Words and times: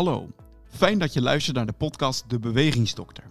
Hallo, 0.00 0.28
fijn 0.68 0.98
dat 0.98 1.12
je 1.12 1.22
luistert 1.22 1.56
naar 1.56 1.66
de 1.66 1.72
podcast 1.72 2.24
De 2.30 2.38
Bewegingsdokter. 2.38 3.24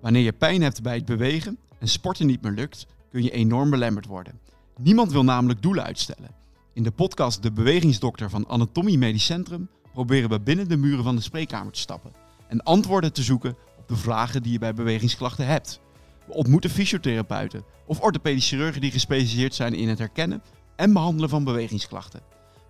Wanneer 0.00 0.22
je 0.22 0.32
pijn 0.32 0.62
hebt 0.62 0.82
bij 0.82 0.94
het 0.94 1.04
bewegen 1.04 1.58
en 1.78 1.88
sporten 1.88 2.26
niet 2.26 2.42
meer 2.42 2.52
lukt, 2.52 2.86
kun 3.10 3.22
je 3.22 3.30
enorm 3.30 3.70
belemmerd 3.70 4.06
worden. 4.06 4.40
Niemand 4.78 5.12
wil 5.12 5.24
namelijk 5.24 5.62
doelen 5.62 5.84
uitstellen. 5.84 6.30
In 6.72 6.82
de 6.82 6.90
podcast 6.90 7.42
De 7.42 7.52
Bewegingsdokter 7.52 8.30
van 8.30 8.48
Anatomie 8.48 8.98
Medisch 8.98 9.24
Centrum 9.24 9.68
proberen 9.92 10.30
we 10.30 10.40
binnen 10.40 10.68
de 10.68 10.76
muren 10.76 11.04
van 11.04 11.16
de 11.16 11.22
spreekkamer 11.22 11.72
te 11.72 11.80
stappen 11.80 12.12
en 12.48 12.62
antwoorden 12.62 13.12
te 13.12 13.22
zoeken 13.22 13.56
op 13.78 13.88
de 13.88 13.96
vragen 13.96 14.42
die 14.42 14.52
je 14.52 14.58
bij 14.58 14.74
bewegingsklachten 14.74 15.46
hebt. 15.46 15.80
We 16.26 16.32
ontmoeten 16.32 16.70
fysiotherapeuten 16.70 17.64
of 17.86 18.00
orthopedische 18.00 18.56
chirurgen 18.56 18.80
die 18.80 18.90
gespecialiseerd 18.90 19.54
zijn 19.54 19.74
in 19.74 19.88
het 19.88 19.98
herkennen 19.98 20.42
en 20.76 20.92
behandelen 20.92 21.28
van 21.28 21.44
bewegingsklachten. 21.44 22.20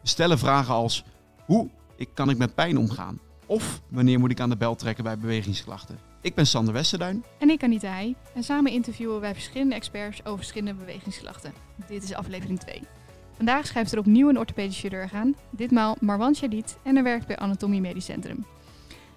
We 0.03 0.09
stellen 0.09 0.39
vragen 0.39 0.75
als: 0.75 1.05
hoe 1.45 1.71
kan 2.15 2.31
ik 2.31 2.39
met 2.39 2.55
pijn 2.55 2.79
omgaan? 2.79 3.21
Of 3.47 3.81
wanneer 3.89 4.19
moet 4.19 4.31
ik 4.31 4.41
aan 4.41 4.51
de 4.51 4.57
bel 4.57 4.75
trekken 4.75 5.05
bij 5.05 5.19
bewegingsklachten? 5.19 5.99
Ik 6.21 6.35
ben 6.35 6.47
Sander 6.47 6.75
Westerduin. 6.75 7.25
En 7.39 7.51
ik 7.51 7.63
Anita 7.63 7.89
Heij. 7.89 8.15
En 8.35 8.43
samen 8.43 8.73
interviewen 8.73 9.21
wij 9.21 9.35
verschillende 9.35 9.75
experts 9.75 10.25
over 10.25 10.39
verschillende 10.39 10.75
bewegingsklachten. 10.75 11.53
Dit 11.89 12.03
is 12.03 12.15
aflevering 12.15 12.61
2. 12.61 12.83
Vandaag 13.37 13.67
schrijft 13.67 13.93
er 13.93 13.99
opnieuw 13.99 14.29
een 14.29 14.39
orthopedische 14.39 14.81
chirurg 14.81 15.15
aan, 15.15 15.35
ditmaal 15.51 15.97
Marwan 16.01 16.35
Shadid 16.35 16.77
en 16.83 16.95
hij 16.95 17.05
werkt 17.05 17.27
bij 17.27 17.37
Anatomie 17.37 17.81
Medisch 17.81 18.05
Centrum. 18.05 18.45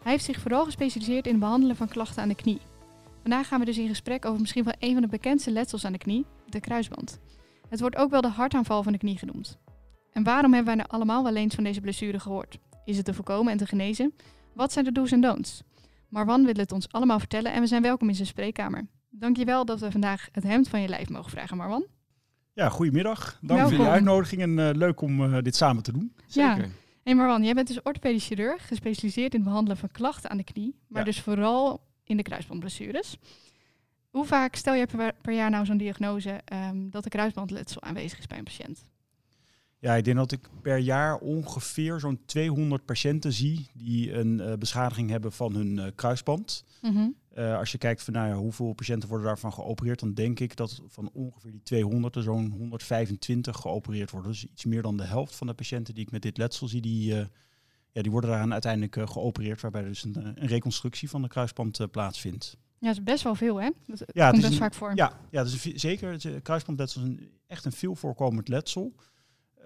Hij 0.03 0.11
heeft 0.11 0.25
zich 0.25 0.39
vooral 0.39 0.65
gespecialiseerd 0.65 1.25
in 1.25 1.31
het 1.31 1.41
behandelen 1.41 1.75
van 1.75 1.87
klachten 1.87 2.21
aan 2.21 2.27
de 2.27 2.35
knie. 2.35 2.61
Vandaag 3.21 3.47
gaan 3.47 3.59
we 3.59 3.65
dus 3.65 3.77
in 3.77 3.87
gesprek 3.87 4.25
over 4.25 4.39
misschien 4.39 4.63
wel 4.63 4.73
een 4.79 4.93
van 4.93 5.01
de 5.01 5.07
bekendste 5.07 5.51
letsels 5.51 5.85
aan 5.85 5.91
de 5.91 5.97
knie, 5.97 6.25
de 6.45 6.59
kruisband. 6.59 7.19
Het 7.69 7.79
wordt 7.79 7.95
ook 7.95 8.11
wel 8.11 8.21
de 8.21 8.27
hartaanval 8.27 8.83
van 8.83 8.91
de 8.91 8.97
knie 8.97 9.17
genoemd. 9.17 9.57
En 10.11 10.23
waarom 10.23 10.53
hebben 10.53 10.75
wij 10.75 10.83
nou 10.83 10.89
allemaal 10.89 11.23
wel 11.23 11.35
eens 11.35 11.55
van 11.55 11.63
deze 11.63 11.81
blessure 11.81 12.19
gehoord? 12.19 12.57
Is 12.87 12.97
het 12.97 13.05
te 13.05 13.13
voorkomen 13.13 13.51
en 13.51 13.57
te 13.57 13.65
genezen? 13.65 14.13
Wat 14.53 14.71
zijn 14.71 14.85
de 14.85 14.91
do's 14.91 15.11
en 15.11 15.21
don'ts? 15.21 15.63
Marwan 16.09 16.45
wil 16.45 16.53
het 16.53 16.71
ons 16.71 16.91
allemaal 16.91 17.19
vertellen 17.19 17.53
en 17.53 17.61
we 17.61 17.67
zijn 17.67 17.81
welkom 17.81 18.09
in 18.09 18.15
zijn 18.15 18.27
spreekkamer. 18.27 18.87
Dankjewel 19.09 19.65
dat 19.65 19.79
we 19.79 19.91
vandaag 19.91 20.27
het 20.31 20.43
hemd 20.43 20.69
van 20.69 20.81
je 20.81 20.87
lijf 20.87 21.09
mogen 21.09 21.31
vragen, 21.31 21.57
Marwan. 21.57 21.85
Ja, 22.53 22.69
goedemiddag. 22.69 23.39
Dank 23.41 23.61
voor 23.61 23.83
je 23.83 23.89
uitnodiging 23.89 24.41
en 24.41 24.57
uh, 24.57 24.69
leuk 24.73 25.01
om 25.01 25.21
uh, 25.21 25.37
dit 25.41 25.55
samen 25.55 25.83
te 25.83 25.91
doen. 25.91 26.15
Zeker. 26.27 26.57
Ja. 26.57 26.69
Hey 27.03 27.15
Marwan, 27.15 27.43
jij 27.43 27.53
bent 27.53 27.67
dus 27.67 27.81
orthopedisch 27.81 28.25
chirurg, 28.25 28.67
gespecialiseerd 28.67 29.33
in 29.33 29.39
het 29.39 29.49
behandelen 29.49 29.77
van 29.77 29.91
klachten 29.91 30.29
aan 30.29 30.37
de 30.37 30.43
knie, 30.43 30.75
maar 30.87 31.05
dus 31.05 31.21
vooral 31.21 31.81
in 32.03 32.17
de 32.17 32.23
kruisbandblessures. 32.23 33.17
Hoe 34.09 34.25
vaak 34.25 34.55
stel 34.55 34.73
je 34.73 34.85
per, 34.85 35.13
per 35.21 35.33
jaar 35.33 35.49
nou 35.49 35.65
zo'n 35.65 35.77
diagnose 35.77 36.41
um, 36.69 36.89
dat 36.89 37.03
de 37.03 37.09
kruisbandletsel 37.09 37.81
aanwezig 37.81 38.19
is 38.19 38.27
bij 38.27 38.37
een 38.37 38.43
patiënt? 38.43 38.85
Ja, 39.79 39.95
ik 39.95 40.03
denk 40.03 40.17
dat 40.17 40.31
ik 40.31 40.49
per 40.61 40.77
jaar 40.77 41.17
ongeveer 41.17 41.99
zo'n 41.99 42.19
200 42.25 42.85
patiënten 42.85 43.33
zie 43.33 43.69
die 43.73 44.13
een 44.13 44.39
uh, 44.39 44.53
beschadiging 44.53 45.09
hebben 45.09 45.31
van 45.31 45.55
hun 45.55 45.77
uh, 45.77 45.85
kruisband. 45.95 46.63
Mm 46.81 47.15
uh, 47.37 47.57
als 47.57 47.71
je 47.71 47.77
kijkt 47.77 48.03
van 48.03 48.13
nou 48.13 48.27
ja, 48.27 48.35
hoeveel 48.35 48.73
patiënten 48.73 49.09
worden 49.09 49.27
daarvan 49.27 49.53
geopereerd, 49.53 49.99
dan 49.99 50.13
denk 50.13 50.39
ik 50.39 50.55
dat 50.55 50.81
van 50.87 51.09
ongeveer 51.13 51.51
die 51.51 51.61
200 51.63 52.15
er 52.15 52.23
zo'n 52.23 52.51
125 52.51 53.57
geopereerd 53.57 54.11
worden. 54.11 54.31
Dus 54.31 54.45
iets 54.45 54.65
meer 54.65 54.81
dan 54.81 54.97
de 54.97 55.03
helft 55.03 55.35
van 55.35 55.47
de 55.47 55.53
patiënten 55.53 55.93
die 55.93 56.03
ik 56.03 56.11
met 56.11 56.21
dit 56.21 56.37
letsel 56.37 56.67
zie, 56.67 56.81
die, 56.81 57.13
ja, 57.91 58.01
die 58.01 58.11
worden 58.11 58.29
daaraan 58.29 58.51
uiteindelijk 58.51 59.09
geopereerd, 59.11 59.61
waarbij 59.61 59.81
er 59.81 59.87
dus 59.87 60.03
een, 60.03 60.15
een, 60.15 60.47
reconstructie 60.47 61.09
van 61.09 61.21
de 61.21 61.27
kruisband 61.27 61.91
plaatsvindt. 61.91 62.57
Ja, 62.79 62.87
dat 62.87 62.97
is 62.97 63.03
best 63.03 63.23
wel 63.23 63.35
veel, 63.35 63.61
hè? 63.61 63.69
Dat 63.85 64.03
ja, 64.13 64.29
komt 64.29 64.41
best 64.41 64.57
vaak 64.57 64.73
voor. 64.73 64.91
Ja, 64.95 65.19
ja 65.31 65.43
dus 65.43 65.61
zeker. 65.63 66.11
Het 66.11 66.41
kruisbandletsel 66.41 67.01
is 67.01 67.07
een, 67.07 67.29
echt 67.47 67.65
een 67.65 67.71
veel 67.71 67.95
voorkomend 67.95 68.47
letsel. 68.47 68.93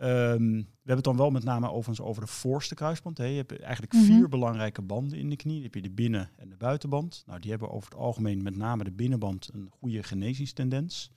Um, 0.03 0.55
we 0.57 0.87
hebben 0.87 0.95
het 0.95 1.03
dan 1.03 1.17
wel 1.17 1.31
met 1.31 1.43
name 1.43 1.71
overigens 1.71 2.07
over 2.07 2.21
de 2.21 2.27
voorste 2.27 2.75
kruisband. 2.75 3.17
Hè. 3.17 3.25
Je 3.25 3.35
hebt 3.35 3.59
eigenlijk 3.59 3.93
mhm. 3.93 4.03
vier 4.03 4.29
belangrijke 4.29 4.81
banden 4.81 5.17
in 5.17 5.29
de 5.29 5.35
knie. 5.35 5.53
Dan 5.53 5.63
heb 5.63 5.75
je 5.75 5.81
de 5.81 5.89
binnen- 5.89 6.29
en 6.37 6.49
de 6.49 6.55
buitenband. 6.55 7.23
Nou, 7.25 7.39
die 7.39 7.49
hebben 7.49 7.71
over 7.71 7.89
het 7.89 7.99
algemeen 7.99 8.43
met 8.43 8.55
name 8.55 8.83
de 8.83 8.91
binnenband 8.91 9.49
een 9.53 9.69
goede 9.79 10.03
genezingstendens. 10.03 11.11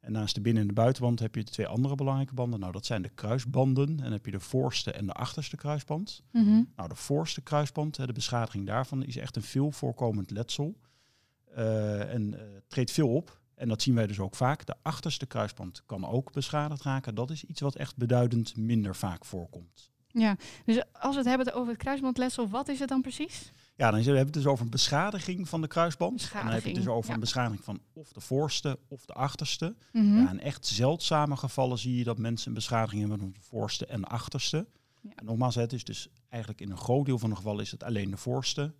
En 0.00 0.12
naast 0.12 0.34
de 0.34 0.40
binnen- 0.40 0.62
en 0.62 0.68
de 0.68 0.74
buitenband 0.74 1.20
heb 1.20 1.34
je 1.34 1.44
de 1.44 1.50
twee 1.50 1.66
andere 1.66 1.94
belangrijke 1.94 2.34
banden. 2.34 2.60
Nou, 2.60 2.72
dat 2.72 2.86
zijn 2.86 3.02
de 3.02 3.08
kruisbanden. 3.08 3.88
En 3.88 3.96
dan 3.96 4.12
heb 4.12 4.24
je 4.24 4.32
de 4.32 4.40
voorste 4.40 4.92
en 4.92 5.06
de 5.06 5.12
achterste 5.12 5.56
kruisband. 5.56 6.22
Mhm. 6.30 6.62
Nou, 6.76 6.88
de 6.88 6.94
voorste 6.94 7.40
kruisband, 7.40 8.06
de 8.06 8.12
beschadiging 8.12 8.66
daarvan, 8.66 9.04
is 9.04 9.16
echt 9.16 9.36
een 9.36 9.42
veel 9.42 9.72
voorkomend 9.72 10.30
letsel. 10.30 10.76
Uh, 11.58 12.14
en 12.14 12.32
uh, 12.32 12.40
treedt 12.68 12.90
veel 12.90 13.08
op. 13.08 13.40
En 13.62 13.68
dat 13.68 13.82
zien 13.82 13.94
wij 13.94 14.06
dus 14.06 14.20
ook 14.20 14.34
vaak. 14.34 14.66
De 14.66 14.74
achterste 14.82 15.26
kruisband 15.26 15.82
kan 15.86 16.06
ook 16.06 16.32
beschadigd 16.32 16.82
raken. 16.82 17.14
Dat 17.14 17.30
is 17.30 17.44
iets 17.44 17.60
wat 17.60 17.74
echt 17.74 17.96
beduidend 17.96 18.56
minder 18.56 18.96
vaak 18.96 19.24
voorkomt. 19.24 19.90
Ja, 20.08 20.36
dus 20.64 20.82
als 20.92 21.12
we 21.12 21.20
het 21.20 21.28
hebben 21.28 21.54
over 21.54 21.72
het 21.72 21.82
kruisbandletsel, 21.82 22.48
wat 22.48 22.68
is 22.68 22.78
het 22.78 22.88
dan 22.88 23.00
precies? 23.00 23.52
Ja, 23.76 23.90
dan 23.90 23.94
hebben 23.94 24.12
we 24.12 24.18
het 24.18 24.32
dus 24.32 24.46
over 24.46 24.64
een 24.64 24.70
beschadiging 24.70 25.48
van 25.48 25.60
de 25.60 25.66
kruisband. 25.66 26.30
En 26.34 26.44
dan 26.44 26.52
heb 26.52 26.62
je 26.62 26.68
het 26.68 26.78
dus 26.78 26.88
over 26.88 27.14
een 27.14 27.20
beschadiging 27.20 27.64
van 27.64 27.80
of 27.92 28.12
de 28.12 28.20
voorste 28.20 28.78
of 28.88 29.04
de 29.04 29.12
achterste. 29.12 29.74
Mm 29.92 30.20
ja, 30.22 30.30
in 30.30 30.40
echt 30.40 30.66
zeldzame 30.66 31.36
gevallen 31.36 31.78
zie 31.78 31.96
je 31.96 32.04
dat 32.04 32.18
mensen 32.18 32.48
een 32.48 32.54
beschadiging 32.54 33.00
hebben 33.00 33.18
van 33.18 33.32
de 33.32 33.40
voorste 33.40 33.86
en 33.86 34.00
de 34.00 34.06
achterste. 34.06 34.66
Ja. 35.00 35.10
En 35.14 35.24
nogmaals, 35.24 35.54
het 35.54 35.72
is 35.72 35.84
dus 35.84 36.08
eigenlijk 36.28 36.62
in 36.62 36.70
een 36.70 36.78
groot 36.78 37.06
deel 37.06 37.18
van 37.18 37.30
de 37.30 37.36
gevallen 37.36 37.62
is 37.62 37.70
het 37.70 37.82
alleen 37.82 38.10
de 38.10 38.16
voorste. 38.16 38.72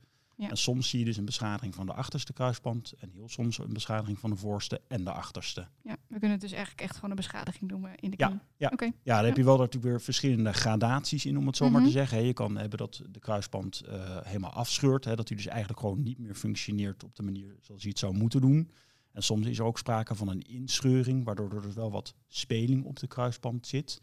En 0.49 0.57
soms 0.57 0.89
zie 0.89 0.99
je 0.99 1.05
dus 1.05 1.17
een 1.17 1.25
beschadiging 1.25 1.75
van 1.75 1.87
de 1.87 1.93
achterste 1.93 2.33
kruisband 2.33 2.93
en 2.99 3.11
heel 3.11 3.29
soms 3.29 3.59
een 3.59 3.73
beschadiging 3.73 4.19
van 4.19 4.31
de 4.31 4.37
voorste 4.37 4.81
en 4.89 5.05
de 5.05 5.13
achterste. 5.13 5.69
Ja, 5.83 5.97
we 6.07 6.19
kunnen 6.19 6.31
het 6.31 6.41
dus 6.41 6.53
eigenlijk 6.53 6.83
echt 6.83 6.95
gewoon 6.95 7.11
een 7.11 7.17
beschadiging 7.17 7.71
noemen 7.71 7.95
in 7.95 8.11
de 8.11 8.17
knie. 8.17 8.39
Ja, 8.57 8.73
ja. 8.79 8.93
ja 9.03 9.15
daar 9.17 9.25
heb 9.25 9.37
je 9.37 9.45
wel 9.45 9.57
natuurlijk 9.57 9.85
weer 9.85 10.01
verschillende 10.01 10.53
gradaties 10.53 11.27
in, 11.27 11.39
om 11.39 11.47
het 11.47 11.57
zo 11.57 11.71
maar 11.71 11.81
te 11.81 11.87
mhm. 11.87 11.97
zeggen. 11.97 12.25
je 12.25 12.33
kan 12.33 12.57
hebben 12.57 12.79
dat 12.79 13.03
de 13.11 13.21
kruisband 13.21 13.83
uh, 13.89 14.17
helemaal 14.23 14.53
afscheurt, 14.53 15.05
hè, 15.05 15.17
dat 15.17 15.29
hij 15.29 15.37
dus 15.37 15.47
eigenlijk 15.47 15.81
gewoon 15.81 16.03
niet 16.03 16.19
meer 16.19 16.35
functioneert 16.35 17.05
op 17.05 17.17
de 17.17 17.23
manier 17.23 17.57
zoals 17.61 17.81
hij 17.83 17.91
het 17.91 17.99
zou 17.99 18.15
moeten 18.15 18.41
doen. 18.41 18.71
En 19.13 19.23
soms 19.23 19.47
is 19.47 19.59
er 19.59 19.65
ook 19.65 19.79
sprake 19.79 20.15
van 20.15 20.29
een 20.29 20.43
inscheuring, 20.43 21.25
waardoor 21.25 21.53
er 21.53 21.63
dus 21.63 21.75
wel 21.75 21.91
wat 21.91 22.15
speling 22.29 22.85
op 22.85 22.99
de 22.99 23.07
kruisband 23.07 23.67
zit. 23.67 24.01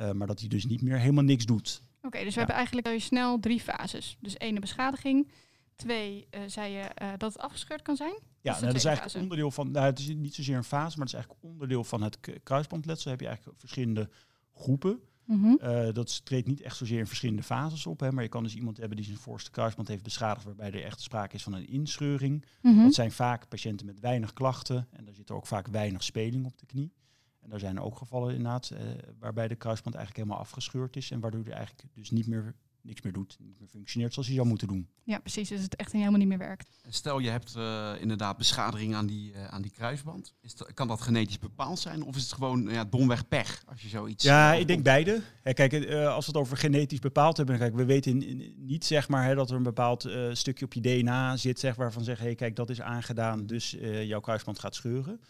Uh, 0.00 0.10
maar 0.10 0.26
dat 0.26 0.40
hij 0.40 0.48
dus 0.48 0.66
niet 0.66 0.82
meer 0.82 0.98
helemaal 0.98 1.24
niks 1.24 1.46
doet. 1.46 1.82
Oké, 2.02 2.24
dus 2.24 2.32
we 2.32 2.38
hebben 2.38 2.56
eigenlijk 2.56 3.00
snel 3.00 3.40
drie 3.40 3.60
fases. 3.60 4.16
Dus 4.20 4.36
één 4.36 4.60
beschadiging, 4.60 5.30
Twee, 5.76 6.26
uh, 6.30 6.40
zei 6.46 6.72
je 6.72 6.90
uh, 7.02 7.08
dat 7.16 7.32
het 7.32 7.42
afgescheurd 7.42 7.82
kan 7.82 7.96
zijn? 7.96 8.14
Ja, 8.40 8.50
dat, 8.52 8.60
nou, 8.60 8.66
dat 8.66 8.74
is 8.74 8.84
eigenlijk 8.84 9.16
onderdeel 9.16 9.50
van, 9.50 9.70
nou, 9.70 9.86
het 9.86 9.98
is 9.98 10.06
niet 10.06 10.34
zozeer 10.34 10.56
een 10.56 10.64
fase, 10.64 10.98
maar 10.98 11.06
het 11.06 11.14
is 11.14 11.20
eigenlijk 11.20 11.44
onderdeel 11.44 11.84
van 11.84 12.02
het 12.02 12.18
kruisbandletsel. 12.42 13.10
heb 13.10 13.20
je 13.20 13.26
eigenlijk 13.26 13.58
verschillende 13.58 14.10
groepen. 14.54 15.00
Mm 15.24 15.42
-hmm. 15.42 15.58
uh, 15.62 15.92
dat 15.92 16.24
treedt 16.24 16.46
niet 16.46 16.60
echt 16.60 16.76
zozeer 16.76 16.98
in 16.98 17.06
verschillende 17.06 17.42
fases 17.42 17.86
op, 17.86 18.00
hè, 18.00 18.12
maar 18.12 18.22
je 18.22 18.28
kan 18.28 18.42
dus 18.42 18.54
iemand 18.54 18.76
hebben 18.76 18.96
die 18.96 19.06
zijn 19.06 19.18
voorste 19.18 19.50
kruisband 19.50 19.88
heeft 19.88 20.02
beschadigd, 20.02 20.44
waarbij 20.44 20.72
er 20.72 20.84
echt 20.84 21.00
sprake 21.00 21.34
is 21.34 21.42
van 21.42 21.52
een 21.52 21.68
inscheuring. 21.68 22.44
Mm 22.60 22.74
-hmm. 22.74 22.82
Dat 22.82 22.94
zijn 22.94 23.12
vaak 23.12 23.48
patiënten 23.48 23.86
met 23.86 24.00
weinig 24.00 24.32
klachten 24.32 24.88
en 24.90 25.04
daar 25.04 25.14
zit 25.14 25.30
ook 25.30 25.46
vaak 25.46 25.66
weinig 25.68 26.02
speling 26.02 26.46
op 26.46 26.58
de 26.58 26.66
knie. 26.66 26.92
En 27.40 27.52
er 27.52 27.58
zijn 27.58 27.80
ook 27.80 27.96
gevallen 27.96 28.34
inderdaad 28.34 28.70
uh, 28.72 28.78
waarbij 29.18 29.48
de 29.48 29.54
kruisband 29.54 29.94
eigenlijk 29.94 30.24
helemaal 30.24 30.46
afgescheurd 30.46 30.96
is 30.96 31.10
en 31.10 31.20
waardoor 31.20 31.44
hij 31.44 31.52
eigenlijk 31.52 31.88
dus 31.94 32.10
niet 32.10 32.26
meer 32.26 32.54
niks 32.84 33.02
meer 33.02 33.12
doet, 33.12 33.36
niet 33.40 33.58
meer 33.58 33.68
functioneert 33.68 34.12
zoals 34.12 34.28
hij 34.28 34.36
zou 34.36 34.48
moeten 34.48 34.68
doen. 34.68 34.88
Ja, 35.02 35.18
precies. 35.18 35.48
Dus 35.48 35.62
het 35.62 35.76
echt 35.76 35.92
helemaal 35.92 36.18
niet 36.18 36.28
meer 36.28 36.38
werkt. 36.38 36.68
Stel 36.88 37.18
je 37.18 37.30
hebt 37.30 37.54
uh, 37.56 37.92
inderdaad 38.00 38.36
beschadiging 38.36 38.94
aan 38.94 39.06
die, 39.06 39.32
uh, 39.32 39.44
aan 39.44 39.62
die 39.62 39.70
kruisband. 39.70 40.34
Is 40.40 40.54
dat, 40.54 40.74
kan 40.74 40.88
dat 40.88 41.00
genetisch 41.00 41.38
bepaald 41.38 41.78
zijn 41.78 42.02
of 42.02 42.16
is 42.16 42.22
het 42.22 42.32
gewoon 42.32 42.68
ja, 42.68 42.84
domweg 42.84 43.28
pech 43.28 43.62
als 43.66 43.82
je 43.82 43.88
zoiets... 43.88 44.24
Ja, 44.24 44.52
ik 44.52 44.66
denk 44.66 44.82
beide. 44.82 45.22
Ja, 45.44 45.52
kijk, 45.52 45.72
uh, 45.72 46.14
als 46.14 46.26
we 46.26 46.32
het 46.32 46.40
over 46.40 46.56
genetisch 46.56 46.98
bepaald 46.98 47.36
hebben, 47.36 47.58
kijk, 47.58 47.74
we 47.74 47.84
weten 47.84 48.42
niet 48.56 48.84
zeg 48.84 49.08
maar 49.08 49.24
hè, 49.24 49.34
dat 49.34 49.50
er 49.50 49.56
een 49.56 49.62
bepaald 49.62 50.08
stukje 50.32 50.64
op 50.64 50.72
je 50.72 50.80
DNA 50.80 51.36
zit 51.36 51.58
zeg, 51.58 51.74
waarvan 51.74 52.04
zeggen, 52.04 52.26
hey, 52.26 52.34
kijk, 52.34 52.56
dat 52.56 52.70
is 52.70 52.80
aangedaan, 52.80 53.46
dus 53.46 53.76
jouw 54.04 54.20
kruisband 54.20 54.58
gaat 54.58 54.74
scheuren. 54.74 55.20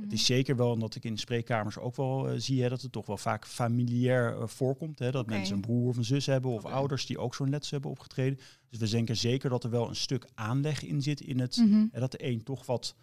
Het 0.00 0.12
is 0.12 0.28
mhm. 0.28 0.32
zeker 0.32 0.56
wel, 0.56 0.70
omdat 0.70 0.94
ik 0.94 1.04
in 1.04 1.14
de 1.14 1.20
spreekkamers 1.20 1.78
ook 1.78 1.96
wel 1.96 2.32
uh, 2.32 2.38
zie 2.38 2.62
hè, 2.62 2.68
dat 2.68 2.82
het 2.82 2.92
toch 2.92 3.06
wel 3.06 3.16
vaak 3.16 3.46
familiair 3.46 4.36
uh, 4.36 4.46
voorkomt. 4.46 4.98
Hè, 4.98 5.10
dat 5.10 5.26
mensen 5.26 5.54
een 5.54 5.60
broer 5.60 5.88
of 5.88 5.96
een 5.96 6.04
zus 6.04 6.26
hebben 6.26 6.50
of 6.50 6.64
ouders 6.64 7.06
die 7.06 7.18
ook 7.18 7.34
zo'n 7.34 7.50
letsel 7.50 7.70
hebben 7.72 7.90
opgetreden. 7.90 8.38
Dus 8.68 8.78
we 8.78 8.88
denken 8.88 9.16
zeker 9.16 9.50
dat 9.50 9.64
er 9.64 9.70
wel 9.70 9.88
een 9.88 9.96
stuk 9.96 10.26
aanleg 10.34 10.84
in 10.84 11.02
zit 11.02 11.20
in 11.20 11.40
het, 11.40 11.56
mm 11.56 11.88
hè, 11.92 12.00
dat 12.00 12.10
de 12.10 12.26
een 12.26 12.42
toch 12.42 12.66
wat 12.66 12.94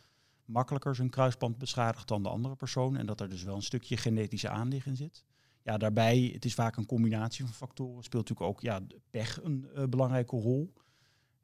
makkelijker 0.46 0.96
zijn 0.96 1.10
kruisband 1.10 1.58
beschadigt 1.58 2.08
dan 2.08 2.24
de 2.24 2.30
andere 2.30 2.56
persoon. 2.56 2.98
En 2.98 3.06
dat 3.06 3.22
er 3.22 3.30
dus 3.30 3.44
wel 3.44 3.56
een 3.56 3.62
stukje 3.62 3.98
genetische 3.98 4.50
aanleg 4.50 4.86
in 4.86 4.96
zit. 4.96 5.24
Ja, 5.63 5.78
daarbij, 5.78 6.30
het 6.34 6.46
is 6.46 6.54
vaak 6.54 6.78
een 6.78 6.86
combinatie 6.86 7.46
van 7.46 7.54
factoren. 7.54 8.04
Speelt 8.04 8.30
natuurlijk 8.30 8.58
ook 8.58 8.62
ja, 8.62 8.80
pech 9.10 9.44
een 9.44 9.69
uh, 9.75 9.84
belangrijke 9.84 10.36
rol. 10.36 10.74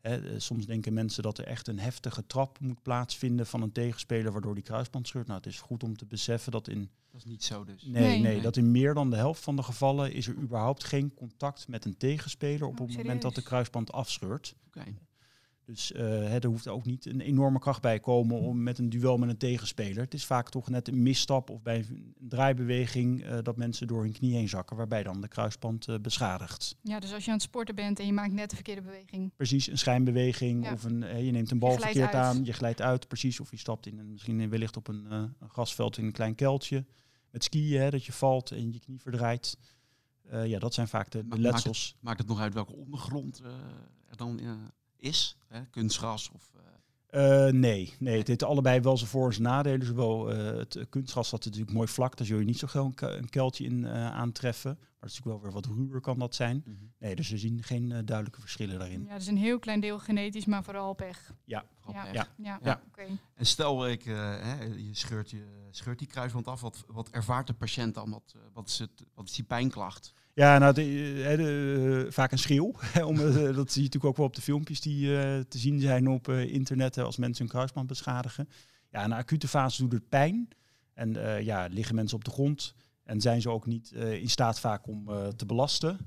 Eh, 0.06 0.14
soms 0.38 0.66
denken 0.66 0.94
mensen 0.94 1.24
dat 1.24 1.38
er 1.38 1.46
echt 1.46 1.68
een 1.68 1.80
heftige 1.80 2.28
trap 2.28 2.60
moet 2.60 2.82
plaatsvinden 2.82 3.48
van 3.48 3.62
een 3.62 3.72
tegenspeler 3.72 4.32
waardoor 4.32 4.56
die 4.56 4.64
kruisband 4.64 5.08
scheurt. 5.08 5.28
Nou, 5.28 5.40
het 5.40 5.48
is 5.48 5.60
goed 5.60 5.84
om 5.84 5.98
te 5.98 6.06
beseffen 6.06 6.52
dat 6.52 6.68
in. 6.68 6.90
Dat 7.12 7.22
is 7.22 7.26
niet 7.26 7.44
zo 7.44 7.64
dus. 7.64 7.84
Nee, 7.84 8.20
nee, 8.20 8.42
dat 8.42 8.58
in 8.58 8.72
meer 8.72 8.94
dan 8.94 9.10
de 9.10 9.16
helft 9.16 9.44
van 9.44 9.56
de 9.56 9.64
gevallen 9.64 10.14
is 10.14 10.28
er 10.28 10.36
überhaupt 10.36 10.84
geen 10.84 11.14
contact 11.14 11.68
met 11.68 11.86
een 11.86 11.98
tegenspeler 11.98 12.68
op 12.68 12.80
oh, 12.80 12.88
het 12.88 12.98
moment 12.98 13.22
dat 13.22 13.36
de 13.36 13.44
kruisband 13.44 13.92
afscheurt. 13.92 14.56
Okay. 14.68 14.96
Dus 15.66 15.92
uh, 15.92 16.00
hè, 16.00 16.40
er 16.40 16.46
hoeft 16.46 16.68
ook 16.68 16.86
niet 16.86 17.06
een 17.06 17.22
enorme 17.22 17.60
kracht 17.60 17.82
bij 17.82 18.00
komen 18.00 18.40
om 18.40 18.64
met 18.64 18.78
een 18.78 18.90
duel 18.90 19.18
met 19.18 19.30
een 19.30 19.38
tegenspeler. 19.38 20.04
Het 20.04 20.14
is 20.14 20.26
vaak 20.26 20.50
toch 20.50 20.70
net 20.70 20.88
een 20.88 21.04
misstap 21.04 21.50
of 21.50 21.62
bij 21.62 21.86
een 21.90 22.16
draaibeweging 22.20 23.26
uh, 23.26 23.38
dat 23.44 23.58
mensen 23.58 23.88
door 23.88 24.04
hun 24.04 24.12
knie 24.12 24.36
heen 24.36 24.50
zakken, 24.50 24.78
waarbij 24.78 25.04
dan 25.04 25.22
de 25.22 25.28
kruisband 25.28 25.88
uh, 25.88 25.96
beschadigt. 26.00 26.76
Ja, 26.82 27.00
dus 27.00 27.14
als 27.14 27.24
je 27.24 27.30
aan 27.30 27.38
het 27.38 27.46
sporten 27.46 27.76
bent 27.76 28.00
en 28.00 28.06
je 28.06 28.14
maakt 28.14 28.34
net 28.34 28.50
de 28.50 28.56
verkeerde 28.56 28.82
beweging. 28.82 29.32
Precies, 29.36 29.68
een 29.68 29.78
schijnbeweging 29.78 30.66
ja. 30.66 30.74
of 30.74 30.84
een, 30.84 31.26
je 31.26 31.32
neemt 31.32 31.52
een 31.52 31.60
bal 31.60 31.80
verkeerd 31.80 32.14
uit. 32.14 32.26
aan, 32.26 32.46
je 32.46 32.54
glijdt 32.54 32.82
uit, 32.82 33.08
precies. 33.08 33.40
Of 33.40 33.52
je 33.52 33.58
stapt 33.58 33.86
in 33.86 34.00
een, 34.00 34.12
misschien 34.12 34.50
wellicht 34.50 34.78
op 34.78 34.88
een, 34.88 35.12
een 35.12 35.50
grasveld 35.50 35.98
in 35.98 36.06
een 36.06 36.12
klein 36.12 36.36
kuiltje. 36.36 36.86
Met 37.32 37.44
skiën, 37.44 37.80
hè, 37.82 37.90
dat 37.90 38.06
je 38.06 38.12
valt 38.12 38.52
en 38.52 38.72
je 38.72 38.80
knie 38.80 39.02
verdraait. 39.02 39.58
ja, 40.44 40.60
dat 40.60 40.74
zijn 40.74 40.88
vaak 40.88 41.12
de, 41.12 41.28
de 41.28 41.40
letsels. 41.40 41.64
Maakt 41.64 41.94
het, 41.94 42.04
maakt 42.04 42.20
het, 42.20 42.28
nog 42.28 42.40
uit 42.40 42.54
welke 42.54 42.76
ondergrond 42.76 43.42
er 44.10 44.18
dan 44.18 44.40
is? 45.06 45.38
Hè? 45.48 45.62
Kunstgras 45.72 46.30
of... 46.34 46.54
Uh, 47.16 47.46
nee, 47.46 47.94
nee, 48.00 48.18
het 48.18 48.28
heeft 48.28 48.44
allebei 48.44 48.80
wel 48.80 48.98
zijn 48.98 49.10
voor- 49.10 49.28
en 49.28 49.34
zijn 49.34 49.48
nadelen. 49.48 49.86
Zowel 49.86 50.32
uh, 50.32 50.58
het 50.58 50.86
kunstgras 50.90 51.30
dat 51.30 51.46
natuurlijk 51.46 51.72
mooi 51.72 51.88
vlak, 51.88 52.18
daar 52.18 52.28
zul 52.28 52.40
je 52.40 52.46
niet 52.46 52.60
zo 52.60 52.68
gauw 52.68 52.92
een, 52.96 53.18
een 53.18 53.30
kuiltje 53.30 53.64
in 53.64 53.84
uh, 53.84 54.12
aantreffen. 54.12 54.72
Maar 54.80 54.88
het 55.00 55.12
is 55.12 55.18
natuurlijk 55.18 55.44
wel 55.44 55.52
weer 55.52 55.62
wat 55.62 55.78
ruwer 55.78 56.02
kan 56.02 56.20
dat 56.20 56.36
zijn. 56.36 56.64
Mm 56.66 56.78
-hmm. 56.80 56.92
Nee, 57.00 57.16
dus 57.16 57.30
we 57.30 57.38
zien 57.38 57.64
geen 57.64 57.90
duidelijke 57.90 58.40
verschillen 58.40 58.80
daarin. 58.80 59.06
Ja, 59.08 59.18
dus 59.18 59.28
een 59.28 59.38
heel 59.38 59.60
klein 59.60 59.80
deel 59.80 60.00
genetisch, 60.00 60.46
maar 60.46 60.64
vooral 60.64 60.94
pech. 60.94 61.34
Ja, 61.46 61.66
ja, 61.88 62.06
ja. 62.06 62.12
ja. 62.14 62.28
ja. 62.38 62.60
ja. 62.64 62.82
Okay. 62.88 63.18
En 63.36 63.46
stel, 63.46 63.88
ik, 63.88 64.04
hè, 64.04 64.64
je, 64.64 64.90
scheurt 64.92 65.30
je 65.30 65.44
scheurt 65.72 66.00
die 66.00 66.08
kruisband 66.08 66.48
af, 66.48 66.62
wat, 66.62 66.84
wat 66.88 67.10
ervaart 67.10 67.48
de 67.48 67.54
patiënt 67.54 67.94
dan? 67.94 68.10
Wat, 68.10 68.36
wat, 68.54 68.68
is 68.68 68.80
het, 68.80 69.06
wat 69.14 69.30
is 69.30 69.36
die 69.36 69.46
pijnklacht? 69.46 70.14
Ja, 70.36 70.58
nou, 70.58 70.74
de, 70.74 70.82
de, 70.82 71.36
de, 71.38 72.08
vaak 72.10 72.32
een 72.32 72.38
schreeuw. 72.38 72.74
Om, 73.10 73.16
dat 73.16 73.72
zie 73.72 73.82
je 73.82 73.88
natuurlijk 73.88 74.06
ook 74.06 74.18
wel 74.18 74.26
op 74.26 74.36
de 74.36 74.42
filmpjes 74.42 74.82
die 74.82 75.08
uh, 75.08 75.18
te 75.40 75.58
zien 75.58 75.80
zijn 75.80 76.08
op 76.08 76.28
uh, 76.28 76.54
internet 76.54 76.98
als 76.98 77.18
mensen 77.18 77.44
hun 77.44 77.54
kruisband 77.54 77.88
beschadigen. 77.88 78.50
Ja, 78.90 79.04
in 79.04 79.10
de 79.10 79.16
acute 79.16 79.48
fase 79.48 79.82
doet 79.82 79.92
het 79.92 80.10
pijn. 80.10 80.48
En 80.94 81.10
uh, 81.10 81.42
ja, 81.42 81.68
liggen 81.72 81.96
mensen 81.96 82.18
op 82.18 82.24
de 82.24 82.32
grond 82.32 82.74
en 83.04 83.22
zijn 83.22 83.42
ze 83.42 83.50
ook 83.50 83.66
niet 83.66 83.92
in 83.92 84.30
staat 84.30 84.60
vaak 84.60 84.88
om 84.88 85.10
te 85.36 85.46
belasten. 85.46 85.98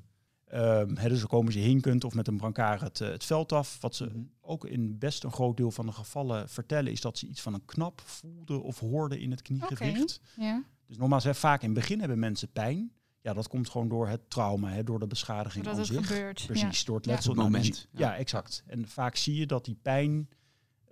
Um, 0.54 0.96
hè, 0.96 1.08
dus 1.08 1.18
dan 1.18 1.28
komen 1.28 1.52
ze 1.52 1.58
hinkend 1.58 2.04
of 2.04 2.14
met 2.14 2.28
een 2.28 2.36
brancard 2.36 2.80
het, 2.80 2.98
het 2.98 3.24
veld 3.24 3.52
af. 3.52 3.80
Wat 3.80 3.94
ze 3.94 4.04
-hmm. 4.04 4.30
ook 4.40 4.64
in 4.64 4.98
best 4.98 5.24
een 5.24 5.32
groot 5.32 5.56
deel 5.56 5.70
van 5.70 5.86
de 5.86 5.92
gevallen 5.92 6.48
vertellen, 6.48 6.92
is 6.92 7.00
dat 7.00 7.18
ze 7.18 7.26
iets 7.26 7.40
van 7.40 7.54
een 7.54 7.64
knap 7.64 8.00
voelden 8.04 8.62
of 8.62 8.78
hoorden 8.78 9.20
in 9.20 9.30
het 9.30 9.42
kniegewricht. 9.42 10.20
Okay. 10.36 10.48
Ja. 10.48 10.62
Dus 10.86 10.96
nogmaals, 10.96 11.24
hè, 11.24 11.34
vaak 11.34 11.62
in 11.62 11.70
het 11.70 11.78
begin 11.78 11.98
hebben 11.98 12.18
mensen 12.18 12.52
pijn. 12.52 12.92
Ja, 13.28 13.34
dat 13.34 13.48
komt 13.48 13.68
gewoon 13.70 13.88
door 13.88 14.08
het 14.08 14.30
trauma, 14.30 14.70
hè, 14.70 14.84
door 14.84 14.98
de 14.98 15.06
beschadiging 15.06 15.64
Doordat 15.64 15.88
aan 15.88 15.94
het 15.94 16.04
zich. 16.04 16.16
gebeurt. 16.16 16.46
Precies, 16.46 16.78
ja. 16.80 16.86
door 16.86 16.96
het 16.96 17.06
letsel. 17.06 17.34
Ja, 17.34 17.42
het 17.42 17.50
Nou, 17.50 17.62
moment. 17.62 17.88
ja. 17.92 18.16
exact. 18.16 18.62
En 18.66 18.88
vaak 18.88 19.16
zie 19.16 19.34
je 19.34 19.46
dat 19.46 19.64
die 19.64 19.78
pijn 19.82 20.28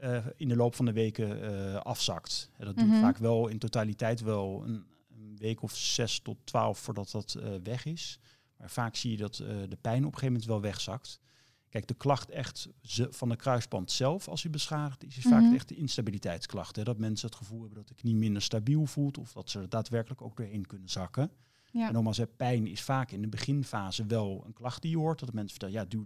uh, 0.02 0.26
in 0.36 0.48
de 0.48 0.56
loop 0.56 0.74
van 0.74 0.84
de 0.84 0.92
weken 0.92 1.38
uh, 1.52 1.74
afzakt. 1.76 2.50
En 2.58 2.64
dat 2.66 2.76
Mhm. 2.76 2.84
duurt 2.86 3.00
vaak 3.00 3.16
wel 3.16 3.48
in 3.48 3.58
totaliteit 3.58 4.20
wel 4.20 4.62
een, 4.64 4.84
een, 5.16 5.36
week 5.38 5.62
of 5.62 5.76
zes 5.76 6.18
tot 6.20 6.36
twaalf 6.44 6.78
voordat 6.78 7.10
dat 7.10 7.36
uh, 7.38 7.48
weg 7.62 7.84
is. 7.84 8.18
Maar 8.56 8.70
vaak 8.70 8.96
zie 8.96 9.10
je 9.10 9.16
dat 9.16 9.34
de 9.36 9.78
pijn 9.80 9.98
op 9.98 10.12
een 10.12 10.18
gegeven 10.18 10.26
moment 10.26 10.44
wel 10.44 10.60
wegzakt. 10.60 11.20
Kijk, 11.68 11.86
de 11.86 11.94
klacht 11.94 12.30
echt 12.30 12.68
van 13.10 13.28
de 13.28 13.36
kruisband 13.36 13.90
zelf, 13.90 14.28
als 14.28 14.42
hij 14.42 14.50
beschadigd 14.50 15.04
is, 15.04 15.16
is 15.16 15.24
Mhm. 15.24 15.34
vaak 15.34 15.54
echt 15.54 15.68
de 15.68 15.76
instabiliteitsklacht. 15.76 16.76
Hè? 16.76 16.82
Dat 16.84 16.98
mensen 16.98 17.26
het 17.28 17.36
gevoel 17.36 17.58
hebben 17.60 17.78
dat 17.78 17.88
de 17.88 17.94
knie 17.94 18.14
minder 18.14 18.42
stabiel 18.42 18.86
voelt 18.86 19.18
of 19.18 19.32
dat 19.32 19.50
ze 19.50 19.58
er 19.60 19.68
daadwerkelijk 19.68 20.22
ook 20.22 20.36
doorheen 20.36 20.66
kunnen 20.66 20.88
zakken. 20.88 21.30
Ja. 21.72 21.86
En 21.86 21.92
nogmaals, 21.92 22.20
pijn 22.36 22.66
is 22.66 22.82
vaak 22.82 23.10
in 23.10 23.20
de 23.20 23.28
beginfase 23.28 24.06
wel 24.06 24.42
een 24.46 24.52
klacht 24.52 24.82
die 24.82 24.90
je 24.90 24.96
hoort. 24.96 25.18
Dat 25.18 25.28
de 25.28 25.34
mensen 25.34 25.58
vertellen, 25.60 25.88
ja, 25.88 26.04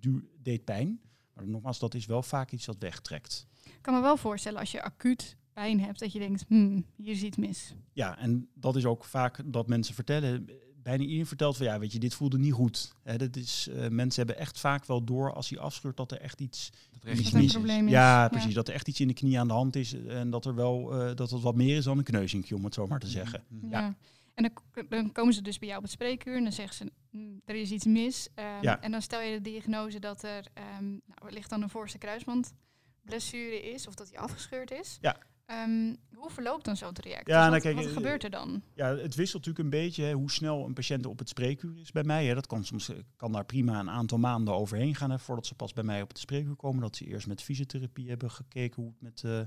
duw, 0.00 0.20
deed 0.42 0.64
pijn. 0.64 1.00
Maar 1.34 1.46
nogmaals, 1.48 1.78
dat 1.78 1.94
is 1.94 2.06
wel 2.06 2.22
vaak 2.22 2.50
iets 2.52 2.64
dat 2.64 2.76
wegtrekt. 2.78 3.46
Ik 3.64 3.78
kan 3.80 3.94
me 3.94 4.00
wel 4.00 4.16
voorstellen 4.16 4.60
als 4.60 4.70
je 4.72 4.82
acuut 4.82 5.36
pijn 5.52 5.80
hebt, 5.80 5.98
dat 5.98 6.12
je 6.12 6.18
denkt, 6.18 6.44
hmm, 6.48 6.84
hier 6.96 7.16
zit 7.16 7.36
mis. 7.36 7.74
Ja, 7.92 8.18
en 8.18 8.48
dat 8.54 8.76
is 8.76 8.84
ook 8.84 9.04
vaak 9.04 9.40
dat 9.44 9.68
mensen 9.68 9.94
vertellen. 9.94 10.48
Bijna 10.82 11.02
iedereen 11.02 11.26
vertelt 11.26 11.56
van 11.56 11.66
ja, 11.66 11.78
weet 11.78 11.92
je, 11.92 11.98
dit 11.98 12.14
voelde 12.14 12.38
niet 12.38 12.52
goed. 12.52 12.94
Hè, 13.02 13.16
dat 13.16 13.36
is, 13.36 13.68
uh, 13.70 13.88
mensen 13.88 14.26
hebben 14.26 14.42
echt 14.44 14.58
vaak 14.60 14.84
wel 14.86 15.04
door 15.04 15.32
als 15.34 15.48
hij 15.48 15.58
afscheurt 15.58 15.96
dat 15.96 16.12
er 16.12 16.20
echt 16.20 16.40
iets, 16.40 16.70
dat 16.90 17.02
er 17.02 17.08
echt 17.08 17.16
Dat 17.16 17.24
iets 17.24 17.32
een 17.34 17.38
mis 17.38 17.46
is. 17.46 17.52
probleem 17.52 17.84
is. 17.86 17.92
Ja, 17.92 18.28
precies. 18.28 18.54
Dat 18.54 18.68
er 18.68 18.74
echt 18.74 18.88
iets 18.88 19.00
in 19.00 19.08
de 19.08 19.14
knie 19.14 19.38
aan 19.38 19.46
de 19.48 19.52
hand 19.54 19.76
is. 19.76 19.92
En 19.92 20.30
dat 20.30 20.44
er 20.44 20.54
wel 20.54 21.08
uh, 21.08 21.14
dat 21.14 21.30
het 21.30 21.40
wat 21.42 21.54
meer 21.54 21.76
is 21.76 21.84
dan 21.84 21.98
een 21.98 22.04
kneuzinkje, 22.04 22.54
om 22.54 22.64
het 22.64 22.74
zo 22.74 22.86
maar 22.86 23.00
te 23.00 23.06
zeggen. 23.08 23.42
Mhm. 23.48 23.68
Ja. 23.70 23.80
Ja. 23.80 23.94
En 24.34 24.52
dan, 24.72 24.86
dan 24.88 25.12
komen 25.12 25.34
ze 25.34 25.42
dus 25.42 25.58
bij 25.58 25.66
jou 25.68 25.78
op 25.80 25.84
het 25.84 25.94
spreekuur 25.94 26.36
en 26.36 26.42
dan 26.42 26.52
zeggen 26.52 26.76
ze, 26.76 26.92
"Hmm, 27.10 27.40
er 27.44 27.54
is 27.54 27.70
iets 27.70 27.84
mis. 27.84 28.28
Um, 28.34 28.44
Ja. 28.62 28.80
En 28.80 28.90
dan 28.90 29.02
stel 29.02 29.20
je 29.20 29.32
de 29.32 29.50
diagnose 29.50 29.98
dat 29.98 30.22
er 30.22 30.46
um, 30.78 30.88
nou, 31.06 31.18
wellicht 31.22 31.50
dan 31.50 31.62
een 31.62 31.70
voorste 31.70 31.98
kruisbandblessure 31.98 33.62
is 33.62 33.86
of 33.86 33.94
dat 33.94 34.08
die 34.08 34.18
afgescheurd 34.18 34.70
is. 34.70 34.98
Ja. 35.00 35.16
Um, 35.46 35.96
hoe 36.14 36.30
verloopt 36.30 36.64
dan 36.64 36.76
zo'n 36.76 36.92
traject? 36.92 37.26
Ja, 37.28 37.34
Dus 37.34 37.34
nou, 37.34 37.50
wat, 37.50 37.62
kijk, 37.62 37.76
wat 37.76 37.84
eh, 37.86 37.92
gebeurt 37.92 38.24
er 38.24 38.30
dan? 38.30 38.62
Ja, 38.74 38.96
het 38.96 39.14
wisselt 39.14 39.46
natuurlijk 39.46 39.74
een 39.74 39.80
beetje 39.80 40.04
hè, 40.04 40.12
hoe 40.12 40.30
snel 40.30 40.66
een 40.66 40.72
patiënt 40.72 41.06
op 41.06 41.18
het 41.18 41.28
spreekuur 41.28 41.78
is 41.78 41.92
bij 41.92 42.04
mij. 42.04 42.26
Hè. 42.26 42.34
Dat 42.34 42.46
kan 42.46 42.64
soms 42.64 42.88
eh, 42.88 42.96
kan 43.16 43.32
daar 43.32 43.44
prima 43.44 43.80
een 43.80 43.90
aantal 43.90 44.18
maanden 44.18 44.54
overheen 44.54 44.94
gaan 44.94 45.10
hè, 45.10 45.18
voordat 45.18 45.46
ze 45.46 45.54
pas 45.54 45.72
bij 45.72 45.84
mij 45.84 46.02
op 46.02 46.08
het 46.08 46.18
spreekuur 46.18 46.56
komen. 46.56 46.82
Dat 46.82 46.96
ze 46.96 47.04
eerst 47.04 47.26
met 47.26 47.42
fysiotherapie 47.42 48.08
hebben 48.08 48.30
gekeken 48.30 48.82
hoe 48.82 48.90
het 48.92 49.00
met 49.00 49.22
uh, 49.26 49.40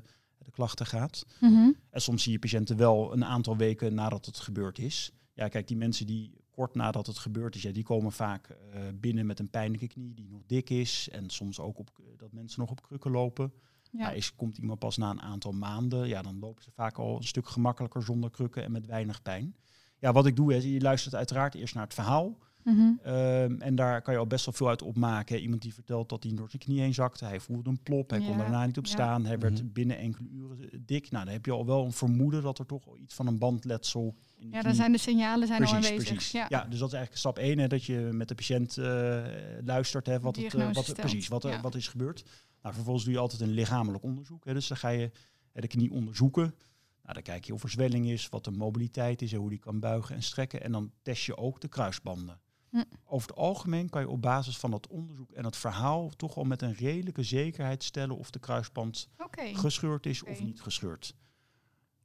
de 0.47 0.53
klachten 0.53 0.85
gaat. 0.85 1.25
Mhm. 1.39 1.71
En 1.89 2.01
soms 2.01 2.23
zie 2.23 2.31
je 2.31 2.39
patiënten 2.39 2.77
wel 2.77 3.13
een 3.13 3.25
aantal 3.25 3.57
weken 3.57 3.93
nadat 3.93 4.25
het 4.25 4.39
gebeurd 4.39 4.79
is. 4.79 5.11
Ja, 5.33 5.47
kijk, 5.47 5.67
die 5.67 5.77
mensen 5.77 6.05
die 6.05 6.31
kort 6.51 6.75
nadat 6.75 7.07
het 7.07 7.17
gebeurd 7.17 7.55
is, 7.55 7.61
ja, 7.61 7.71
die 7.71 7.83
komen 7.83 8.11
vaak 8.11 8.49
uh, 8.49 8.81
binnen 8.93 9.25
met 9.25 9.39
een 9.39 9.49
pijnlijke 9.49 9.87
knie 9.87 10.13
die 10.13 10.29
nog 10.29 10.41
dik 10.45 10.69
is. 10.69 11.09
En 11.11 11.29
soms 11.29 11.59
ook 11.59 11.79
op, 11.79 11.89
dat 12.17 12.31
mensen 12.31 12.59
nog 12.59 12.69
op 12.69 12.81
krukken 12.81 13.11
lopen. 13.11 13.53
Ja. 13.91 13.99
Ja, 13.99 14.11
is, 14.11 14.35
komt 14.35 14.57
iemand 14.57 14.79
pas 14.79 14.97
na 14.97 15.09
een 15.09 15.21
aantal 15.21 15.51
maanden, 15.51 16.07
ja, 16.07 16.21
dan 16.21 16.39
lopen 16.39 16.63
ze 16.63 16.71
vaak 16.71 16.97
al 16.97 17.17
een 17.17 17.23
stuk 17.23 17.47
gemakkelijker 17.47 18.03
zonder 18.03 18.29
krukken 18.29 18.63
en 18.63 18.71
met 18.71 18.85
weinig 18.85 19.21
pijn. 19.21 19.55
Ja, 19.99 20.11
wat 20.11 20.25
ik 20.25 20.35
doe, 20.35 20.55
is 20.55 20.63
je 20.63 20.81
luistert 20.81 21.15
uiteraard 21.15 21.55
eerst 21.55 21.73
naar 21.73 21.83
het 21.83 21.93
verhaal. 21.93 22.37
Mhm. 22.75 23.09
Um, 23.13 23.61
en 23.61 23.75
daar 23.75 24.01
kan 24.01 24.13
je 24.13 24.19
al 24.19 24.27
best 24.27 24.45
wel 24.45 24.53
veel 24.53 24.69
uit 24.69 24.81
opmaken. 24.81 25.39
Iemand 25.39 25.61
die 25.61 25.73
vertelt 25.73 26.09
dat 26.09 26.23
hij 26.23 26.33
door 26.35 26.49
zijn 26.49 26.61
knie 26.61 26.79
heen 26.81 26.93
zakte. 26.93 27.25
Hij 27.25 27.39
voelde 27.39 27.69
een 27.69 27.83
plop. 27.83 28.09
Hij 28.09 28.19
Ja, 28.19 28.27
kon 28.27 28.37
daarna 28.37 28.65
niet 28.65 28.77
op 28.77 28.85
ja. 28.85 28.91
staan. 28.91 29.25
Hij 29.25 29.39
werd 29.39 29.61
Mhm. 29.63 29.71
binnen 29.71 29.97
enkele 29.97 30.27
uren 30.29 30.83
dik. 30.85 31.11
Nou, 31.11 31.23
dan 31.25 31.33
heb 31.33 31.45
je 31.45 31.51
al 31.51 31.65
wel 31.65 31.85
een 31.85 31.91
vermoeden 31.91 32.41
dat 32.43 32.59
er 32.59 32.65
toch 32.65 32.87
al 32.87 32.97
iets 32.97 33.13
van 33.13 33.27
een 33.27 33.37
bandletsel 33.37 34.15
in 34.37 34.49
de 34.49 34.55
Ja, 34.55 34.61
dan 34.61 34.75
zijn 34.75 34.91
de 34.91 34.97
signalen 34.97 35.47
zijn 35.47 35.61
al 35.63 35.67
precies, 35.69 35.89
aanwezig. 35.89 36.13
precies. 36.13 36.31
Ja. 36.31 36.45
Ja. 36.49 36.65
dus 36.65 36.79
dat 36.79 36.87
is 36.87 36.93
eigenlijk 36.93 37.17
stap 37.17 37.37
1, 37.37 37.57
hè, 37.59 37.67
dat 37.67 37.83
je 37.83 38.09
met 38.11 38.27
de 38.27 38.35
patiënt 38.35 38.77
eh, 38.77 39.25
luistert, 39.63 40.05
hè, 40.05 40.19
wat, 40.19 40.35
het, 40.35 40.53
eh, 40.53 40.71
wat, 40.73 40.93
precies, 40.93 41.27
wat, 41.27 41.43
er- 41.43 41.51
Ja. 41.51 41.61
wat 41.61 41.75
is 41.75 41.87
gebeurd. 41.87 42.23
Nou, 42.61 42.73
vervolgens 42.75 43.05
doe 43.05 43.13
je 43.13 43.19
altijd 43.19 43.41
een 43.41 43.51
lichamelijk 43.51 44.03
onderzoek. 44.03 44.45
Hè, 44.45 44.53
dus 44.53 44.67
dan 44.67 44.77
ga 44.77 44.89
je 44.89 45.11
hè, 45.51 45.61
de 45.61 45.67
knie 45.67 45.91
onderzoeken. 45.91 46.55
Nou, 47.03 47.13
dan 47.13 47.21
kijk 47.33 47.45
je 47.45 47.53
of 47.53 47.63
er 47.63 47.69
zwelling 47.69 48.07
is, 48.09 48.29
wat 48.29 48.43
de 48.43 48.51
mobiliteit 48.51 49.21
is 49.21 49.33
en 49.33 49.39
hoe 49.39 49.49
die 49.49 49.59
kan 49.59 49.79
buigen 49.79 50.15
en 50.15 50.23
strekken. 50.23 50.63
En 50.63 50.71
dan 50.71 50.91
test 51.01 51.23
je 51.25 51.37
ook 51.37 51.61
de 51.61 51.67
kruisbanden. 51.67 52.39
Hm. 52.69 52.83
Over 53.05 53.27
het 53.27 53.37
algemeen 53.37 53.89
kan 53.89 54.01
je 54.01 54.09
op 54.09 54.21
basis 54.21 54.57
van 54.57 54.71
dat 54.71 54.87
onderzoek 54.87 55.31
en 55.31 55.45
het 55.45 55.57
verhaal 55.57 56.09
toch 56.09 56.35
wel 56.35 56.43
met 56.43 56.61
een 56.61 56.73
redelijke 56.73 57.23
zekerheid 57.23 57.83
stellen 57.83 58.17
of 58.17 58.29
de 58.31 58.39
kruisband 58.39 59.09
gescheurd 59.55 60.05
is 60.05 60.23
of 60.23 60.41
niet 60.43 60.61
gescheurd. 60.61 61.15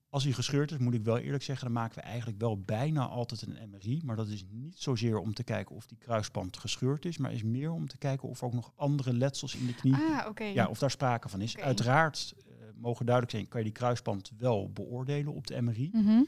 Als 0.08 0.24
hij 0.24 0.32
gescheurd 0.32 0.70
is, 0.70 0.78
moet 0.78 0.94
ik 0.94 1.04
wel 1.04 1.18
eerlijk 1.18 1.42
zeggen, 1.42 1.64
dan 1.64 1.74
maken 1.74 1.94
we 1.94 2.04
eigenlijk 2.04 2.38
wel 2.38 2.60
bijna 2.60 3.06
altijd 3.06 3.42
een 3.42 3.70
MRI. 3.70 4.00
Maar 4.04 4.16
dat 4.16 4.28
is 4.28 4.44
niet 4.50 4.78
zozeer 4.78 5.18
om 5.18 5.34
te 5.34 5.42
kijken 5.44 5.76
of 5.76 5.86
die 5.86 5.98
kruisband 5.98 6.56
gescheurd 6.56 7.04
is, 7.04 7.18
maar 7.18 7.32
is 7.32 7.42
meer 7.42 7.70
om 7.72 7.88
te 7.88 7.98
kijken 7.98 8.28
of 8.28 8.40
er 8.40 8.46
ook 8.46 8.52
nog 8.52 8.72
andere 8.76 9.12
letsels 9.12 9.54
in 9.54 9.66
de 9.66 9.74
knie, 9.74 9.94
Ah, 9.94 10.26
ja, 10.54 10.66
of 10.66 10.78
daar 10.78 10.90
sprake 10.90 11.28
van 11.28 11.40
is. 11.40 11.56
Uiteraard 11.58 12.34
eh, 12.36 12.44
mogen 12.76 13.06
duidelijk 13.06 13.36
zijn, 13.36 13.48
kan 13.48 13.60
je 13.60 13.66
die 13.66 13.76
kruisband 13.76 14.32
wel 14.38 14.70
beoordelen 14.72 15.32
op 15.32 15.46
de 15.46 15.60
MRI. 15.62 15.90
Mhm. 15.92 16.22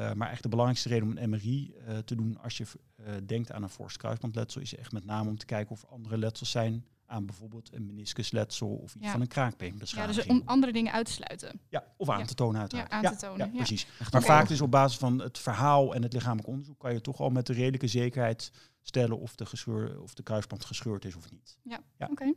Eh, 0.00 0.06
maar 0.06 0.28
eigenlijk 0.28 0.42
de 0.42 0.48
belangrijkste 0.48 0.88
reden 0.88 1.08
om 1.08 1.16
een 1.16 1.30
MRI 1.30 1.74
eh, 1.86 1.98
te 1.98 2.14
doen 2.14 2.38
als 2.42 2.56
je 2.56 2.64
eh, 2.96 3.14
denkt 3.26 3.52
aan 3.52 3.62
een 3.62 3.68
fors 3.68 3.96
kruisbandletsel, 3.96 4.60
is 4.60 4.76
echt 4.76 4.92
met 4.92 5.04
name 5.04 5.28
om 5.28 5.38
te 5.38 5.46
kijken 5.46 5.70
of 5.72 5.82
er 5.82 5.88
andere 5.88 6.18
letsels 6.18 6.50
zijn 6.50 6.84
aan 7.06 7.26
bijvoorbeeld 7.26 7.72
een 7.72 7.86
meniscusletsel 7.86 8.68
of 8.68 8.94
iets 8.94 9.04
Ja. 9.04 9.10
van 9.10 9.20
een 9.20 9.26
Ja, 9.26 9.32
kraakbeenbeschadiging. 9.32 10.26
dus 10.26 10.36
om 10.36 10.42
andere 10.44 10.72
dingen 10.72 10.92
uit 10.92 11.06
te 11.06 11.12
sluiten. 11.12 11.60
Ja, 11.68 11.84
of 11.96 12.08
aan 12.08 12.18
Ja. 12.18 12.24
te 12.24 12.34
tonen 12.34 12.60
uiteraard. 12.60 12.90
Ja, 12.90 12.96
aan 12.96 13.16
te 13.16 13.26
tonen, 13.26 13.50
ja. 13.50 13.56
precies. 13.56 13.86
Echt 13.98 14.12
Maar 14.12 14.22
vaak 14.22 14.48
dus 14.48 14.60
op 14.60 14.70
basis 14.70 14.98
van 14.98 15.18
het 15.20 15.38
verhaal 15.38 15.94
en 15.94 16.02
het 16.02 16.12
lichamelijk 16.12 16.48
onderzoek 16.48 16.78
kan 16.78 16.92
je 16.92 17.00
toch 17.00 17.20
al 17.20 17.30
met 17.30 17.46
de 17.46 17.52
redelijke 17.52 17.86
zekerheid 17.86 18.52
stellen 18.82 19.18
of 19.18 19.34
de, 19.34 19.46
gescheur, 19.46 20.00
of 20.02 20.14
de 20.14 20.22
kruisband 20.22 20.64
gescheurd 20.64 21.04
is 21.04 21.16
of 21.16 21.30
niet. 21.30 21.58
Ja. 21.62 21.80
Oké. 22.10 22.32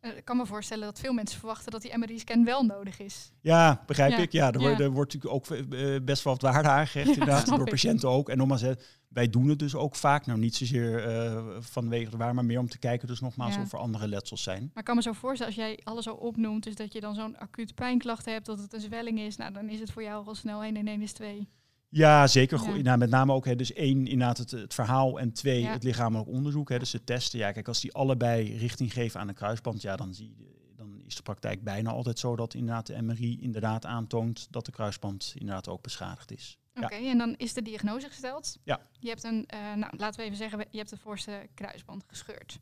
Ik 0.00 0.24
kan 0.24 0.36
me 0.36 0.46
voorstellen 0.46 0.84
dat 0.84 0.98
veel 0.98 1.12
mensen 1.12 1.38
verwachten 1.38 1.72
dat 1.72 1.82
die 1.82 1.98
MRI-scan 1.98 2.44
wel 2.44 2.62
nodig 2.62 2.98
is. 3.00 3.32
Ja, 3.40 3.82
begrijp 3.86 4.10
Ja. 4.10 4.18
ik. 4.18 4.32
Ja, 4.32 4.52
er, 4.52 4.58
wordt- 4.60 4.80
er 4.80 4.90
natuurlijk 4.92 5.34
ook 5.34 5.46
eh, 5.50 5.96
best 6.04 6.22
wel 6.24 6.32
wat 6.32 6.42
waarde 6.42 6.68
aangehecht 6.68 7.08
inderdaad, 7.18 7.46
door 7.46 7.60
ik. 7.60 7.70
patiënten 7.70 8.08
ook. 8.08 8.28
En 8.28 8.36
nogmaals, 8.36 8.64
wij 9.08 9.30
doen 9.30 9.48
het 9.48 9.58
dus 9.58 9.74
ook 9.74 9.96
vaak. 9.96 10.26
Nou, 10.26 10.38
niet 10.38 10.56
zozeer 10.56 11.04
eh, 11.06 11.44
vanwege 11.60 12.10
de 12.10 12.16
waar, 12.16 12.34
maar 12.34 12.44
meer 12.44 12.58
om 12.58 12.68
te 12.68 12.78
kijken 12.78 13.08
dus 13.08 13.20
nogmaals 13.20 13.56
of 13.56 13.72
er 13.72 13.78
andere 13.78 14.08
letsels 14.08 14.42
zijn. 14.42 14.60
Maar 14.60 14.78
ik 14.78 14.84
kan 14.84 14.96
me 14.96 15.02
zo 15.02 15.12
voorstellen, 15.12 15.54
als 15.54 15.62
jij 15.64 15.80
alles 15.84 16.04
zo 16.04 16.12
opnoemt, 16.14 16.62
dus 16.64 16.74
dat 16.74 16.92
je 16.92 17.00
dan 17.00 17.14
zo'n 17.14 17.38
acute 17.38 17.74
pijnklacht 17.74 18.24
hebt, 18.24 18.46
dat 18.46 18.58
het 18.58 18.72
een 18.72 18.80
zwelling 18.80 19.18
is, 19.20 19.36
nou 19.36 19.52
dan 19.52 19.68
is 19.68 19.80
het 19.80 19.90
voor 19.92 20.02
jou 20.02 20.26
al 20.26 20.34
snel 20.34 20.62
1 20.62 20.76
en 20.76 20.86
1 20.88 21.02
is 21.02 21.12
2. 21.12 21.48
Ja, 21.90 22.26
zeker. 22.26 22.58
Goed. 22.58 22.76
Ja. 22.76 22.82
Nou, 22.82 22.98
met 22.98 23.10
name 23.10 23.32
ook 23.32 23.44
hè, 23.44 23.56
dus 23.56 23.72
één, 23.72 24.06
inderdaad 24.06 24.38
het, 24.38 24.50
het 24.50 24.74
verhaal 24.74 25.18
en 25.18 25.32
twee, 25.32 25.60
Ja. 25.60 25.72
het 25.72 25.82
lichamelijk 25.82 26.28
onderzoek. 26.28 26.68
Hè, 26.68 26.78
dus 26.78 26.92
het 26.92 27.06
testen. 27.06 27.38
Ja, 27.38 27.52
kijk, 27.52 27.68
als 27.68 27.80
die 27.80 27.92
allebei 27.92 28.56
richting 28.56 28.92
geven 28.92 29.20
aan 29.20 29.26
de 29.26 29.32
kruisband, 29.32 29.82
ja, 29.82 29.96
dan, 29.96 30.14
zie 30.14 30.34
je, 30.36 30.72
dan 30.76 31.02
is 31.06 31.14
de 31.16 31.22
praktijk 31.22 31.64
bijna 31.64 31.90
altijd 31.90 32.18
zo 32.18 32.36
dat 32.36 32.54
inderdaad 32.54 32.86
de 32.86 33.02
MRI 33.02 33.38
inderdaad 33.40 33.86
aantoont 33.86 34.46
dat 34.50 34.64
de 34.64 34.72
kruisband 34.72 35.32
inderdaad 35.36 35.68
ook 35.68 35.82
beschadigd 35.82 36.32
is. 36.32 36.58
Oké, 36.74 36.94
en 36.94 37.18
dan 37.18 37.34
is 37.36 37.52
de 37.54 37.62
diagnose 37.62 38.06
gesteld. 38.08 38.58
Ja. 38.64 38.80
Je 39.00 39.08
hebt 39.08 39.24
een, 39.24 39.46
eh, 39.46 39.74
nou, 39.74 39.96
laten 39.96 40.20
we 40.20 40.26
even 40.26 40.36
zeggen, 40.36 40.58
je 40.70 40.78
hebt 40.78 40.90
de 40.90 40.96
voorste 40.96 41.48
kruisband 41.54 42.04
gescheurd. 42.06 42.58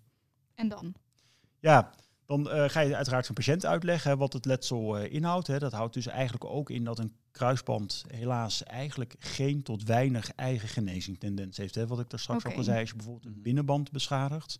En 0.54 0.68
dan? 0.68 0.94
Ja, 1.60 1.90
dan 2.26 2.50
eh, 2.50 2.68
ga 2.68 2.80
je 2.80 2.96
uiteraard 2.96 3.26
zo'n 3.26 3.34
patiënt 3.34 3.66
uitleggen 3.66 4.10
hè, 4.10 4.16
wat 4.16 4.32
het 4.32 4.44
letsel 4.44 4.98
eh, 4.98 5.12
inhoudt. 5.12 5.46
Hè. 5.46 5.58
Dat 5.58 5.72
houdt 5.72 5.94
dus 5.94 6.06
eigenlijk 6.06 6.44
ook 6.44 6.70
in 6.70 6.84
dat 6.84 6.98
een 6.98 7.14
kruisband 7.30 8.04
helaas 8.08 8.62
eigenlijk 8.62 9.14
geen 9.18 9.62
tot 9.62 9.82
weinig 9.84 10.30
eigen 10.30 10.68
genezingtendens 10.68 11.56
heeft. 11.56 11.74
Hè. 11.74 11.86
Wat 11.86 12.00
ik 12.00 12.10
daar 12.10 12.20
straks 12.20 12.44
ook 12.46 12.54
al 12.56 12.62
zei, 12.62 12.80
als 12.80 12.88
je 12.88 12.94
bijvoorbeeld 12.96 13.24
een 13.26 13.32
Mhm. 13.32 13.42
binnenband 13.42 13.90
beschadigt, 13.92 14.58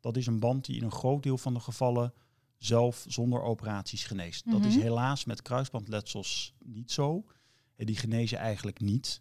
dat 0.00 0.16
is 0.16 0.26
een 0.26 0.40
band 0.40 0.64
die 0.64 0.76
in 0.76 0.82
een 0.84 0.92
groot 0.92 1.22
deel 1.22 1.38
van 1.38 1.54
de 1.54 1.60
gevallen 1.60 2.12
zelf 2.58 3.04
zonder 3.08 3.42
operaties 3.42 4.04
geneest. 4.04 4.50
Dat 4.50 4.64
is 4.64 4.74
Mhm. 4.74 4.82
helaas 4.82 5.24
met 5.24 5.42
kruisbandletsels 5.42 6.54
niet 6.64 6.92
zo. 6.92 7.24
Eh, 7.76 7.86
Die 7.86 7.96
genezen 7.96 8.38
eigenlijk 8.38 8.80
niet. 8.80 9.20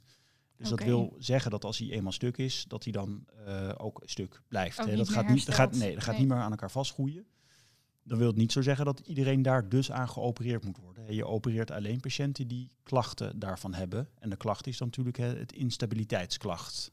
Dus 0.57 0.69
dat 0.69 0.83
wil 0.83 1.15
zeggen 1.19 1.51
dat 1.51 1.63
als 1.65 1.77
hij 1.77 1.89
eenmaal 1.89 2.11
stuk 2.11 2.37
is, 2.37 2.65
dat 2.67 2.83
hij 2.83 2.93
dan 2.93 3.25
eh, 3.45 3.69
ook 3.77 4.01
stuk 4.05 4.41
blijft. 4.47 4.79
Ook 4.79 4.87
hè. 4.87 4.95
Dat 4.95 5.09
gaat 5.09 5.29
niet, 5.29 5.45
dat 5.45 5.55
gaat, 5.55 5.75
nee, 5.75 5.93
dat 5.93 6.03
gaat 6.03 6.11
Nee. 6.13 6.19
niet 6.25 6.29
meer 6.33 6.41
aan 6.41 6.51
elkaar 6.51 6.71
vastgroeien. 6.71 7.25
Dan 8.07 8.17
wil 8.17 8.27
het 8.27 8.35
niet 8.35 8.51
zo 8.51 8.61
zeggen 8.61 8.85
dat 8.85 8.99
iedereen 8.99 9.41
daar 9.41 9.69
dus 9.69 9.91
aan 9.91 10.09
geopereerd 10.09 10.63
moet 10.65 10.77
worden. 10.77 11.13
Je 11.15 11.25
opereert 11.25 11.71
alleen 11.71 11.99
patiënten 11.99 12.47
die 12.47 12.71
klachten 12.83 13.39
daarvan 13.39 13.73
hebben. 13.73 14.09
En 14.19 14.29
de 14.29 14.35
klacht 14.37 14.67
is 14.67 14.77
dan 14.77 14.87
natuurlijk 14.87 15.17
het 15.17 15.53
instabiliteitsklacht. 16.05 16.91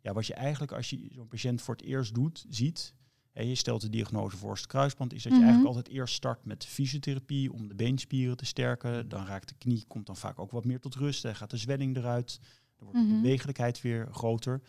Ja, 0.00 0.12
wat 0.12 0.26
je 0.26 0.34
eigenlijk 0.34 0.72
als 0.72 0.90
je 0.90 1.08
zo'n 1.12 1.28
patiënt 1.28 1.62
voor 1.62 1.74
het 1.74 1.84
eerst 1.84 2.14
doet, 2.14 2.46
ziet, 2.48 2.94
je 3.32 3.54
stelt 3.54 3.80
de 3.80 3.90
diagnose 3.90 4.36
voor 4.36 4.52
het 4.54 4.66
kruisband, 4.66 5.12
is 5.12 5.22
dat 5.22 5.32
je 5.32 5.38
Mhm. 5.38 5.46
eigenlijk 5.48 5.76
altijd 5.76 5.94
eerst 5.96 6.14
start 6.14 6.44
met 6.44 6.64
fysiotherapie 6.66 7.52
om 7.52 7.68
de 7.68 7.74
beenspieren 7.74 8.36
te 8.36 8.44
sterken. 8.44 9.08
Dan 9.08 9.26
raakt 9.26 9.48
de 9.48 9.54
knie, 9.58 9.84
komt 9.88 10.06
dan 10.06 10.16
vaak 10.16 10.38
ook 10.38 10.50
wat 10.50 10.64
meer 10.64 10.80
tot 10.80 10.94
rust. 10.94 11.22
Dan 11.22 11.36
gaat 11.36 11.50
de 11.50 11.56
zwelling 11.56 11.96
eruit. 11.96 12.38
Dan 12.76 12.86
wordt 12.86 13.00
de 13.00 13.12
Mhm. 13.12 13.22
bewegelijkheid 13.22 13.80
weer 13.80 14.08
groter. 14.12 14.60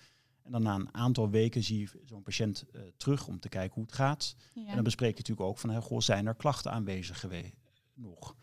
En 0.47 0.53
dan 0.53 0.63
na 0.63 0.75
een 0.75 0.93
aantal 0.93 1.29
weken 1.29 1.63
zie 1.63 1.79
je 1.79 2.01
zo'n 2.05 2.23
patiënt 2.23 2.65
eh, 2.71 2.81
terug 2.97 3.27
om 3.27 3.39
te 3.39 3.49
kijken 3.49 3.73
hoe 3.73 3.83
het 3.83 3.93
gaat. 3.93 4.35
Ja. 4.53 4.67
En 4.67 4.75
dan 4.75 4.83
bespreek 4.83 5.11
je 5.11 5.17
natuurlijk 5.17 5.49
ook 5.49 5.57
van, 5.57 5.69
hè, 5.69 5.81
goh, 5.81 5.99
zijn 5.99 6.27
er 6.27 6.35
klachten 6.35 6.71
aanwezig 6.71 7.19
geweest 7.19 7.55
nog? 7.93 8.35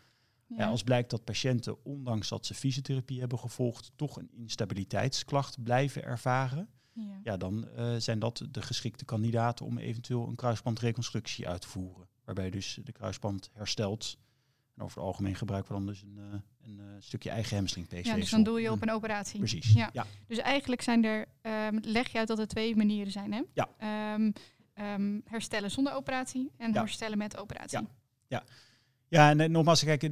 Ja. 0.47 0.55
Ja. 0.57 0.67
als 0.67 0.83
blijkt 0.83 1.09
dat 1.09 1.23
patiënten, 1.23 1.85
ondanks 1.85 2.29
dat 2.29 2.45
ze 2.45 2.53
fysiotherapie 2.53 3.19
hebben 3.19 3.39
gevolgd, 3.39 3.91
toch 3.95 4.17
een 4.17 4.29
instabiliteitsklacht 4.31 5.63
blijven 5.63 6.03
ervaren, 6.03 6.69
Ja. 6.93 7.19
ja, 7.23 7.37
dan 7.37 7.67
eh, 7.67 7.95
zijn 7.97 8.19
dat 8.19 8.47
de 8.51 8.61
geschikte 8.61 9.05
kandidaten 9.05 9.65
om 9.65 9.77
eventueel 9.77 10.27
een 10.27 10.35
kruisbandreconstructie 10.35 11.47
uit 11.47 11.61
te 11.61 11.67
voeren. 11.67 12.07
Waarbij 12.23 12.49
dus 12.49 12.79
de 12.83 12.91
kruisband 12.91 13.49
herstelt. 13.53 14.17
En 14.75 14.83
over 14.83 14.97
het 14.97 15.07
algemeen 15.07 15.35
gebruiken 15.35 15.71
we 15.71 15.77
dan 15.77 15.87
dus 15.87 16.01
een, 16.01 16.17
eh, 16.17 16.39
een 16.65 16.79
eh, 16.79 16.85
stukje 16.99 17.29
eigen 17.29 17.55
hamstring 17.57 17.87
PCV. 17.87 18.05
Ja, 18.05 18.15
dus 18.15 18.29
dan 18.29 18.43
doe 18.43 18.61
je 18.61 18.71
op 18.71 18.81
een 18.81 18.91
operatie. 18.91 19.39
Precies. 19.39 19.73
Ja. 19.73 19.89
Ja. 19.93 20.05
Dus 20.27 20.37
eigenlijk 20.37 20.81
zijn 20.81 21.03
er, 21.03 21.25
ehm, 21.41 21.77
leg 21.81 22.11
je 22.11 22.17
uit 22.17 22.27
dat 22.27 22.39
er 22.39 22.47
twee 22.47 22.75
manieren 22.75 23.11
zijn, 23.11 23.33
hè? 23.33 23.41
Ja. 23.53 23.69
Ehm, 23.77 24.31
ehm, 24.73 25.19
herstellen 25.25 25.71
zonder 25.71 25.93
operatie 25.93 26.51
en 26.57 26.73
Ja. 26.73 26.79
herstellen 26.79 27.17
met 27.17 27.37
operatie. 27.37 27.79
Ja. 28.27 28.43
Ja, 29.07 29.29
en 29.29 29.39
eh, 29.39 29.49
nogmaals, 29.49 29.83
kijk, 29.83 30.03
eh, 30.03 30.09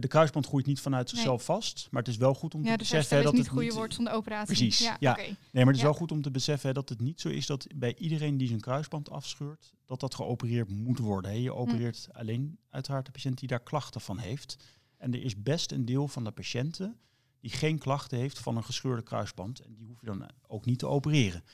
de 0.00 0.06
kruisband 0.08 0.46
groeit 0.46 0.66
niet 0.66 0.80
vanuit 0.80 1.06
Nee. 1.06 1.14
zichzelf 1.14 1.44
vast. 1.44 1.88
Maar 1.90 2.02
het 2.02 2.10
is 2.10 2.16
wel 2.16 2.34
goed 2.34 2.54
om 2.54 2.64
Ja, 2.64 2.72
te 2.72 2.76
dus 2.78 2.88
beseffen 2.90 3.18
is 3.18 3.24
dat 3.24 3.32
niet 3.32 3.42
het 3.42 3.50
goede 3.50 3.66
niet... 3.66 3.74
woord 3.74 4.08
operatie. 4.08 4.56
Precies, 4.56 4.78
Ja, 4.78 4.96
ja. 5.00 5.16
Nee, 5.16 5.36
maar 5.52 5.64
het 5.66 5.74
is 5.74 5.80
Ja. 5.80 5.84
wel 5.84 5.94
goed 5.94 6.12
om 6.12 6.22
te 6.22 6.30
beseffen 6.30 6.68
hè, 6.68 6.74
dat 6.74 6.88
het 6.88 7.00
niet 7.00 7.20
zo 7.20 7.28
is 7.28 7.46
dat 7.46 7.66
bij 7.76 7.94
iedereen 7.96 8.36
die 8.36 8.48
zijn 8.48 8.60
kruisband 8.60 9.10
afscheurt, 9.10 9.72
dat 9.86 10.00
dat 10.00 10.14
geopereerd 10.14 10.70
moet 10.70 10.98
worden. 10.98 11.30
Hè. 11.30 11.36
Je 11.36 11.54
opereert 11.54 12.08
alleen 12.12 12.58
uiteraard 12.70 13.06
de 13.06 13.12
patiënt 13.12 13.38
die 13.38 13.48
daar 13.48 13.62
klachten 13.62 14.00
van 14.00 14.18
heeft. 14.18 14.56
En 15.02 15.14
er 15.14 15.22
is 15.22 15.42
best 15.42 15.72
een 15.72 15.84
deel 15.84 16.08
van 16.08 16.24
de 16.24 16.30
patiënten 16.30 16.96
die 17.40 17.50
geen 17.50 17.78
klachten 17.78 18.18
heeft 18.18 18.38
van 18.38 18.56
een 18.56 18.64
gescheurde 18.64 19.02
kruisband. 19.02 19.60
En 19.60 19.74
die 19.74 19.86
hoef 19.86 20.00
je 20.00 20.06
dan 20.06 20.26
ook 20.46 20.64
niet 20.64 20.78
te 20.78 20.86
opereren. 20.86 21.44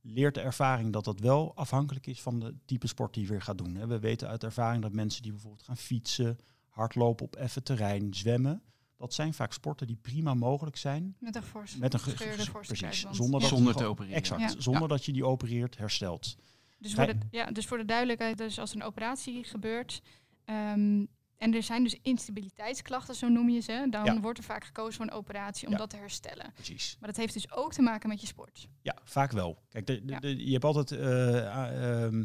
Leert 0.00 0.34
de 0.34 0.40
ervaring 0.40 0.92
dat 0.92 1.04
dat 1.04 1.20
wel 1.20 1.52
afhankelijk 1.56 2.06
is 2.06 2.20
van 2.22 2.40
de 2.40 2.54
type 2.64 2.86
sport 2.86 3.14
die 3.14 3.22
je 3.22 3.28
weer 3.28 3.42
gaat 3.42 3.58
doen. 3.58 3.74
Hè. 3.74 3.86
We 3.86 3.98
weten 3.98 4.28
uit 4.28 4.44
ervaring 4.44 4.82
dat 4.82 4.92
mensen 4.92 5.22
die 5.22 5.32
bijvoorbeeld 5.32 5.62
gaan 5.62 5.76
fietsen, 5.76 6.38
hardlopen 6.68 7.26
op 7.26 7.36
effen 7.36 7.62
terrein, 7.62 8.14
zwemmen, 8.14 8.62
dat 8.96 9.14
zijn 9.14 9.34
vaak 9.34 9.52
sporten 9.52 9.86
die 9.86 9.96
prima 9.96 10.34
mogelijk 10.34 10.76
zijn 10.76 11.16
Met 11.18 11.36
een 11.36 11.42
fors, 11.42 11.76
met 11.76 11.94
een 11.94 12.00
ge- 12.00 12.10
gescheurde 12.10 12.50
precies, 12.50 12.78
kruisband. 12.78 13.16
zonder 13.16 13.34
Ja. 13.34 13.40
dat 13.40 13.48
Zonder 13.48 13.66
je 13.66 13.72
te 13.72 13.78
gewoon- 13.78 13.92
opereren. 13.92 14.16
Exact, 14.16 14.40
Ja. 14.52 14.60
zonder 14.60 14.88
dat 14.88 15.04
je 15.04 15.12
die 15.12 15.24
opereert, 15.24 15.78
herstelt. 15.78 16.36
Dus 16.78 16.94
voor, 16.94 17.06
de, 17.06 17.16
ja, 17.30 17.46
dus 17.50 17.66
voor 17.66 17.78
de 17.78 17.84
duidelijkheid, 17.84 18.38
dus 18.38 18.58
als 18.58 18.74
een 18.74 18.82
operatie 18.82 19.44
gebeurt 19.44 20.02
ehm, 20.44 21.04
en 21.38 21.54
er 21.54 21.62
zijn 21.62 21.82
dus 21.82 21.98
instabiliteitsklachten, 22.02 23.14
zo 23.14 23.28
noem 23.28 23.48
je 23.48 23.60
ze, 23.60 23.86
dan 23.90 24.04
Ja. 24.04 24.20
wordt 24.20 24.38
er 24.38 24.44
vaak 24.44 24.64
gekozen 24.64 24.94
voor 24.94 25.04
een 25.04 25.10
operatie 25.12 25.66
om 25.66 25.72
Ja. 25.72 25.78
dat 25.78 25.90
te 25.90 25.96
herstellen. 25.96 26.52
Precies. 26.54 26.96
Maar 27.00 27.08
dat 27.08 27.18
heeft 27.18 27.32
dus 27.34 27.52
ook 27.52 27.72
te 27.72 27.82
maken 27.82 28.08
met 28.08 28.20
je 28.20 28.26
sport. 28.26 28.68
Ja, 28.82 28.96
vaak 29.04 29.32
wel. 29.32 29.58
Kijk, 29.68 29.86
de, 29.86 30.04
de- 30.04 30.12
Ja. 30.12 30.18
de- 30.20 30.44
je 30.46 30.52
hebt 30.52 30.64
altijd 30.64 30.90
eh, 30.92 31.08
a- 31.56 31.70
ehm, 31.70 32.24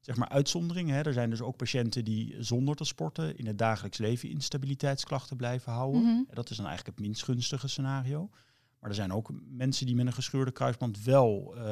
zeg 0.00 0.16
maar 0.16 0.28
uitzonderingen. 0.28 0.94
Hè. 0.96 1.02
Er 1.02 1.12
zijn 1.12 1.30
dus 1.30 1.40
ook 1.40 1.56
patiënten 1.56 2.04
die 2.04 2.36
zonder 2.38 2.74
te 2.76 2.84
sporten 2.84 3.36
in 3.36 3.46
het 3.46 3.58
dagelijks 3.58 3.98
leven 3.98 4.28
instabiliteitsklachten 4.28 5.36
blijven 5.36 5.72
houden. 5.72 6.00
Mhm. 6.02 6.10
En 6.10 6.34
Dat 6.34 6.50
is 6.50 6.56
dan 6.56 6.66
eigenlijk 6.66 6.96
het 6.96 7.06
minst 7.06 7.24
gunstige 7.24 7.68
scenario. 7.68 8.30
Maar 8.84 8.92
er 8.92 8.98
zijn 8.98 9.12
ook 9.12 9.30
mensen 9.48 9.86
die 9.86 9.94
met 9.94 10.06
een 10.06 10.12
gescheurde 10.12 10.50
kruisband 10.50 11.02
wel, 11.02 11.54
eh, 11.56 11.62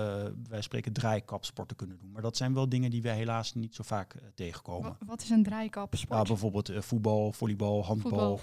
wij 0.49 0.61
spreken 0.63 0.93
draaikapsporten 0.93 1.77
kunnen 1.77 1.99
doen. 1.99 2.11
Maar 2.13 2.23
dat 2.23 2.37
zijn 2.37 2.55
wel 2.55 2.69
dingen 2.69 2.91
die 2.91 3.03
wij 3.03 3.17
helaas 3.17 3.55
niet 3.55 3.75
zo 3.75 3.83
vaak 3.83 4.15
eh, 4.15 4.23
tegenkomen. 4.35 4.97
Wa- 4.99 5.07
Wat 5.07 5.23
is 5.23 5.31
een 5.31 5.43
draaikap 5.43 5.95
sport? 5.95 6.11
Nou, 6.13 6.27
bijvoorbeeld 6.27 6.69
eh, 6.69 6.81
voetbal, 6.81 7.33
volleybal, 7.33 7.85
handbal, 7.85 8.39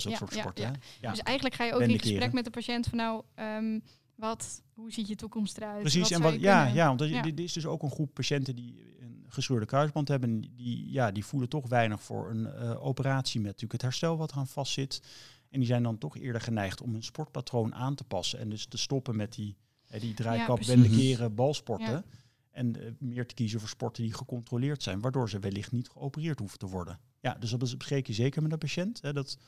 zo'n 0.00 0.10
Ja, 0.10 0.16
soort 0.16 0.34
ja, 0.34 0.40
sporten. 0.40 0.64
ja. 0.64 0.72
Ja. 1.00 1.10
Dus 1.10 1.20
eigenlijk 1.20 1.54
ga 1.56 1.64
je 1.64 1.72
ook 1.74 1.80
in 1.80 1.98
gesprek 1.98 2.32
met 2.32 2.44
de 2.44 2.50
patiënt 2.50 2.86
van 2.86 2.98
nou, 2.98 3.22
ehm, 3.34 3.78
wat, 4.14 4.62
hoe 4.74 4.92
ziet 4.92 5.08
je 5.08 5.14
toekomst 5.14 5.56
eruit? 5.56 5.80
Precies, 5.80 6.00
Wat 6.02 6.10
en 6.10 6.22
wat, 6.22 6.40
ja, 6.40 6.66
ja, 6.66 6.86
want 6.86 7.00
er- 7.00 7.08
Ja. 7.08 7.22
dit 7.22 7.40
is 7.40 7.52
dus 7.52 7.66
ook 7.66 7.82
een 7.82 7.90
groep 7.90 8.14
patiënten 8.14 8.56
die 8.56 8.96
een 9.00 9.24
gescheurde 9.28 9.66
kruisband 9.66 10.08
hebben. 10.08 10.30
en 10.30 10.40
Die, 10.56 10.90
ja, 10.92 11.10
die 11.12 11.24
voelen 11.24 11.48
toch 11.48 11.68
weinig 11.68 12.02
voor 12.02 12.30
een 12.30 12.54
operatie 12.78 13.36
met 13.40 13.46
natuurlijk 13.46 13.72
het 13.72 13.82
herstel 13.82 14.16
wat 14.16 14.30
eraan 14.32 14.46
vastzit. 14.46 15.02
En 15.50 15.58
die 15.58 15.68
zijn 15.68 15.82
dan 15.82 15.98
toch 15.98 16.16
eerder 16.16 16.40
geneigd 16.40 16.80
om 16.80 16.92
hun 16.92 17.02
sportpatroon 17.02 17.74
aan 17.74 17.94
te 17.94 18.04
passen. 18.04 18.38
En 18.38 18.48
dus 18.48 18.66
te 18.66 18.78
stoppen 18.78 19.16
met 19.16 19.34
die, 19.34 19.56
hè, 19.86 19.98
die 19.98 20.14
draaikap, 20.14 20.62
wenden, 20.64 20.90
keren, 20.90 21.34
balsporten. 21.34 21.86
Ja. 21.86 22.04
En 22.50 22.80
eh, 22.80 22.92
meer 22.98 23.26
te 23.26 23.34
kiezen 23.34 23.60
voor 23.60 23.68
sporten 23.68 24.02
die 24.02 24.14
gecontroleerd 24.14 24.82
zijn, 24.82 25.00
waardoor 25.00 25.30
ze 25.30 25.38
wellicht 25.38 25.72
niet 25.72 25.88
geopereerd 25.88 26.38
hoeven 26.38 26.58
te 26.58 26.66
worden. 26.66 27.00
Ja, 27.20 27.34
dus 27.34 27.50
dat 27.50 27.58
bespreek 27.58 28.06
je 28.06 28.12
zeker 28.12 28.42
met 28.42 28.50
de 28.50 28.58
patiënt. 28.58 29.00
Hè, 29.02 29.12
dat 29.12 29.38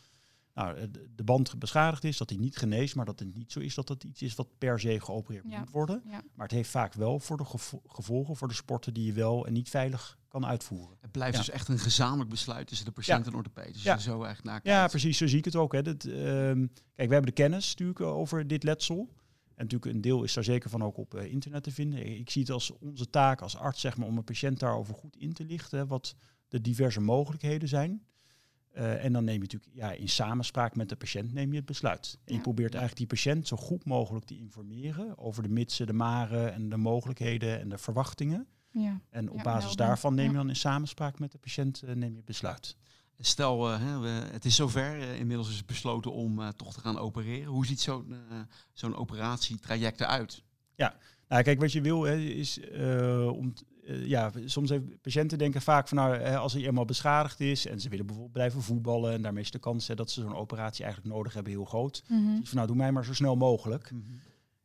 nou, 0.64 0.76
eh, 0.76 0.84
de- 1.16 1.24
band 1.24 1.58
beschadigd 1.58 2.04
is, 2.04 2.16
dat 2.16 2.28
hij 2.30 2.38
niet 2.38 2.56
geneest, 2.56 2.94
maar 2.94 3.04
dat 3.04 3.18
het 3.18 3.34
niet 3.34 3.52
zo 3.52 3.60
is 3.60 3.74
dat 3.74 3.88
het 3.88 4.04
iets 4.04 4.22
is 4.22 4.34
wat 4.34 4.48
per 4.58 4.80
se 4.80 5.00
geopereerd 5.00 5.44
Ja. 5.48 5.58
moet 5.58 5.70
worden. 5.70 6.02
Ja. 6.04 6.22
Maar 6.34 6.46
het 6.46 6.50
heeft 6.56 6.70
vaak 6.70 6.94
wel 6.94 7.18
voor 7.18 7.36
de 7.36 7.44
gevo- 7.44 7.82
gevolgen 7.86 8.36
voor 8.36 8.48
de 8.48 8.54
sporten 8.54 8.94
die 8.94 9.04
je 9.06 9.12
wel 9.12 9.46
en 9.46 9.52
niet 9.52 9.68
veilig 9.68 10.18
kan 10.28 10.46
uitvoeren. 10.46 10.96
Het 11.00 11.10
blijft 11.12 11.36
Ja. 11.36 11.42
dus 11.42 11.50
echt 11.50 11.68
een 11.68 11.78
gezamenlijk 11.78 12.30
besluit 12.30 12.66
tussen 12.66 12.86
de 12.86 12.92
patiënt 12.92 13.26
en 13.26 13.34
orthopeed. 13.34 13.72
Dus 13.72 13.82
Ja. 13.82 13.98
zo 13.98 14.22
echt 14.22 14.44
naar 14.44 14.60
Ja, 14.62 14.86
precies, 14.86 15.18
zo 15.18 15.26
zie 15.26 15.38
ik 15.38 15.44
het 15.44 15.56
ook. 15.56 15.72
Hè. 15.72 15.82
Dat, 15.82 16.04
ehm, 16.04 16.66
kijk, 16.94 17.08
we 17.08 17.14
hebben 17.14 17.22
de 17.26 17.32
kennis 17.32 17.68
natuurlijk 17.70 18.00
eh, 18.00 18.06
over 18.16 18.46
dit 18.46 18.62
letsel. 18.62 19.08
En 19.54 19.66
natuurlijk 19.66 19.94
een 19.94 20.00
deel 20.00 20.22
is 20.24 20.32
daar 20.32 20.44
zeker 20.44 20.70
van 20.70 20.82
ook 20.82 20.96
op 20.96 21.14
eh, 21.14 21.32
internet 21.32 21.62
te 21.62 21.70
vinden. 21.70 22.18
Ik 22.18 22.30
zie 22.30 22.42
het 22.42 22.50
als 22.50 22.70
onze 22.78 23.10
taak 23.10 23.40
als 23.42 23.56
arts 23.56 23.80
zeg 23.80 23.96
maar, 23.96 24.06
om 24.06 24.16
een 24.16 24.24
patiënt 24.24 24.58
daarover 24.58 24.94
goed 24.94 25.16
in 25.16 25.32
te 25.32 25.44
lichten. 25.44 25.78
hè, 25.78 25.86
Wat 25.86 26.14
de 26.48 26.60
diverse 26.60 27.00
mogelijkheden 27.00 27.68
zijn. 27.68 28.02
Eh, 28.72 29.04
en 29.04 29.12
dan 29.12 29.24
neem 29.24 29.34
je 29.34 29.40
natuurlijk 29.40 29.72
ja, 29.74 29.92
in 29.92 30.08
samenspraak 30.08 30.76
met 30.76 30.88
de 30.88 30.96
patiënt 30.96 31.32
neem 31.32 31.50
je 31.50 31.56
het 31.56 31.66
besluit. 31.66 32.18
En 32.24 32.34
je 32.34 32.40
probeert 32.40 32.74
eigenlijk 32.74 32.96
die 32.96 33.06
patiënt 33.18 33.48
zo 33.48 33.56
goed 33.56 33.84
mogelijk 33.84 34.24
te 34.24 34.36
informeren 34.36 35.18
over 35.18 35.42
de 35.42 35.48
mitsen, 35.48 35.86
de 35.86 35.92
maren 35.92 36.52
en 36.52 36.68
de 36.68 36.76
mogelijkheden 36.76 37.60
en 37.60 37.68
de 37.68 37.78
verwachtingen. 37.78 38.46
Ja. 38.70 39.00
En 39.10 39.30
op 39.30 39.36
Ja, 39.36 39.42
basis 39.42 39.64
helder. 39.64 39.86
daarvan 39.86 40.14
neem 40.14 40.30
je 40.30 40.36
dan 40.36 40.48
in 40.48 40.56
samenspraak 40.56 41.18
met 41.18 41.32
de 41.32 41.38
patiënt 41.38 41.82
eh, 41.82 41.94
neem 41.94 42.10
je 42.10 42.16
het 42.16 42.24
besluit. 42.24 42.76
Stel, 43.18 43.70
eh, 43.72 43.80
hè, 43.80 43.98
we, 43.98 44.08
het 44.08 44.44
is 44.44 44.54
zover. 44.56 44.98
inmiddels 45.14 45.48
is 45.50 45.56
het 45.56 45.66
besloten 45.66 46.12
om 46.12 46.52
toch 46.56 46.72
te 46.72 46.80
gaan 46.80 46.98
opereren. 46.98 47.52
Hoe 47.52 47.66
ziet 47.66 47.80
zo'n 47.80 48.14
zo'n 48.72 48.96
operatietraject 48.96 50.00
eruit? 50.00 50.42
Nou, 51.28 51.42
kijk, 51.42 51.60
wat 51.60 51.72
je 51.72 51.80
wil 51.80 52.02
hè, 52.02 52.16
is 52.16 52.60
eh, 52.60 53.26
om. 53.32 53.54
t- 53.54 53.64
eh, 53.84 54.06
ja, 54.06 54.32
soms 54.44 54.70
even 54.70 54.98
patiënten 55.00 55.38
denken 55.38 55.62
vaak 55.62 55.88
van 55.88 55.96
nou, 55.96 56.16
hè, 56.16 56.36
als 56.36 56.52
hij 56.52 56.66
eenmaal 56.66 56.84
beschadigd 56.84 57.40
is 57.40 57.66
en 57.66 57.80
ze 57.80 57.88
willen 57.88 58.06
bijvoorbeeld 58.06 58.34
blijven 58.36 58.62
voetballen 58.62 59.12
en 59.12 59.22
daarmee 59.22 59.42
is 59.42 59.50
de 59.50 59.58
kans 59.58 59.88
hè, 59.88 59.94
dat 59.94 60.10
ze 60.10 60.20
zo'n 60.20 60.34
operatie 60.36 60.84
eigenlijk 60.84 61.14
nodig 61.14 61.34
hebben 61.34 61.52
heel 61.52 61.64
groot. 61.64 62.02
Mhm. 62.08 62.38
Dus 62.40 62.48
van 62.48 62.56
nou, 62.56 62.66
doe 62.66 62.76
mij 62.76 62.92
maar 62.92 63.04
zo 63.04 63.14
snel 63.14 63.36
mogelijk. 63.36 63.92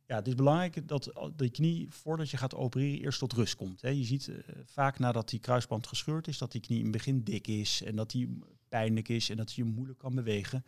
Ja, 0.06 0.16
het 0.16 0.26
is 0.26 0.34
belangrijk 0.34 0.88
dat 0.88 1.12
de 1.36 1.50
knie 1.50 1.86
voordat 1.90 2.30
je 2.30 2.36
gaat 2.36 2.54
opereren 2.54 3.00
eerst 3.00 3.18
tot 3.18 3.32
rust 3.32 3.56
komt. 3.56 3.80
Hè. 3.82 3.88
Je 3.88 4.04
ziet 4.04 4.28
eh, 4.28 4.36
vaak 4.64 4.98
nadat 4.98 5.28
die 5.28 5.40
kruisband 5.40 5.86
gescheurd 5.86 6.28
is, 6.28 6.38
dat 6.38 6.52
die 6.52 6.60
knie 6.60 6.78
in 6.78 6.82
het 6.84 6.92
begin 6.92 7.24
dik 7.24 7.46
is 7.46 7.82
en 7.82 7.96
dat 7.96 8.10
die 8.10 8.38
pijnlijk 8.68 9.08
is 9.08 9.30
en 9.30 9.36
dat 9.36 9.54
hij 9.54 9.64
je 9.64 9.70
moeilijk 9.70 9.98
kan 9.98 10.14
bewegen. 10.14 10.64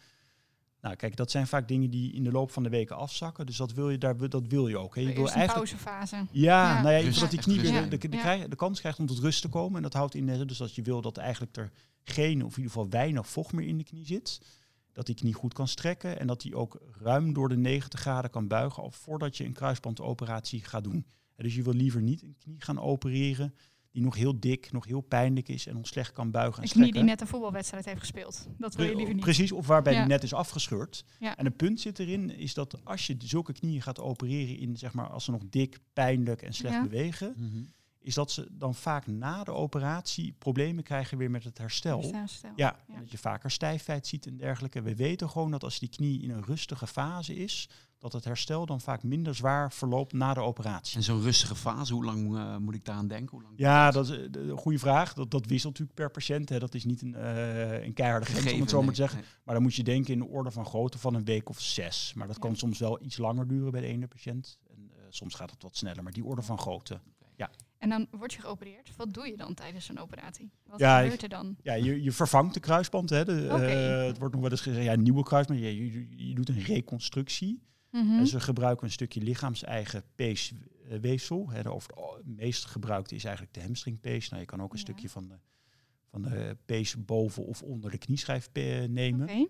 Nou, 0.80 0.96
kijk, 0.96 1.16
dat 1.16 1.30
zijn 1.30 1.46
vaak 1.46 1.68
dingen 1.68 1.90
die 1.90 2.12
in 2.12 2.24
de 2.24 2.30
loop 2.30 2.50
van 2.50 2.62
de 2.62 2.68
weken 2.68 2.96
afzakken. 2.96 3.46
Dus 3.46 3.56
dat 3.56 3.72
wil 3.72 3.90
je, 3.90 3.98
daar, 3.98 4.28
dat 4.28 4.46
wil 4.46 4.68
je 4.68 4.78
ook. 4.78 4.94
Hè. 4.94 5.00
Je 5.00 5.06
wil 5.06 5.16
eigenlijk 5.30 5.52
pauzefase. 5.52 6.16
ja, 6.16 6.26
Ja. 6.30 6.82
nou 6.82 6.94
ja, 6.94 7.00
Rust, 7.00 7.14
zodat 7.14 7.30
die 7.30 7.40
knie 7.40 7.60
weer 7.60 7.82
de, 7.90 7.98
de, 7.98 8.08
de, 8.08 8.16
Ja. 8.16 8.22
krijg- 8.22 8.48
de 8.48 8.56
kans 8.56 8.80
krijgt 8.80 8.98
om 8.98 9.06
tot 9.06 9.18
rust 9.18 9.42
te 9.42 9.48
komen. 9.48 9.76
En 9.76 9.82
dat 9.82 9.92
houdt 9.92 10.14
in, 10.14 10.46
dus 10.46 10.58
dat 10.58 10.74
je 10.74 10.82
wil 10.82 11.00
dat 11.00 11.16
eigenlijk 11.16 11.56
er 11.56 11.72
geen, 12.04 12.44
of 12.44 12.50
in 12.50 12.56
ieder 12.62 12.72
geval 12.72 12.88
weinig 12.88 13.28
vocht 13.28 13.52
meer 13.52 13.66
in 13.66 13.78
de 13.78 13.84
knie 13.84 14.06
zit. 14.06 14.40
Dat 14.92 15.06
die 15.06 15.14
knie 15.14 15.34
goed 15.34 15.54
kan 15.54 15.68
strekken 15.68 16.20
en 16.20 16.26
dat 16.26 16.40
die 16.40 16.54
ook 16.56 16.78
ruim 17.00 17.32
door 17.32 17.48
de 17.48 17.56
90 17.56 18.00
graden 18.00 18.30
kan 18.30 18.48
buigen 18.48 18.82
al 18.82 18.90
voordat 18.90 19.36
je 19.36 19.44
een 19.44 19.52
kruisbandoperatie 19.52 20.64
gaat 20.64 20.84
doen. 20.84 21.06
En 21.36 21.44
dus 21.44 21.54
je 21.54 21.62
wil 21.62 21.72
liever 21.72 22.02
niet 22.02 22.22
een 22.22 22.36
knie 22.42 22.56
gaan 22.60 22.80
opereren 22.80 23.54
die 23.90 24.02
nog 24.02 24.14
heel 24.16 24.40
dik, 24.40 24.72
nog 24.72 24.86
heel 24.86 25.00
pijnlijk 25.00 25.48
is 25.48 25.66
en 25.66 25.74
nog 25.74 25.86
slecht 25.86 26.12
kan 26.12 26.30
buigen 26.30 26.62
en 26.62 26.68
Een 26.68 26.74
knie 26.74 26.92
die 26.92 27.02
net 27.02 27.20
een 27.20 27.26
voetbalwedstrijd 27.26 27.84
heeft 27.84 28.00
gespeeld. 28.00 28.46
Dat 28.58 28.74
wil 28.74 28.86
je 28.86 28.94
liever 28.96 29.14
niet. 29.14 29.22
Precies, 29.24 29.52
of 29.52 29.66
waarbij 29.66 29.92
Ja. 29.92 29.98
die 29.98 30.08
net 30.08 30.22
is 30.22 30.32
afgescheurd. 30.34 31.04
Ja. 31.18 31.36
En 31.36 31.44
het 31.44 31.56
punt 31.56 31.80
zit 31.80 31.98
erin, 31.98 32.30
is 32.30 32.54
dat 32.54 32.84
als 32.84 33.06
je 33.06 33.14
zulke 33.18 33.52
knieën 33.52 33.82
gaat 33.82 34.00
opereren 34.00 34.58
in, 34.58 34.76
zeg 34.76 34.92
maar, 34.92 35.08
als 35.08 35.24
ze 35.24 35.30
nog 35.30 35.42
dik, 35.50 35.78
pijnlijk 35.92 36.42
en 36.42 36.52
slecht 36.52 36.74
Ja. 36.74 36.82
bewegen, 36.82 37.34
is 38.08 38.14
dat 38.14 38.30
ze 38.30 38.48
dan 38.50 38.74
vaak 38.74 39.06
na 39.06 39.44
de 39.44 39.50
operatie 39.52 40.32
problemen 40.38 40.84
krijgen 40.84 41.18
weer 41.18 41.30
met 41.30 41.44
het 41.44 41.58
herstel. 41.58 42.02
Herstel. 42.12 42.50
Ja, 42.56 42.76
Ja. 42.88 42.98
dat 43.00 43.10
je 43.10 43.18
vaker 43.18 43.50
stijfheid 43.50 44.06
ziet 44.06 44.26
en 44.26 44.36
dergelijke. 44.36 44.82
We 44.82 44.94
weten 44.96 45.30
gewoon 45.30 45.50
dat 45.50 45.62
als 45.64 45.78
die 45.78 45.88
knie 45.88 46.22
in 46.22 46.30
een 46.30 46.44
rustige 46.44 46.86
fase 46.86 47.34
is, 47.36 47.68
dat 47.98 48.12
het 48.12 48.24
herstel 48.24 48.66
dan 48.66 48.80
vaak 48.80 49.02
minder 49.02 49.34
zwaar 49.34 49.72
verloopt 49.72 50.12
na 50.12 50.34
de 50.34 50.40
operatie. 50.40 50.96
En 50.96 51.02
zo'n 51.02 51.22
rustige 51.22 51.54
fase, 51.54 51.92
hoe 51.94 52.04
lang 52.04 52.36
eh, 52.36 52.56
moet 52.56 52.74
ik 52.74 52.84
daaraan 52.84 53.08
denken? 53.08 53.30
Hoe 53.30 53.42
lang 53.42 53.54
Ja, 53.58 53.90
dat 53.90 54.08
is 54.08 54.16
eh, 54.16 54.24
een 54.32 54.56
goede 54.58 54.78
vraag. 54.78 55.14
Dat, 55.14 55.30
dat 55.30 55.46
wisselt 55.46 55.72
natuurlijk 55.72 55.98
per 55.98 56.10
patiënt. 56.10 56.48
Hè. 56.48 56.58
Dat 56.58 56.74
is 56.74 56.84
niet 56.84 57.02
een, 57.02 57.14
eh, 57.14 57.82
een 57.84 57.92
keiharde 57.92 58.26
grens, 58.26 58.52
om 58.52 58.60
het 58.60 58.70
zo 58.70 58.76
maar 58.76 58.84
nee, 58.86 58.94
te 58.94 59.00
zeggen. 59.00 59.18
nee. 59.18 59.28
Maar 59.44 59.54
dan 59.54 59.62
moet 59.62 59.74
je 59.74 59.82
denken 59.84 60.12
in 60.12 60.18
de 60.18 60.26
orde 60.28 60.50
van 60.50 60.66
grootte 60.66 60.98
van 60.98 61.14
een 61.14 61.24
week 61.24 61.48
of 61.48 61.60
zes. 61.60 62.12
Maar 62.14 62.26
dat 62.26 62.36
Ja. 62.36 62.42
kan 62.42 62.56
soms 62.56 62.78
wel 62.78 63.02
iets 63.02 63.16
langer 63.16 63.48
duren 63.48 63.70
bij 63.72 63.80
de 63.80 63.86
ene 63.86 64.06
patiënt. 64.06 64.58
En, 64.70 64.90
eh, 64.92 65.02
soms 65.08 65.34
gaat 65.34 65.50
het 65.50 65.62
wat 65.62 65.76
sneller, 65.76 66.02
maar 66.02 66.12
die 66.12 66.24
orde 66.24 66.42
van 66.42 66.58
grootte. 66.58 67.00
En 67.78 67.88
dan 67.88 68.06
word 68.10 68.32
je 68.32 68.40
geopereerd. 68.40 68.96
Wat 68.96 69.12
doe 69.14 69.26
je 69.26 69.36
dan 69.36 69.54
tijdens 69.54 69.84
zo'n 69.84 69.98
operatie? 69.98 70.50
Wat 70.66 70.78
Ja, 70.78 71.00
gebeurt 71.00 71.22
er 71.22 71.28
dan? 71.28 71.56
Ja, 71.62 71.74
je, 71.74 72.02
je 72.02 72.12
vervangt 72.12 72.54
de 72.54 72.60
kruisband. 72.60 73.10
Hè. 73.10 73.24
De, 73.24 73.46
eh, 73.46 74.06
het 74.06 74.18
wordt 74.18 74.32
nog 74.34 74.42
wel 74.42 74.50
eens 74.50 74.60
gezegd, 74.60 74.84
ja, 74.84 74.92
een 74.92 75.02
nieuwe 75.02 75.22
kruisband. 75.22 75.60
Je, 75.60 75.92
je, 75.92 76.26
je 76.28 76.34
doet 76.34 76.48
een 76.48 76.62
reconstructie. 76.62 77.62
Mhm. 77.90 78.18
Dus 78.18 78.32
we 78.32 78.40
gebruiken 78.40 78.84
een 78.86 78.92
stukje 78.92 79.20
lichaams-eigen 79.20 80.02
peesweefsel. 80.14 81.50
Hè, 81.50 81.62
de 81.62 81.72
over 81.72 81.90
het 82.16 82.26
meest 82.36 82.64
gebruikte 82.64 83.14
is 83.14 83.24
eigenlijk 83.24 83.54
de 83.54 83.62
hamstringpees. 83.62 84.28
Nou, 84.28 84.40
je 84.40 84.46
kan 84.48 84.62
ook 84.62 84.70
een 84.72 84.76
Ja. 84.78 84.82
stukje 84.84 85.08
van 85.08 85.28
de, 85.28 85.34
van 86.10 86.22
de 86.22 86.56
pees 86.66 87.04
boven 87.04 87.44
of 87.46 87.62
onder 87.62 87.90
de 87.90 87.98
knieschijf 87.98 88.52
pe- 88.52 88.86
nemen. 88.90 89.28
Van 89.28 89.48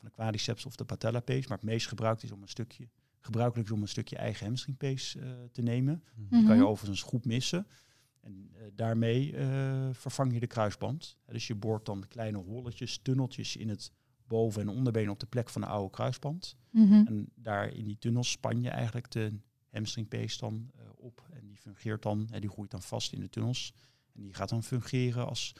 de 0.00 0.10
quadriceps 0.10 0.66
of 0.66 0.76
de 0.76 0.84
patellapees. 0.84 1.46
Maar 1.46 1.56
het 1.58 1.66
meest 1.66 1.86
gebruikt 1.88 2.22
is 2.22 2.32
om 2.32 2.42
een 2.42 2.48
stukje, 2.48 2.88
gebruikelijk 3.24 3.68
is 3.68 3.74
om 3.74 3.82
een 3.82 3.88
stukje 3.88 4.16
eigen 4.16 4.46
hamstringpees 4.46 5.16
eh, 5.16 5.30
te 5.52 5.62
nemen. 5.62 6.02
Die 6.16 6.28
kan 6.44 6.54
je 6.56 6.60
Mhm. 6.62 6.70
overigens 6.70 7.02
goed 7.02 7.24
missen. 7.24 7.66
En 8.20 8.50
eh, 8.54 8.62
daarmee 8.74 9.36
eh, 9.36 9.88
vervang 9.92 10.32
je 10.32 10.40
de 10.40 10.46
kruisband. 10.46 11.16
Dus 11.26 11.46
je 11.46 11.54
boort 11.54 11.86
dan 11.86 12.04
kleine 12.08 12.38
holletjes, 12.38 12.98
tunneltjes 12.98 13.56
in 13.56 13.68
het 13.68 13.92
boven- 14.26 14.60
en 14.62 14.68
onderbeen 14.68 15.10
op 15.10 15.20
de 15.20 15.26
plek 15.26 15.48
van 15.48 15.60
de 15.60 15.66
oude 15.66 15.90
kruisband. 15.90 16.56
Mhm. 16.70 16.92
En 17.06 17.30
daar 17.34 17.68
in 17.72 17.84
die 17.84 17.98
tunnels 17.98 18.30
span 18.30 18.62
je 18.62 18.68
eigenlijk 18.70 19.10
de 19.10 19.32
hamstringpees 19.70 20.38
dan 20.38 20.70
eh, 20.76 20.82
op. 20.96 21.28
En 21.32 21.46
die 21.46 21.56
fungeert 21.56 22.02
dan, 22.02 22.28
hè, 22.30 22.40
die 22.40 22.50
groeit 22.50 22.70
dan 22.70 22.82
vast 22.82 23.12
in 23.12 23.20
de 23.20 23.28
tunnels. 23.28 23.72
En 24.14 24.22
die 24.22 24.34
gaat 24.34 24.48
dan 24.48 24.62
fungeren 24.62 25.26
als 25.28 25.52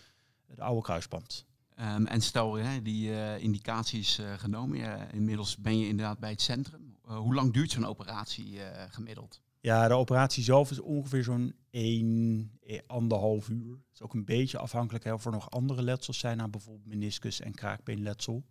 de 0.46 0.62
oude 0.62 0.82
kruisband. 0.82 1.46
Ehm, 1.74 2.06
en 2.06 2.20
stel, 2.20 2.54
hè, 2.54 2.82
die 2.82 3.12
eh, 3.12 3.42
indicatie 3.42 4.00
is 4.00 4.18
eh, 4.18 4.32
genomen. 4.38 4.78
Ja, 4.78 5.10
inmiddels 5.12 5.56
ben 5.56 5.78
je 5.78 5.86
inderdaad 5.88 6.18
bij 6.18 6.30
het 6.30 6.40
centrum. 6.40 6.93
Eh, 7.08 7.16
hoe 7.18 7.34
lang 7.34 7.52
duurt 7.52 7.70
zo'n 7.70 7.86
operatie 7.86 8.62
eh, 8.62 8.84
gemiddeld? 8.92 9.40
Ja, 9.60 9.88
de 9.88 9.94
operatie 9.94 10.42
zelf 10.44 10.70
is 10.70 10.78
ongeveer 10.80 11.24
zo'n 11.24 11.54
1, 11.70 12.58
anderhalf 12.86 13.48
uur. 13.48 13.70
Het 13.72 13.94
is 13.94 14.02
ook 14.02 14.14
een 14.14 14.24
beetje 14.24 14.58
afhankelijk 14.58 15.04
hè, 15.04 15.12
of 15.12 15.24
er 15.24 15.32
nog 15.32 15.50
andere 15.50 15.82
letsels 15.82 16.18
zijn, 16.18 16.40
aan 16.40 16.50
bijvoorbeeld 16.50 16.86
meniscus 16.86 17.40
en 17.40 17.54
kraakbeenletsel. 17.54 18.44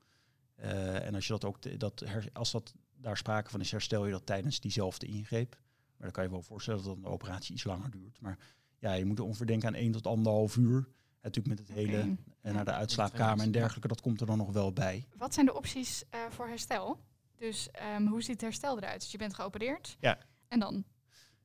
Eh, 0.56 1.06
en 1.06 1.16
als, 1.16 1.28
je 1.28 1.34
dat 1.34 1.46
ook 1.46 1.60
te- 1.62 1.78
dat 1.78 2.00
her- 2.00 2.30
als 2.34 2.52
dat 2.52 2.74
daar 2.96 3.18
sprake 3.18 3.50
van 3.50 3.60
is, 3.60 3.72
herstel 3.72 4.06
je 4.06 4.12
dat 4.12 4.26
tijdens 4.26 4.60
diezelfde 4.60 5.06
ingreep. 5.06 5.52
Maar 5.52 6.02
dan 6.08 6.12
kan 6.12 6.24
je 6.24 6.30
wel 6.30 6.42
voorstellen 6.42 6.84
dat 6.84 6.94
dan 6.94 7.02
de 7.04 7.10
operatie 7.10 7.54
iets 7.54 7.64
langer 7.64 7.92
duurt. 7.92 8.22
Maar 8.22 8.38
ja, 8.80 8.94
je 8.94 9.06
moet 9.06 9.18
er 9.20 9.26
ongeveer 9.26 9.46
denken 9.46 9.68
aan 9.68 9.74
1 9.76 9.92
tot 9.92 10.08
anderhalf 10.08 10.56
uur. 10.58 10.76
En 10.78 11.30
natuurlijk 11.30 11.60
met 11.60 11.68
het 11.68 11.78
hele 11.78 11.98
en 12.42 12.54
naar 12.54 12.66
de 12.66 12.72
uitslaapkamer 12.72 13.46
en 13.46 13.52
dergelijke, 13.52 13.88
dat 13.88 14.02
komt 14.02 14.22
er 14.22 14.28
dan 14.28 14.38
nog 14.38 14.52
wel 14.52 14.74
bij. 14.74 15.08
Wat 15.18 15.34
zijn 15.34 15.46
de 15.46 15.54
opties 15.56 16.04
eh, 16.10 16.20
voor 16.30 16.48
herstel? 16.48 17.00
Dus 17.44 17.72
ehm, 17.72 18.06
hoe 18.06 18.22
ziet 18.22 18.32
het 18.32 18.42
herstel 18.42 18.78
eruit? 18.78 19.02
Dus 19.02 19.12
je 19.12 19.18
bent 19.18 19.34
geopereerd. 19.34 19.98
Ja. 20.00 20.18
En 20.48 20.60
dan? 20.60 20.84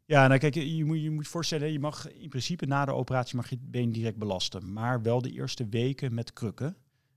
Ja, 0.04 0.26
nou 0.26 0.40
kijk, 0.40 0.54
je 0.54 0.84
moet 0.84 1.02
je 1.02 1.10
moet 1.10 1.28
voorstellen, 1.28 1.72
je 1.72 1.78
mag 1.78 2.10
in 2.12 2.28
principe 2.28 2.66
na 2.66 2.84
de 2.84 2.92
operatie 2.92 3.36
mag 3.36 3.48
je 3.48 3.56
het 3.56 3.70
been 3.70 3.92
direct 3.92 4.16
belasten. 4.16 4.72
Maar 4.72 5.02
wel 5.02 5.22
de 5.22 5.32
eerste 5.32 5.68
weken 5.68 6.14
met 6.14 6.32
krukken. 6.32 6.76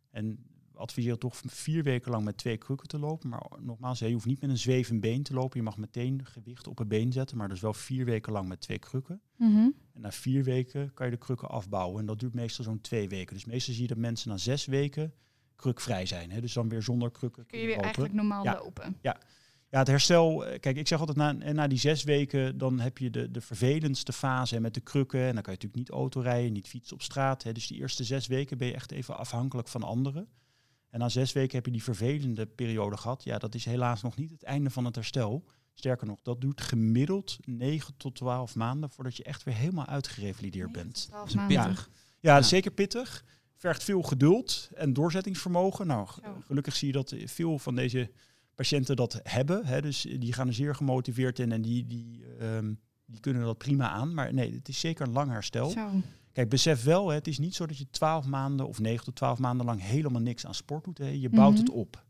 En 0.10 0.46
we 0.72 0.78
adviseren 0.78 1.20
toch 1.20 1.41
vier 1.46 1.84
weken 1.84 2.12
lang 2.12 2.24
met 2.24 2.38
twee 2.38 2.58
krukken 2.58 2.88
te 2.88 3.00
lopen. 3.00 3.30
Maar 3.30 3.44
nogmaals, 3.60 4.00
je 4.00 4.12
hoeft 4.12 4.26
niet 4.26 4.41
met 4.41 4.50
een 4.50 4.58
zwevend 4.58 5.02
been 5.02 5.24
te 5.24 5.34
lopen. 5.34 5.58
Je 5.58 5.65
mag 5.65 5.78
meteen 5.78 6.26
gewicht 6.26 6.67
op 6.67 6.78
het 6.78 6.88
been 6.88 7.12
zetten. 7.12 7.38
Maar 7.38 7.50
dus 7.50 7.62
wel 7.62 7.74
vier 7.74 8.06
weken 8.06 8.34
lang 8.34 8.48
met 8.48 8.62
twee 8.62 8.80
krukken. 8.80 9.22
Mhm. 9.38 9.70
En 9.94 10.02
na 10.02 10.12
vier 10.12 10.44
weken 10.44 10.94
kan 10.94 11.06
je 11.06 11.12
de 11.12 11.17
krukken 11.17 11.50
afbouwen. 11.50 12.00
En 12.00 12.06
dat 12.06 12.20
duurt 12.20 12.34
meestal 12.34 12.65
zo'n 12.65 12.82
twee 12.82 13.10
weken. 13.10 13.34
Dus 13.34 13.46
meestal 13.46 13.74
zie 13.74 13.84
je 13.84 13.89
dat 13.89 13.98
mensen 13.98 14.30
na 14.30 14.38
zes 14.38 14.65
weken 14.65 15.13
krukvrij 15.62 16.06
zijn. 16.06 16.32
Hè? 16.32 16.41
Dus 16.41 16.54
dan 16.54 16.69
weer 16.69 16.82
zonder 16.84 17.12
krukken 17.12 17.45
Kun 17.45 17.58
je 17.60 17.63
weer 17.65 17.69
lopen. 17.76 17.84
eigenlijk 17.86 18.13
normaal 18.15 18.43
Ja. 18.43 18.60
lopen. 18.63 18.97
Ja, 19.02 19.80
het 19.80 19.88
herstel. 19.88 20.45
eh, 20.45 20.60
Kijk, 20.60 20.78
ik 20.78 20.88
zeg 20.88 21.00
altijd 21.00 21.17
na, 21.17 21.39
en 21.39 21.56
na 21.56 21.67
die 21.67 21.78
zes 21.78 22.04
weken, 22.04 22.58
dan 22.58 22.80
heb 22.80 22.97
je 22.97 23.10
de, 23.10 23.32
de 23.32 23.41
vervelendste 23.41 24.13
fase 24.13 24.56
hè, 24.56 24.62
met 24.62 24.74
de 24.74 24.80
krukken. 24.82 25.19
En 25.19 25.34
dan 25.34 25.43
kan 25.43 25.54
je 25.54 25.60
natuurlijk 25.60 25.76
niet 25.76 25.89
autorijden, 25.89 26.54
niet 26.54 26.67
fietsen 26.67 26.95
op 26.95 27.02
straat. 27.02 27.43
Hè. 27.43 27.52
Dus 27.52 27.67
die 27.67 27.78
eerste 27.80 28.04
zes 28.04 28.28
weken 28.28 28.58
ben 28.58 28.67
je 28.67 28.74
echt 28.74 28.91
even 28.91 29.17
afhankelijk 29.17 29.67
van 29.67 29.84
anderen. 29.84 30.28
En 30.89 31.00
na 31.00 31.10
zes 31.10 31.34
weken 31.34 31.56
heb 31.56 31.65
je 31.65 31.71
die 31.71 31.84
vervelende 31.84 32.45
periode 32.45 32.97
gehad. 32.97 33.24
Ja, 33.24 33.38
dat 33.38 33.56
is 33.56 33.65
helaas 33.65 34.02
nog 34.02 34.15
niet 34.17 34.32
het 34.32 34.43
einde 34.43 34.69
van 34.69 34.86
het 34.86 34.95
herstel. 34.95 35.45
Sterker 35.74 36.08
nog, 36.08 36.19
dat 36.21 36.41
duurt 36.41 36.62
gemiddeld 36.62 37.38
9 37.45 37.93
tot 37.97 38.15
12 38.15 38.56
maanden 38.56 38.89
voordat 38.89 39.17
je 39.17 39.24
echt 39.24 39.43
weer 39.43 39.56
helemaal 39.56 39.86
uitgerevalideerd 39.86 40.71
bent. 40.71 41.08
Dat 41.12 41.28
is. 41.28 41.34
Ja, 41.34 41.76
Ja. 42.19 42.41
zeker 42.41 42.71
pittig. 42.71 43.24
Vergt 43.62 43.84
veel 43.84 44.02
geduld 44.02 44.69
en 44.74 44.93
doorzettingsvermogen. 44.93 45.88
Nou, 45.88 46.08
gelukkig 46.45 46.76
zie 46.76 46.88
je 46.88 46.93
dat 46.93 47.15
veel 47.26 47.60
van 47.60 47.76
deze 47.76 48.12
patiënten 48.56 48.95
dat 48.95 49.19
hebben. 49.24 49.65
Hè. 49.65 49.82
Dus 49.82 50.02
die 50.02 50.34
gaan 50.34 50.47
er 50.47 50.54
zeer 50.54 50.76
gemotiveerd 50.76 51.39
in 51.39 51.52
en 51.52 51.62
die, 51.62 51.86
die, 51.86 52.26
ehm, 52.39 52.74
die 53.06 53.19
kunnen 53.19 53.43
dat 53.43 53.58
prima 53.58 53.89
aan. 53.89 54.13
Maar 54.13 54.34
nee, 54.34 54.54
het 54.54 54.67
is 54.67 54.80
zeker 54.80 55.08
een 55.08 55.13
lang 55.13 55.32
herstel. 55.32 55.69
Zo. 55.69 55.89
Kijk, 56.32 56.50
besef 56.50 56.84
wel, 56.84 57.08
hè, 57.10 57.15
het 57.15 57.28
is 57.28 57.39
niet 57.39 57.56
zo 57.56 57.65
dat 57.65 57.78
je 57.78 57.89
12 57.89 58.26
maanden 58.26 58.67
of 58.67 58.80
9 58.80 59.06
tot 59.06 59.15
12 59.15 59.39
maanden 59.39 59.65
lang 59.65 59.82
helemaal 59.82 60.21
niks 60.21 60.45
aan 60.45 60.56
sport 60.56 60.84
doet. 60.84 60.97
Hè. 60.97 61.08
Je 61.08 61.30
bouwt 61.30 61.52
Mhm. 61.54 61.62
het 61.62 61.69
op. 61.69 62.06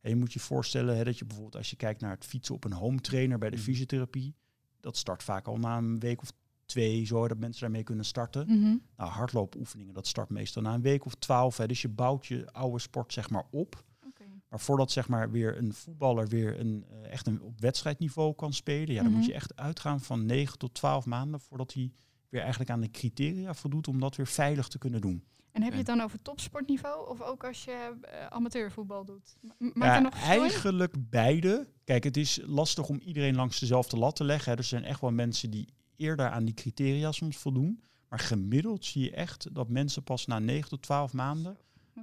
En 0.00 0.10
je 0.10 0.16
moet 0.16 0.32
je 0.32 0.40
voorstellen 0.40 0.96
hè, 0.96 1.04
dat 1.04 1.18
je 1.18 1.24
bijvoorbeeld 1.24 1.56
als 1.56 1.70
je 1.70 1.76
kijkt 1.76 2.00
naar 2.00 2.10
het 2.14 2.24
fietsen 2.24 2.54
op 2.54 2.64
een 2.64 2.72
home 2.72 3.00
trainer 3.00 3.38
bij 3.38 3.50
de 3.50 3.56
Mhm. 3.56 3.64
fysiotherapie, 3.64 4.34
dat 4.80 4.96
start 4.96 5.22
vaak 5.22 5.46
al 5.46 5.56
na 5.56 5.76
een 5.76 5.98
week 5.98 6.22
of 6.22 6.32
twee, 6.72 7.06
zo 7.06 7.28
dat 7.28 7.38
mensen 7.38 7.60
daarmee 7.60 7.82
kunnen 7.82 8.04
starten. 8.04 8.46
Mhm. 8.46 8.76
Nou, 8.96 9.10
hardloopoefeningen, 9.10 9.94
dat 9.94 10.06
start 10.06 10.28
meestal 10.30 10.62
na 10.62 10.74
een 10.74 10.82
week 10.82 11.04
of 11.04 11.14
twaalf. 11.14 11.56
Hè. 11.56 11.66
Dus 11.66 11.82
je 11.82 11.88
bouwt 11.88 12.26
je 12.26 12.52
oude 12.52 12.78
sport 12.78 13.12
zeg 13.12 13.30
maar 13.30 13.44
op. 13.50 13.84
Oké. 14.06 14.24
Maar 14.48 14.60
voordat 14.60 14.90
zeg 14.90 15.08
maar 15.08 15.30
weer 15.30 15.58
een 15.58 15.72
voetballer 15.74 16.28
weer 16.28 16.60
een, 16.60 16.84
eh, 16.90 17.10
echt 17.12 17.26
een, 17.26 17.40
op 17.42 17.60
wedstrijdniveau 17.60 18.34
kan 18.34 18.52
spelen, 18.52 18.94
ja, 18.94 19.02
dan 19.02 19.10
moet 19.12 19.20
Mhm. 19.20 19.28
je 19.30 19.34
echt 19.34 19.56
uitgaan 19.56 20.00
van 20.00 20.26
9 20.26 20.58
tot 20.58 20.74
12 20.74 21.06
maanden 21.06 21.40
voordat 21.40 21.72
hij 21.72 21.92
weer 22.28 22.40
eigenlijk 22.40 22.70
aan 22.70 22.80
de 22.80 22.90
criteria 22.90 23.54
voldoet 23.54 23.88
om 23.88 24.00
dat 24.00 24.16
weer 24.16 24.26
veilig 24.26 24.68
te 24.68 24.78
kunnen 24.78 25.00
doen. 25.00 25.24
En 25.52 25.62
heb 25.62 25.72
je 25.72 25.78
het 25.78 25.86
dan 25.86 26.00
over 26.00 26.22
topsportniveau 26.22 27.08
of 27.08 27.20
ook 27.22 27.44
als 27.44 27.64
je 27.64 27.92
eh, 28.02 28.26
amateurvoetbal 28.26 29.04
doet? 29.04 29.36
M- 29.40 29.48
Maakt 29.74 29.74
Ja, 29.94 29.98
nog 29.98 30.14
eigenlijk 30.14 30.94
beide. 31.10 31.68
Kijk, 31.84 32.04
het 32.04 32.16
is 32.16 32.40
lastig 32.46 32.88
om 32.88 32.98
iedereen 33.00 33.34
langs 33.34 33.58
dezelfde 33.60 33.96
lat 33.96 34.16
te 34.16 34.24
leggen. 34.24 34.52
Hè. 34.52 34.58
Er 34.58 34.64
zijn 34.64 34.84
echt 34.84 35.00
wel 35.00 35.10
mensen 35.10 35.50
die 35.50 35.68
eerder 35.96 36.28
aan 36.30 36.44
die 36.44 36.54
criteria 36.54 37.12
soms 37.12 37.36
voldoen. 37.36 37.82
Maar 38.08 38.18
gemiddeld 38.18 38.84
zie 38.84 39.02
je 39.04 39.10
echt 39.10 39.54
dat 39.54 39.68
mensen 39.68 40.02
pas 40.02 40.26
na 40.26 40.38
9 40.38 40.68
tot 40.68 40.82
12 40.82 41.12
maanden 41.12 41.56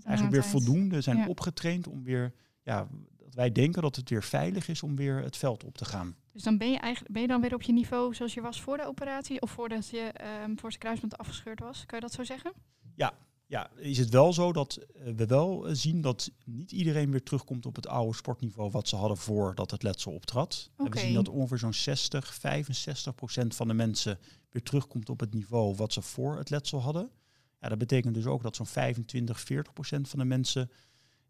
eigenlijk 0.04 0.32
weer 0.32 0.44
voldoende 0.52 1.02
zijn 1.02 1.18
Ja. 1.18 1.28
opgetraind 1.28 1.88
om 1.88 2.04
weer, 2.04 2.34
ja, 2.64 2.88
dat 3.18 3.36
wij 3.36 3.52
denken 3.52 3.82
dat 3.82 3.96
het 3.96 4.10
weer 4.10 4.24
veilig 4.24 4.68
is 4.68 4.84
om 4.84 4.96
weer 4.96 5.16
het 5.24 5.38
veld 5.38 5.64
op 5.64 5.78
te 5.78 5.86
gaan. 5.86 6.16
Dus 6.34 6.44
dan 6.44 6.58
ben 6.58 6.72
je 6.72 6.78
eigenlijk 6.78 7.14
ben 7.14 7.22
je 7.22 7.28
dan 7.28 7.42
weer 7.42 7.54
op 7.54 7.62
je 7.62 7.74
niveau 7.74 8.14
zoals 8.14 8.34
je 8.34 8.42
was 8.42 8.62
voor 8.62 8.78
de 8.78 8.86
operatie 8.86 9.42
of 9.42 9.52
voordat 9.52 9.90
je 9.90 10.00
ehm 10.00 10.56
voor 10.56 10.70
zijn 10.70 10.82
kruisband 10.84 11.18
afgescheurd 11.18 11.60
was? 11.60 11.86
Kan 11.86 12.00
je 12.00 12.06
dat 12.06 12.14
zo 12.14 12.24
zeggen? 12.24 12.52
Ja, 12.96 13.14
is 13.76 13.98
het 13.98 14.10
wel 14.10 14.34
zo 14.34 14.54
dat 14.54 14.76
eh, 14.76 15.14
we 15.14 15.26
wel 15.26 15.68
eh, 15.68 15.74
zien 15.76 16.02
dat 16.02 16.32
niet 16.46 16.72
iedereen 16.72 17.12
weer 17.12 17.24
terugkomt 17.24 17.66
op 17.66 17.76
het 17.76 17.88
oude 17.88 18.16
sportniveau 18.16 18.72
wat 18.72 18.88
ze 18.88 18.96
hadden 18.96 19.18
voordat 19.18 19.72
het 19.72 19.84
letsel 19.84 20.12
optrad. 20.12 20.72
En 20.78 20.92
we 20.92 21.00
zien 21.00 21.14
dat 21.14 21.30
ongeveer 21.30 21.58
zo'n 21.58 21.74
60, 21.74 22.34
65 22.34 23.16
procent 23.16 23.56
van 23.56 23.68
de 23.68 23.74
mensen 23.74 24.20
weer 24.50 24.64
terugkomt 24.64 25.10
op 25.10 25.20
het 25.20 25.34
niveau 25.34 25.76
wat 25.76 25.94
ze 25.94 26.02
voor 26.02 26.38
het 26.38 26.50
letsel 26.50 26.82
hadden. 26.82 27.10
Ja, 27.62 27.70
dat 27.70 27.78
betekent 27.78 28.14
dus 28.14 28.26
ook 28.26 28.44
dat 28.44 28.56
zo'n 28.56 28.66
25, 28.66 29.40
40 29.40 29.74
procent 29.74 30.10
van 30.10 30.20
de 30.20 30.26
mensen 30.26 30.72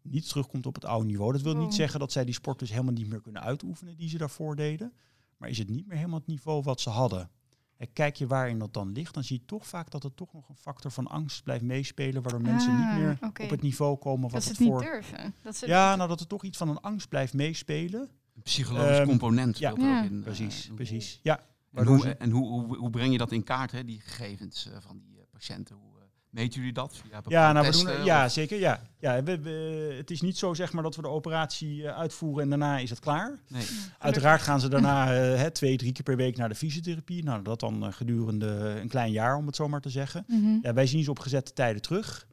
niet 0.02 0.28
terugkomt 0.28 0.66
op 0.66 0.74
het 0.74 0.84
oude 0.84 1.06
niveau. 1.06 1.32
Dat 1.32 1.42
wil 1.42 1.54
Oh. 1.54 1.60
niet 1.60 1.74
zeggen 1.74 2.00
dat 2.00 2.12
zij 2.12 2.24
die 2.24 2.34
sport 2.34 2.58
dus 2.58 2.70
helemaal 2.70 2.92
niet 2.92 3.08
meer 3.08 3.20
kunnen 3.20 3.42
uitoefenen 3.42 3.96
die 3.96 4.08
ze 4.08 4.18
daarvoor 4.18 4.56
deden. 4.56 4.92
Maar 5.36 5.48
is 5.48 5.58
het 5.58 5.68
niet 5.68 5.86
meer 5.86 5.96
helemaal 5.96 6.18
het 6.18 6.28
niveau 6.28 6.62
wat 6.62 6.80
ze 6.80 6.90
hadden. 6.90 7.30
En 7.80 7.92
kijk 7.92 8.16
je 8.16 8.26
waarin 8.26 8.58
dat 8.58 8.74
dan 8.74 8.92
ligt, 8.92 9.14
dan 9.14 9.24
zie 9.24 9.38
je 9.38 9.44
toch 9.44 9.66
vaak 9.66 9.90
dat 9.90 10.04
er 10.04 10.14
toch 10.14 10.32
nog 10.32 10.48
een 10.48 10.56
factor 10.56 10.90
van 10.90 11.06
angst 11.06 11.42
blijft 11.44 11.64
meespelen, 11.64 12.22
waardoor 12.22 12.40
mensen 12.42 12.72
Ah, 12.72 12.78
niet 12.78 13.02
meer 13.02 13.18
oké. 13.28 13.42
op 13.42 13.50
het 13.50 13.62
niveau 13.62 13.96
komen 13.98 14.22
wat 14.22 14.30
Dat 14.32 14.42
ze 14.42 14.48
het 14.48 14.58
het 14.58 14.66
niet 14.68 14.76
voor. 14.76 14.84
durven. 14.92 15.34
Dat 15.42 15.56
ze 15.56 15.66
Ja, 15.66 15.96
nou 15.96 16.08
dat 16.08 16.20
er 16.20 16.26
toch 16.26 16.44
iets 16.44 16.58
van 16.58 16.68
een 16.68 16.80
angst 16.80 17.08
blijft 17.08 17.34
meespelen. 17.34 18.00
Een 18.36 18.42
psychologisch 18.42 18.98
Ehm, 18.98 19.06
component 19.08 19.58
ja. 19.58 19.70
ook 19.70 19.78
in. 19.78 20.16
eh, 20.16 20.22
Precies, 20.22 20.70
precies. 20.74 21.20
Ja, 21.22 21.40
En, 21.72 21.86
hoe, 21.86 22.00
ze- 22.00 22.14
en 22.16 22.30
hoe, 22.30 22.46
hoe, 22.48 22.76
hoe 22.76 22.90
breng 22.90 23.12
je 23.12 23.18
dat 23.18 23.32
in 23.32 23.44
kaart, 23.44 23.72
hè, 23.72 23.84
die 23.84 24.00
gegevens 24.00 24.66
eh, 24.70 24.76
van 24.80 24.98
die 24.98 25.16
eh, 25.18 25.22
patiënten? 25.30 25.76
Meten 26.30 26.58
jullie 26.58 26.72
dat? 26.72 26.96
Via 26.96 27.20
Ja, 27.28 27.52
nou, 27.52 27.70
we 27.70 27.84
doen, 27.84 28.04
ja 28.04 28.24
of- 28.24 28.32
zeker. 28.32 28.58
Ja. 28.58 28.80
Ja, 28.98 29.22
we, 29.22 29.40
we- 29.40 29.94
het 29.96 30.10
is 30.10 30.20
niet 30.20 30.38
zo 30.38 30.54
zeg 30.54 30.72
maar, 30.72 30.82
dat 30.82 30.96
we 30.96 31.02
de 31.02 31.08
operatie 31.08 31.86
eh, 31.86 31.96
uitvoeren 31.98 32.42
en 32.42 32.48
daarna 32.48 32.78
is 32.78 32.90
het 32.90 32.98
klaar. 32.98 33.38
Nee. 33.48 33.66
Uiteraard 33.98 34.42
gaan 34.42 34.60
ze 34.60 34.68
daarna 34.68 35.14
eh, 35.34 35.46
twee, 35.46 35.76
drie 35.76 35.92
keer 35.92 36.02
per 36.04 36.16
week 36.16 36.36
naar 36.36 36.48
de 36.48 36.54
fysiotherapie. 36.54 37.24
Nou, 37.24 37.42
dat 37.42 37.60
dan 37.60 37.84
eh, 37.86 37.92
gedurende 37.92 38.46
een 38.80 38.88
klein 38.88 39.12
jaar, 39.12 39.36
om 39.36 39.46
het 39.46 39.56
zo 39.56 39.68
maar 39.68 39.80
te 39.80 39.90
zeggen. 39.90 40.24
Mhm. 40.26 40.58
Ja, 40.62 40.72
wij 40.72 40.86
zien 40.86 41.04
ze 41.04 41.10
op 41.10 41.18
gezette 41.18 41.52
tijden 41.52 41.82
terug. 41.82 42.26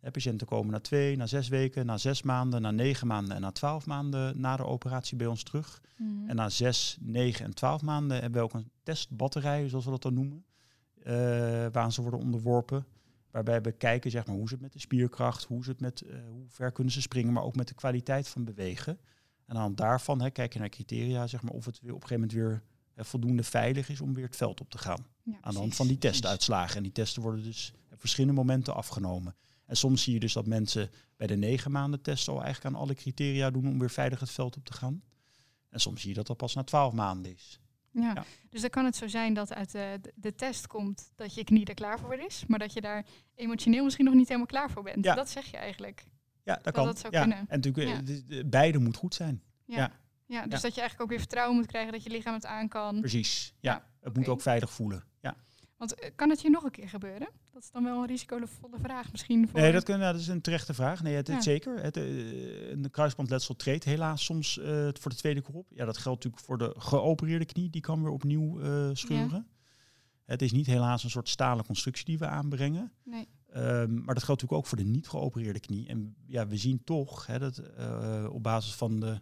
Hè, 0.00 0.10
patiënten 0.10 0.46
komen 0.46 0.72
na 0.72 0.80
twee, 0.80 1.16
na 1.16 1.26
zes 1.26 1.48
weken, 1.48 1.86
na 1.86 1.96
zes 1.96 2.22
maanden, 2.22 2.62
na 2.62 2.70
negen 2.70 3.06
maanden 3.06 3.34
en 3.36 3.40
na 3.40 3.50
twaalf 3.52 3.86
maanden 3.86 4.40
na 4.40 4.56
de 4.56 4.64
operatie 4.66 5.16
bij 5.16 5.26
ons 5.26 5.42
terug. 5.42 5.80
Mhm. 5.96 6.28
En 6.28 6.36
na 6.36 6.48
zes, 6.48 6.96
negen 7.00 7.44
en 7.44 7.54
twaalf 7.54 7.82
maanden 7.82 8.20
hebben 8.20 8.38
we 8.40 8.44
ook 8.46 8.54
een 8.54 8.70
testbatterij, 8.82 9.68
zoals 9.68 9.84
we 9.84 9.90
dat 9.90 10.02
dan 10.02 10.14
noemen, 10.14 10.44
eh, 11.02 11.14
waar 11.72 11.92
ze 11.92 12.02
worden 12.02 12.20
onderworpen. 12.20 12.84
Waarbij 13.34 13.62
we 13.62 13.72
kijken 13.72 14.10
zeg 14.10 14.26
maar, 14.26 14.36
hoe 14.36 14.48
ze 14.48 14.54
het 14.54 14.62
met 14.62 14.72
de 14.72 14.78
spierkracht, 14.78 15.44
hoe, 15.44 15.64
ze 15.64 15.70
het 15.70 15.80
met, 15.80 16.00
eh, 16.00 16.16
hoe 16.30 16.44
ver 16.48 16.72
kunnen 16.72 16.92
ze 16.92 17.00
springen, 17.00 17.32
maar 17.32 17.42
ook 17.42 17.56
met 17.56 17.68
de 17.68 17.74
kwaliteit 17.74 18.28
van 18.28 18.44
bewegen. 18.44 18.92
En 18.92 19.00
aan 19.46 19.54
de 19.54 19.60
hand 19.60 19.76
daarvan 19.76 20.20
hè, 20.20 20.30
kijk 20.30 20.52
je 20.52 20.58
naar 20.58 20.68
criteria, 20.68 21.26
zeg 21.26 21.42
maar, 21.42 21.52
of 21.52 21.64
het 21.64 21.80
weer 21.80 21.94
op 21.94 22.02
een 22.02 22.08
gegeven 22.08 22.28
moment 22.28 22.38
weer 22.48 22.62
eh, 22.94 23.04
voldoende 23.04 23.42
veilig 23.42 23.88
is 23.88 24.00
om 24.00 24.14
weer 24.14 24.24
het 24.24 24.36
veld 24.36 24.60
op 24.60 24.70
te 24.70 24.78
gaan. 24.78 25.06
Ja, 25.22 25.36
Aan 25.40 25.52
de 25.52 25.58
hand 25.58 25.74
van 25.74 25.86
die 25.86 25.98
testuitslagen. 25.98 26.76
En 26.76 26.82
die 26.82 26.92
testen 26.92 27.22
worden 27.22 27.42
dus 27.42 27.72
op 27.92 28.00
verschillende 28.00 28.36
momenten 28.36 28.74
afgenomen. 28.74 29.36
En 29.66 29.76
soms 29.76 30.02
zie 30.02 30.12
je 30.12 30.20
dus 30.20 30.32
dat 30.32 30.46
mensen 30.46 30.90
bij 31.16 31.26
de 31.26 31.36
negen 31.36 31.70
maanden 31.70 32.00
test 32.00 32.28
al 32.28 32.42
eigenlijk 32.42 32.74
aan 32.74 32.80
alle 32.80 32.94
criteria 32.94 33.50
doen 33.50 33.68
om 33.68 33.78
weer 33.78 33.90
veilig 33.90 34.20
het 34.20 34.30
veld 34.30 34.56
op 34.56 34.64
te 34.64 34.72
gaan. 34.72 35.02
En 35.68 35.80
soms 35.80 36.00
zie 36.00 36.08
je 36.10 36.16
dat 36.16 36.26
dat 36.26 36.36
pas 36.36 36.54
na 36.54 36.64
twaalf 36.64 36.92
maanden 36.92 37.32
is. 37.32 37.60
Ja. 37.94 38.12
Ja. 38.14 38.24
dus 38.50 38.60
dan 38.60 38.70
kan 38.70 38.84
het 38.84 38.96
zo 38.96 39.06
zijn 39.08 39.34
dat 39.34 39.54
uit 39.54 39.70
de, 39.72 39.98
de- 40.00 40.12
de 40.14 40.34
test 40.34 40.66
komt 40.66 41.12
dat 41.16 41.34
je 41.34 41.44
knie 41.44 41.64
er 41.66 41.74
klaar 41.74 41.98
voor 41.98 42.14
is, 42.14 42.44
maar 42.46 42.58
dat 42.58 42.72
je 42.72 42.80
daar 42.80 43.04
emotioneel 43.34 43.84
misschien 43.84 44.04
nog 44.04 44.14
niet 44.14 44.26
helemaal 44.28 44.46
klaar 44.46 44.70
voor 44.70 44.82
bent. 44.82 45.04
Ja. 45.04 45.14
Dat 45.14 45.30
zeg 45.30 45.50
je 45.50 45.56
eigenlijk. 45.56 46.04
Ja, 46.44 46.54
dat 46.54 46.64
Dat 46.64 46.74
kan. 46.74 46.84
dat 46.84 46.98
zou 46.98 47.12
ja. 47.12 47.20
kunnen. 47.20 47.38
En 47.38 47.46
natuurlijk, 47.60 47.88
Ja. 47.88 47.94
eh, 48.00 48.06
de- 48.06 48.24
de- 48.24 48.44
beide 48.46 48.78
moet 48.78 48.96
goed 48.96 49.14
zijn. 49.14 49.42
Ja. 49.66 49.90
Ja. 50.26 50.46
Dus 50.46 50.60
dat 50.60 50.74
je 50.74 50.80
eigenlijk 50.80 51.00
ook 51.00 51.08
weer 51.08 51.18
vertrouwen 51.18 51.56
moet 51.56 51.66
krijgen 51.66 51.92
dat 51.92 52.02
je 52.02 52.10
lichaam 52.10 52.34
het 52.34 52.46
aan 52.46 52.68
kan. 52.68 53.00
Precies. 53.00 53.54
Ja, 53.60 53.84
het 54.00 54.16
moet 54.16 54.28
ook 54.28 54.40
veilig 54.42 54.72
voelen. 54.72 55.04
Ja. 55.20 55.36
Want 55.76 55.94
eh, 55.94 56.10
kan 56.16 56.30
het 56.30 56.40
je 56.40 56.50
nog 56.50 56.64
een 56.64 56.70
keer 56.70 56.88
gebeuren? 56.88 57.28
Dat 57.54 57.62
is 57.62 57.70
dan 57.70 57.84
wel 57.84 58.00
een 58.00 58.06
risicovolle 58.06 58.78
vraag 58.78 59.12
misschien. 59.12 59.48
Voor... 59.48 59.60
Nee, 59.60 59.72
dat, 59.72 59.82
kun, 59.82 59.98
nou, 59.98 60.12
dat 60.12 60.20
is 60.20 60.28
een 60.28 60.40
terechte 60.40 60.74
vraag. 60.74 61.02
Nee, 61.02 61.14
het, 61.14 61.26
het 61.26 61.36
Ja. 61.36 61.42
zeker. 61.42 61.82
Het, 61.82 61.96
eh, 61.96 62.70
een 62.70 62.90
kruisbandletsel 62.90 63.56
treedt 63.56 63.84
helaas 63.84 64.24
soms 64.24 64.58
eh, 64.58 64.88
voor 64.92 65.10
de 65.10 65.16
tweede 65.16 65.42
keer 65.42 65.54
op. 65.54 65.66
Ja, 65.70 65.84
dat 65.84 65.98
geldt 65.98 66.24
natuurlijk 66.24 66.46
voor 66.46 66.58
de 66.58 66.74
geopereerde 66.78 67.44
knie. 67.44 67.70
Die 67.70 67.80
kan 67.80 68.02
weer 68.02 68.12
opnieuw 68.12 68.60
eh, 68.60 68.90
scheuren. 68.92 69.48
Het 70.24 70.42
is 70.42 70.52
niet 70.52 70.66
helaas 70.66 71.04
een 71.04 71.10
soort 71.10 71.28
stalen 71.28 71.64
constructie 71.64 72.04
die 72.04 72.18
we 72.18 72.26
aanbrengen. 72.26 72.92
Nee. 73.04 73.28
Ehm, 73.50 73.94
maar 73.94 74.14
dat 74.14 74.24
geldt 74.24 74.42
natuurlijk 74.42 74.52
ook 74.52 74.66
voor 74.66 74.78
de 74.78 74.84
niet 74.84 75.08
geopereerde 75.08 75.60
knie. 75.60 75.88
En 75.88 76.16
ja, 76.26 76.46
we 76.46 76.56
zien 76.56 76.84
toch 76.84 77.26
hè, 77.26 77.38
dat 77.38 77.62
op 78.30 78.42
basis 78.42 78.74
van 78.74 79.00
de 79.00 79.20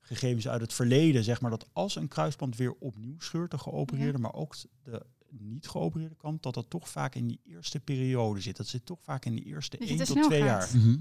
gegevens 0.00 0.48
uit 0.48 0.60
het 0.60 0.72
verleden, 0.72 1.24
zeg 1.24 1.40
maar, 1.40 1.50
dat 1.50 1.68
als 1.72 1.96
een 1.96 2.08
kruisband 2.08 2.56
weer 2.56 2.72
opnieuw 2.72 3.18
scheurt, 3.18 3.50
de 3.50 3.58
geopereerde, 3.58 4.18
maar 4.18 4.34
ook 4.34 4.54
de 4.82 5.06
niet 5.38 5.68
geopereerde 5.68 6.14
kant, 6.14 6.42
dat 6.42 6.54
dat 6.54 6.70
toch 6.70 6.88
vaak 6.88 7.14
in 7.14 7.26
die 7.26 7.40
eerste 7.44 7.80
periode 7.80 8.40
zit. 8.40 8.56
Dat 8.56 8.66
zit 8.66 8.86
toch 8.86 9.02
vaak 9.02 9.24
in 9.24 9.34
die 9.34 9.44
eerste 9.44 9.76
Dat 9.78 9.88
je 9.88 9.94
1 9.94 10.04
te 10.04 10.12
tot 10.12 10.16
snel 10.16 10.28
2 10.28 10.42
gaat. 10.42 10.70
jaar. 10.72 10.80
Mhm. 10.82 10.96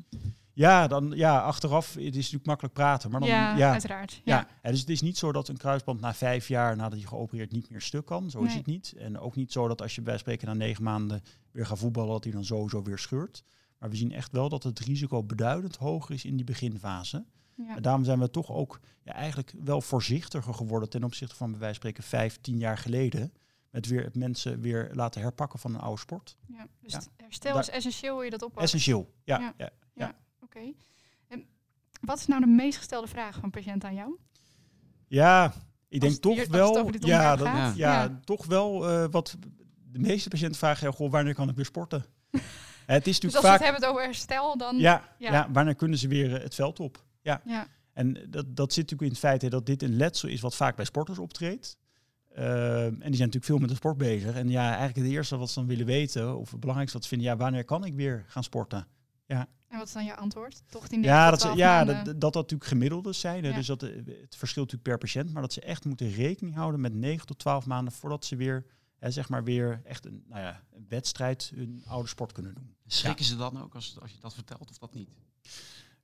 Ja, 0.54 0.88
dan 0.88 1.12
ja, 1.16 1.40
achteraf, 1.42 1.94
het 1.94 2.04
is 2.04 2.14
natuurlijk 2.16 2.46
makkelijk 2.46 2.74
praten, 2.74 3.12
maar 3.12 3.20
dan 3.20 3.30
ja, 3.30 3.58
ja, 3.58 3.72
uiteraard. 3.72 4.22
ja. 4.24 4.48
Dus 4.62 4.80
het 4.80 4.90
is 4.90 5.02
niet 5.02 5.18
zo 5.18 5.32
dat 5.32 5.48
een 5.48 5.58
kruisband 5.58 6.02
na 6.02 6.14
vijf 6.14 6.48
jaar 6.48 6.76
nadat 6.76 6.98
hij 7.00 7.08
geopereerd 7.08 7.52
niet 7.52 7.70
meer 7.70 7.82
stuk 7.82 8.06
kan. 8.06 8.30
Zo 8.30 8.40
is 8.42 8.48
Nee. 8.48 8.58
het 8.58 8.66
niet. 8.66 8.94
En 8.98 9.20
ook 9.20 9.36
niet 9.36 9.52
zo 9.52 9.68
dat 9.68 9.82
als 9.82 9.96
je 9.96 10.02
bij 10.02 10.18
spreken 10.18 10.48
na 10.48 10.54
negen 10.54 10.84
maanden 10.84 11.24
weer 11.52 11.66
gaat 11.66 11.80
voetballen, 11.80 12.12
dat 12.12 12.24
hij 12.24 12.34
dan 12.34 12.46
sowieso 12.46 12.82
weer 12.84 13.00
scheurt. 13.00 13.44
Maar 13.78 13.90
we 13.90 13.96
zien 13.96 14.12
echt 14.12 14.32
wel 14.32 14.50
dat 14.50 14.64
het 14.64 14.80
risico 14.80 15.24
beduidend 15.24 15.76
hoger 15.76 16.16
is 16.16 16.26
in 16.26 16.36
die 16.36 16.46
beginfase. 16.46 17.26
Ja. 17.56 17.76
En 17.76 17.82
daarom 17.82 18.04
zijn 18.04 18.20
we 18.20 18.30
toch 18.30 18.52
ook 18.52 18.80
ja, 19.04 19.14
eigenlijk 19.14 19.54
wel 19.64 19.82
voorzichtiger 19.82 20.54
geworden 20.54 20.90
ten 20.90 21.04
opzichte 21.04 21.36
van 21.36 21.52
bij 21.52 21.60
wijze 21.60 21.80
van 21.80 21.90
spreken 21.90 22.10
vijf, 22.10 22.38
tien 22.42 22.58
jaar 22.58 22.78
geleden. 22.78 23.34
Met 23.72 23.88
weer 23.88 24.10
mensen 24.14 24.62
weer 24.62 24.90
laten 24.94 25.22
herpakken 25.22 25.60
van 25.60 25.74
een 25.74 25.80
oude 25.82 26.00
sport. 26.02 26.38
Ja. 26.48 26.68
Dus 26.82 26.92
Ja. 26.94 27.02
herstel 27.18 27.60
is 27.60 27.70
essentieel 27.70 28.14
hoe 28.14 28.24
je 28.24 28.30
dat 28.30 28.42
oppakt. 28.42 28.64
Essentieel. 28.64 29.14
Ja, 29.24 29.54
Ja. 29.58 29.70
ja. 29.94 30.16
Oké. 30.42 30.60
En 31.28 31.46
wat 32.02 32.18
is 32.18 32.26
nou 32.28 32.42
de 32.42 32.48
meest 32.48 32.78
gestelde 32.78 33.08
vraag 33.08 33.38
van 33.40 33.50
patiënt 33.50 33.84
aan 33.84 33.94
jou? 33.96 34.18
Ja, 35.08 35.54
ik 35.88 36.02
denk 36.02 36.14
toch 36.16 36.40
als 36.40 36.48
wel. 36.48 36.92
Ja, 37.00 37.36
dat, 37.36 37.48
ja, 37.48 37.74
Ja. 37.76 38.20
toch 38.24 38.46
wel 38.46 38.90
eh, 38.90 39.06
wat 39.12 39.38
de 39.92 40.00
meeste 40.00 40.30
patiënten 40.30 40.58
vragen. 40.60 40.94
Goh, 40.94 41.12
wanneer 41.12 41.34
kan 41.34 41.50
ik 41.50 41.56
weer 41.56 41.66
sporten? 41.66 42.06
het 42.86 43.08
is 43.08 43.20
Dus 43.20 43.34
natuurlijk 43.34 43.34
als 43.34 43.42
we 43.44 43.48
vaak. 43.48 43.60
het 43.60 43.64
hebben 43.72 43.90
over 43.90 44.04
herstel, 44.04 44.58
dan... 44.58 44.78
ja, 44.78 45.16
ja. 45.18 45.32
ja. 45.32 45.52
wanneer 45.52 45.76
kunnen 45.76 45.98
ze 45.98 46.08
weer 46.08 46.36
eh, 46.36 46.44
het 46.44 46.56
veld 46.56 46.80
op? 46.80 47.04
Ja. 47.22 47.42
Ja. 47.46 47.68
En 47.94 48.14
dat, 48.30 48.56
dat 48.56 48.74
zit 48.74 48.84
natuurlijk 48.84 49.02
in 49.02 49.08
het 49.10 49.20
feit 49.20 49.42
hè, 49.42 49.50
dat 49.50 49.66
dit 49.66 49.84
een 49.84 49.96
letsel 49.96 50.30
is 50.30 50.42
wat 50.42 50.56
vaak 50.56 50.76
bij 50.76 50.86
sporters 50.86 51.18
optreedt. 51.20 51.78
Ehm, 52.36 52.48
en 52.84 52.90
die 52.90 53.00
zijn 53.00 53.10
natuurlijk 53.10 53.46
veel 53.46 53.58
met 53.58 53.70
de 53.70 53.76
sport 53.76 53.98
bezig. 53.98 54.36
En 54.36 54.50
ja, 54.50 54.68
eigenlijk 54.68 54.96
het 54.96 55.08
eerste 55.08 55.38
wat 55.38 55.50
ze 55.50 55.60
dan 55.60 55.68
willen 55.68 55.86
weten, 55.86 56.38
of 56.38 56.52
het 56.52 56.60
belangrijkste 56.60 56.98
wat 56.98 57.08
ze 57.08 57.16
vinden, 57.16 57.32
ja, 57.32 57.38
wanneer 57.38 57.66
kan 57.66 57.86
ik 57.86 57.96
weer 57.96 58.26
gaan 58.28 58.44
sporten? 58.44 58.88
En 59.72 59.78
wat 59.78 59.88
is 59.88 59.94
dan 59.94 60.06
jouw 60.06 60.16
antwoord? 60.16 60.64
Toch 60.68 60.88
die 60.88 61.02
Ja, 61.02 61.16
negen 61.16 61.32
dat, 61.32 61.40
tot 61.40 61.50
ze, 61.50 61.56
12 61.56 61.58
ja 61.58 61.86
dat, 61.86 62.06
dat 62.06 62.22
dat 62.22 62.34
natuurlijk 62.34 62.70
gemiddeldes 62.70 63.20
zijn. 63.20 63.44
Hè? 63.44 63.50
Ja. 63.50 63.56
Dus 63.56 63.68
dat, 63.68 63.84
eh, 63.84 63.96
het 64.06 64.36
verschilt 64.36 64.72
natuurlijk 64.72 64.84
per 64.84 64.98
patiënt. 64.98 65.34
Maar 65.34 65.42
dat 65.42 65.54
ze 65.54 65.62
echt 65.62 65.86
moeten 65.86 66.12
rekening 66.12 66.56
houden 66.56 66.82
met 66.82 66.94
9 66.94 67.28
tot 67.28 67.40
12 67.40 67.66
maanden 67.66 67.94
voordat 67.94 68.26
ze 68.26 68.36
weer, 68.36 68.66
hè, 68.98 69.12
zeg 69.12 69.30
maar 69.30 69.44
weer 69.44 69.82
echt 69.84 70.06
een, 70.06 70.24
nou 70.28 70.42
ja, 70.42 70.64
een 70.74 70.86
wedstrijd 70.90 71.52
hun 71.56 71.84
oude 71.88 72.08
sport 72.08 72.32
kunnen 72.32 72.54
doen. 72.54 72.76
Schrikken 72.88 73.26
ze 73.26 73.36
dan 73.36 73.62
ook 73.62 73.76
als, 73.76 73.98
als 74.02 74.12
je 74.12 74.20
dat 74.20 74.34
vertelt 74.34 74.70
of 74.70 74.78
dat 74.78 74.94
niet? 74.94 75.10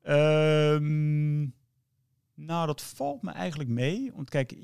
Ehm, 0.01 1.39
nou, 2.33 2.65
dat 2.65 2.81
valt 2.81 3.21
me 3.21 3.31
eigenlijk 3.31 3.69
mee. 3.69 4.11
Want 4.15 4.29
kijk, 4.29 4.55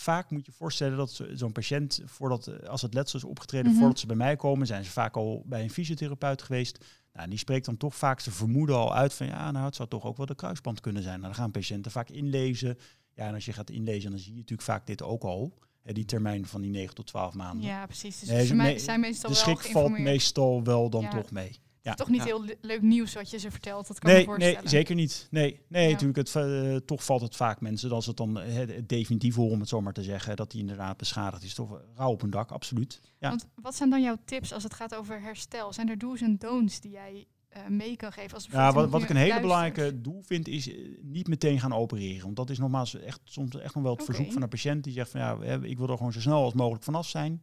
vaak 0.00 0.30
moet 0.30 0.46
je 0.46 0.52
voorstellen 0.52 0.96
dat 0.96 1.10
zo- 1.12 1.26
zo'n 1.34 1.52
patiënt, 1.52 2.00
voordat, 2.04 2.46
eh, 2.46 2.68
als 2.68 2.82
het 2.82 2.94
letsel 2.94 3.18
is 3.18 3.24
opgetreden, 3.24 3.70
Mhm. 3.70 3.80
voordat 3.80 3.98
ze 3.98 4.06
bij 4.06 4.16
mij 4.16 4.36
komen, 4.36 4.66
zijn 4.66 4.84
ze 4.84 4.90
vaak 4.90 5.16
al 5.16 5.42
bij 5.46 5.62
een 5.62 5.70
fysiotherapeut 5.70 6.42
geweest. 6.42 6.78
Nou, 7.12 7.24
en 7.24 7.30
die 7.30 7.38
spreekt 7.38 7.64
dan 7.66 7.76
toch 7.76 7.94
vaak 7.94 8.20
zijn 8.20 8.34
vermoeden 8.34 8.76
al 8.76 8.94
uit 8.94 9.14
van 9.14 9.26
ja, 9.26 9.50
nou, 9.50 9.64
het 9.64 9.74
zou 9.74 9.88
toch 9.88 10.04
ook 10.04 10.16
wel 10.16 10.26
de 10.26 10.34
kruisband 10.34 10.80
kunnen 10.80 11.02
zijn. 11.02 11.20
Nou, 11.20 11.32
dan 11.32 11.40
gaan 11.42 11.50
patiënten 11.50 11.90
vaak 11.90 12.08
inlezen. 12.10 12.78
Ja, 13.14 13.26
en 13.26 13.34
als 13.34 13.44
je 13.44 13.52
gaat 13.52 13.70
inlezen, 13.70 14.10
dan 14.10 14.18
zie 14.18 14.30
je 14.32 14.36
natuurlijk 14.38 14.68
vaak 14.68 14.86
dit 14.86 15.02
ook 15.02 15.22
al. 15.22 15.58
Hè, 15.82 15.92
die 15.92 16.04
termijn 16.04 16.46
van 16.46 16.60
die 16.60 16.70
9 16.70 16.94
tot 16.94 17.06
12 17.06 17.34
maanden. 17.34 17.66
Ja, 17.66 17.86
precies. 17.86 18.18
Dus 18.20 18.28
Nee, 18.28 18.46
ze 18.46 18.54
me- 18.54 18.62
me- 18.72 18.78
zijn 18.78 19.00
meestal 19.00 19.30
de 19.30 19.36
wel 19.44 19.44
schrik 19.56 19.72
valt 19.72 19.98
meestal 19.98 20.62
wel 20.64 20.90
dan 20.90 21.02
Ja. 21.02 21.10
toch 21.10 21.30
mee. 21.30 21.60
Ja. 21.82 21.94
Toch 21.94 22.08
niet 22.08 22.18
Ja. 22.20 22.24
heel 22.24 22.44
le- 22.44 22.54
leuk 22.60 22.82
nieuws 22.82 23.14
wat 23.14 23.30
je 23.30 23.38
ze 23.38 23.50
vertelt, 23.50 23.88
dat 23.88 23.98
kan 23.98 24.10
ik 24.10 24.16
Nee, 24.16 24.26
me 24.26 24.30
nee, 24.36 24.38
voorstellen. 24.40 24.70
zeker 24.70 24.94
niet. 24.94 25.26
Nee, 25.30 25.60
nee 25.68 25.84
Ja. 25.86 25.90
natuurlijk. 25.90 26.18
Het, 26.18 26.36
eh, 26.36 26.76
toch 26.76 27.04
valt 27.04 27.20
het 27.20 27.36
vaak 27.36 27.60
mensen, 27.60 27.90
als 27.90 28.06
het 28.06 28.16
dan 28.16 28.40
eh, 28.40 28.54
het 28.54 28.88
definitief 28.88 29.34
horen, 29.34 29.52
om 29.52 29.60
het 29.60 29.68
zo 29.68 29.80
maar 29.80 29.92
te 29.92 30.02
zeggen, 30.02 30.36
dat 30.36 30.50
die 30.50 30.60
inderdaad 30.60 30.96
beschadigd 30.96 31.42
is. 31.42 31.54
Toch 31.54 31.80
rauw 31.94 32.10
op 32.10 32.22
een 32.22 32.30
dak, 32.30 32.50
absoluut. 32.50 33.00
Ja. 33.18 33.28
Want 33.28 33.46
wat 33.62 33.74
zijn 33.74 33.90
dan 33.90 34.02
jouw 34.02 34.16
tips 34.24 34.52
als 34.52 34.62
het 34.62 34.74
gaat 34.74 34.94
over 34.94 35.20
herstel? 35.22 35.72
Zijn 35.72 35.88
er 35.88 35.98
do's 35.98 36.20
en 36.20 36.36
don'ts 36.38 36.80
die 36.80 36.90
jij 36.90 37.26
eh, 37.48 37.66
mee 37.68 37.96
kan 37.96 38.12
geven? 38.12 38.34
Als 38.34 38.48
Ja, 38.50 38.72
wat, 38.72 38.90
wat 38.90 39.02
ik 39.02 39.08
een 39.10 39.16
hele 39.16 39.28
luistert? 39.28 39.52
belangrijke 39.52 40.00
doel 40.00 40.22
vind, 40.22 40.48
is 40.48 40.68
eh, 40.70 40.76
niet 41.02 41.28
meteen 41.28 41.60
gaan 41.60 41.72
opereren. 41.72 42.22
Want 42.24 42.36
dat 42.36 42.50
is 42.50 42.58
nogmaals 42.58 42.94
echt, 42.94 43.20
soms 43.24 43.56
echt 43.58 43.74
nog 43.74 43.82
wel 43.84 43.94
het 43.94 44.04
verzoek 44.04 44.32
van 44.32 44.42
een 44.42 44.48
patiënt 44.48 44.84
die 44.84 44.92
zegt 44.92 45.10
van 45.10 45.20
ja, 45.20 45.38
eh, 45.38 45.62
ik 45.62 45.78
wil 45.78 45.88
er 45.88 45.96
gewoon 45.96 46.12
zo 46.12 46.20
snel 46.20 46.42
als 46.42 46.54
mogelijk 46.54 46.84
vanaf 46.84 47.08
zijn. 47.08 47.42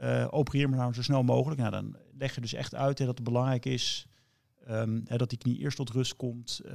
Eh, 0.00 0.26
opereer 0.30 0.70
me 0.70 0.76
nou 0.76 0.92
zo 0.94 1.02
snel 1.02 1.22
mogelijk. 1.22 1.60
Nou, 1.60 1.72
dan 1.72 1.96
leg 2.18 2.34
je 2.34 2.40
dus 2.40 2.52
echt 2.52 2.74
uit 2.74 2.98
hè, 2.98 3.04
dat 3.04 3.14
het 3.18 3.24
belangrijk 3.26 3.66
is 3.66 4.06
ehm, 4.66 5.00
hè, 5.04 5.16
dat 5.16 5.28
die 5.28 5.38
knie 5.38 5.58
eerst 5.58 5.76
tot 5.76 5.90
rust 5.90 6.16
komt, 6.16 6.60
eh, 6.64 6.74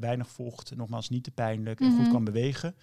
weinig 0.00 0.28
vocht, 0.28 0.76
nogmaals 0.76 1.08
niet 1.08 1.24
te 1.24 1.30
pijnlijk 1.30 1.80
en 1.80 1.86
Mhm. 1.86 1.96
goed 1.96 2.08
kan 2.08 2.24
bewegen. 2.24 2.74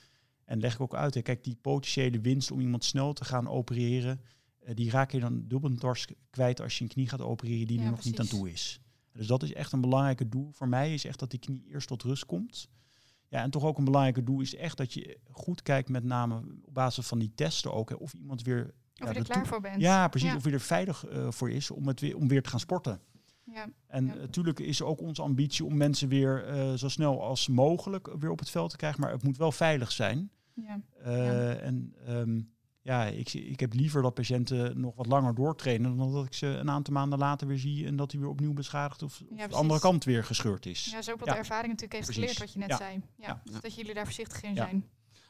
En 0.45 0.59
leg 0.59 0.73
ik 0.73 0.81
ook 0.81 0.95
uit, 0.95 1.13
hè, 1.13 1.21
kijk, 1.21 1.43
die 1.43 1.57
potentiële 1.61 2.19
winst 2.19 2.51
om 2.51 2.59
iemand 2.59 2.83
snel 2.83 3.13
te 3.13 3.25
gaan 3.25 3.47
opereren, 3.47 4.21
eh, 4.59 4.75
die 4.75 4.89
raak 4.89 5.11
je 5.11 5.19
dan 5.19 5.47
dubbel 5.47 5.69
en 5.69 5.77
dwars 5.77 6.07
kwijt 6.29 6.61
als 6.61 6.77
je 6.77 6.83
een 6.83 6.89
knie 6.89 7.07
gaat 7.09 7.21
opereren 7.21 7.67
die 7.67 7.77
Ja, 7.79 7.83
er 7.85 7.89
nog 7.91 8.03
niet 8.03 8.19
aan 8.19 8.27
toe 8.27 8.51
is. 8.51 8.79
Dus 9.11 9.27
dat 9.27 9.43
is 9.43 9.53
echt 9.53 9.71
een 9.71 9.81
belangrijke 9.81 10.29
doel 10.29 10.49
voor 10.51 10.67
mij, 10.69 10.93
is 10.93 11.05
echt 11.05 11.19
dat 11.19 11.29
die 11.31 11.39
knie 11.39 11.63
eerst 11.69 11.87
tot 11.87 12.03
rust 12.03 12.25
komt. 12.25 12.67
Ja, 13.27 13.41
en 13.41 13.49
toch 13.51 13.63
ook 13.63 13.77
een 13.77 13.83
belangrijke 13.85 14.23
doel 14.23 14.41
is 14.41 14.55
echt 14.55 14.77
dat 14.77 14.93
je 14.93 15.19
goed 15.31 15.61
kijkt, 15.61 15.89
met 15.89 16.03
name 16.03 16.35
op 16.65 16.73
basis 16.73 17.07
van 17.07 17.19
die 17.19 17.31
testen 17.35 17.73
ook, 17.73 17.89
hè, 17.89 17.95
of 17.95 18.13
iemand 18.13 18.41
weer... 18.41 18.73
Of 19.01 19.07
ja, 19.07 19.13
je 19.13 19.19
er 19.19 19.25
klaar 19.25 19.47
voor 19.47 19.61
bent. 19.61 19.81
Ja, 19.81 20.07
precies, 20.07 20.29
Ja. 20.29 20.35
of 20.35 20.43
je 20.43 20.51
er 20.51 20.59
veilig 20.59 21.05
eh, 21.05 21.31
voor 21.31 21.51
is 21.51 21.71
om, 21.71 21.87
het 21.87 21.99
weer, 21.99 22.15
om 22.17 22.27
weer 22.27 22.41
te 22.43 22.49
gaan 22.49 22.59
sporten. 22.59 22.99
Ja. 23.45 23.65
En 23.87 24.05
Ja. 24.05 24.13
natuurlijk 24.15 24.59
is 24.59 24.81
ook 24.81 25.01
onze 25.01 25.21
ambitie 25.21 25.65
om 25.65 25.77
mensen 25.77 26.07
weer 26.07 26.45
eh, 26.45 26.73
zo 26.73 26.89
snel 26.89 27.23
als 27.23 27.47
mogelijk 27.47 28.09
weer 28.19 28.29
op 28.31 28.39
het 28.39 28.49
veld 28.49 28.69
te 28.69 28.77
krijgen. 28.77 29.01
Maar 29.01 29.11
het 29.11 29.23
moet 29.23 29.37
wel 29.37 29.51
veilig 29.51 29.91
zijn. 29.91 30.31
Ja. 30.53 30.81
Eh, 31.03 31.63
En 31.65 31.95
ehm, 32.05 32.41
ja, 32.81 33.05
ik, 33.05 33.33
ik 33.33 33.59
heb 33.59 33.73
liever 33.73 34.01
dat 34.01 34.13
patiënten 34.13 34.79
nog 34.79 34.95
wat 34.95 35.05
langer 35.07 35.35
doortrainen 35.35 35.97
dan 35.97 36.11
dat 36.13 36.25
ik 36.25 36.33
ze 36.33 36.47
een 36.47 36.69
aantal 36.69 36.93
maanden 36.93 37.19
later 37.19 37.47
weer 37.47 37.57
zie 37.59 37.85
en 37.85 37.95
dat 37.95 38.11
hij 38.11 38.21
weer 38.21 38.29
opnieuw 38.29 38.53
beschadigd 38.53 39.03
of, 39.03 39.21
of 39.29 39.37
de 39.47 39.55
andere 39.55 39.79
kant 39.79 40.03
weer 40.03 40.23
gescheurd 40.23 40.65
is. 40.65 40.85
Ja, 40.85 41.01
zo 41.01 41.11
ook 41.11 41.19
wat 41.19 41.29
de 41.29 41.35
ervaring 41.35 41.67
natuurlijk 41.67 41.93
heeft 41.93 42.05
Precies. 42.05 42.21
geleerd, 42.37 42.39
wat 42.39 42.53
je 42.53 42.59
net 42.67 42.77
zei. 42.77 43.01
Ja. 43.17 43.41
Dus 43.43 43.61
dat 43.61 43.75
jullie 43.75 43.93
daar 43.93 44.05
voorzichtig 44.05 44.43
in 44.43 44.53
Ja. 44.53 44.65
zijn. 44.65 44.85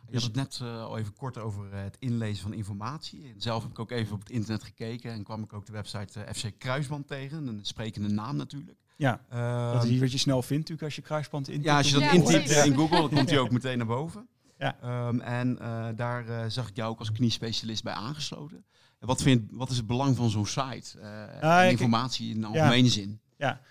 Je 0.07 0.13
had 0.13 0.23
het 0.23 0.35
net 0.35 0.59
eh, 0.61 0.83
al 0.83 0.97
even 0.97 1.13
kort 1.13 1.37
over 1.37 1.73
eh, 1.73 1.83
het 1.83 1.95
inlezen 1.99 2.43
van 2.43 2.53
informatie. 2.53 3.23
En 3.33 3.41
zelf 3.41 3.61
heb 3.61 3.71
ik 3.71 3.79
ook 3.79 3.91
even 3.91 4.13
op 4.13 4.19
het 4.19 4.29
internet 4.29 4.63
gekeken 4.63 5.11
en 5.11 5.23
kwam 5.23 5.43
ik 5.43 5.53
ook 5.53 5.65
de 5.65 5.71
website 5.71 6.19
eh, 6.23 6.33
FC 6.33 6.45
Kruisband 6.57 7.07
tegen. 7.07 7.47
Een 7.47 7.59
sprekende 7.61 8.09
naam 8.09 8.35
natuurlijk. 8.35 8.77
Ja, 8.95 9.21
Ehm, 9.29 9.73
dat 9.73 9.83
is 9.83 9.89
iets 9.89 9.99
wat 9.99 10.11
je 10.11 10.17
snel 10.17 10.41
vindt 10.41 10.69
natuurlijk 10.69 10.83
als 10.83 10.95
je 10.95 11.01
kruisband 11.01 11.47
intikt. 11.47 11.65
ja, 11.65 11.77
als 11.77 11.87
je 11.87 11.93
dat 11.93 12.03
Ja, 12.03 12.11
intypt 12.11 12.49
in 12.49 12.75
Google, 12.75 12.99
dan 12.99 13.09
komt 13.09 13.29
hij 13.29 13.39
ook 13.39 13.51
meteen 13.59 13.77
naar 13.77 13.87
boven. 13.87 14.27
Ja. 14.57 14.77
Ehm, 14.81 15.19
en 15.19 15.59
eh, 15.59 15.87
daar 15.95 16.51
zag 16.51 16.69
ik 16.69 16.75
jou 16.75 16.91
ook 16.91 16.99
als 16.99 17.11
kniespecialist 17.11 17.83
bij 17.83 17.93
aangesloten. 17.93 18.65
En 18.99 19.07
wat, 19.07 19.21
vind, 19.21 19.49
wat 19.51 19.69
is 19.69 19.77
het 19.77 19.87
belang 19.87 20.15
van 20.15 20.29
zo'n 20.29 20.45
site? 20.45 20.99
Eh, 20.99 21.63
en 21.63 21.71
informatie 21.71 22.29
in 22.33 22.41
de 22.41 22.47
algemene 22.47 22.89
zin. 22.89 23.19
Ja, 23.41 23.61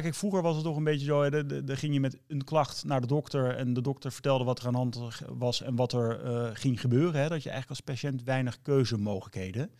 kijk, 0.00 0.14
vroeger 0.14 0.42
was 0.42 0.54
het 0.54 0.64
toch 0.64 0.76
een 0.76 0.84
beetje 0.84 1.06
zo, 1.06 1.30
dan 1.64 1.76
ging 1.76 1.94
je 1.94 2.00
met 2.00 2.18
een 2.26 2.44
klacht 2.44 2.84
naar 2.84 3.00
de 3.00 3.06
dokter 3.06 3.56
en 3.56 3.74
de 3.74 3.80
dokter 3.80 4.12
vertelde 4.12 4.44
wat 4.44 4.58
er 4.58 4.66
aan 4.66 4.72
de 4.72 4.78
hand 4.78 5.20
was 5.28 5.62
en 5.62 5.76
wat 5.76 5.92
er 5.92 6.24
eh, 6.24 6.50
ging 6.52 6.80
gebeuren. 6.80 7.20
Hè, 7.20 7.28
dat 7.28 7.42
je 7.42 7.50
eigenlijk 7.50 7.68
als 7.68 7.80
patiënt 7.80 8.22
weinig 8.22 8.62
keuzemogelijkheden. 8.62 9.70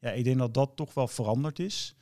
Ja, 0.00 0.10
ik 0.10 0.24
denk 0.24 0.38
dat 0.38 0.54
dat 0.54 0.76
toch 0.76 0.94
wel 0.94 1.08
veranderd 1.08 1.58
is. 1.58 1.94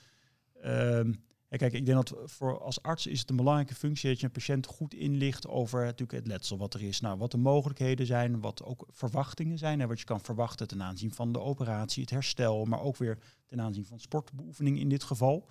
Ehm, 0.60 1.12
en 1.48 1.58
kijk, 1.58 1.72
ik 1.72 1.86
denk 1.86 2.08
dat 2.08 2.30
voor 2.30 2.60
als 2.60 2.82
arts 2.82 3.06
is 3.06 3.20
het 3.20 3.30
een 3.30 3.36
belangrijke 3.36 3.74
functie 3.74 4.08
dat 4.08 4.20
je 4.20 4.26
een 4.26 4.32
patiënt 4.32 4.66
goed 4.66 4.94
inlicht 4.94 5.48
over 5.48 5.84
natuurlijk 5.84 6.18
het 6.18 6.26
letsel 6.26 6.58
wat 6.58 6.74
er 6.74 6.82
is. 6.82 7.00
Nou, 7.00 7.18
wat 7.18 7.30
de 7.30 7.38
mogelijkheden 7.38 8.06
zijn, 8.06 8.40
wat 8.40 8.64
ook 8.64 8.86
verwachtingen 8.90 9.58
zijn. 9.58 9.80
Hè, 9.80 9.86
wat 9.86 9.98
je 9.98 10.04
kan 10.04 10.20
verwachten 10.20 10.68
ten 10.68 10.82
aanzien 10.82 11.14
van 11.14 11.32
de 11.32 11.40
operatie, 11.40 12.02
het 12.02 12.10
herstel, 12.10 12.64
maar 12.64 12.80
ook 12.80 12.96
weer 12.96 13.18
ten 13.46 13.60
aanzien 13.60 13.84
van 13.84 14.00
sportbeoefening 14.00 14.78
in 14.78 14.88
dit 14.88 15.02
geval. 15.02 15.48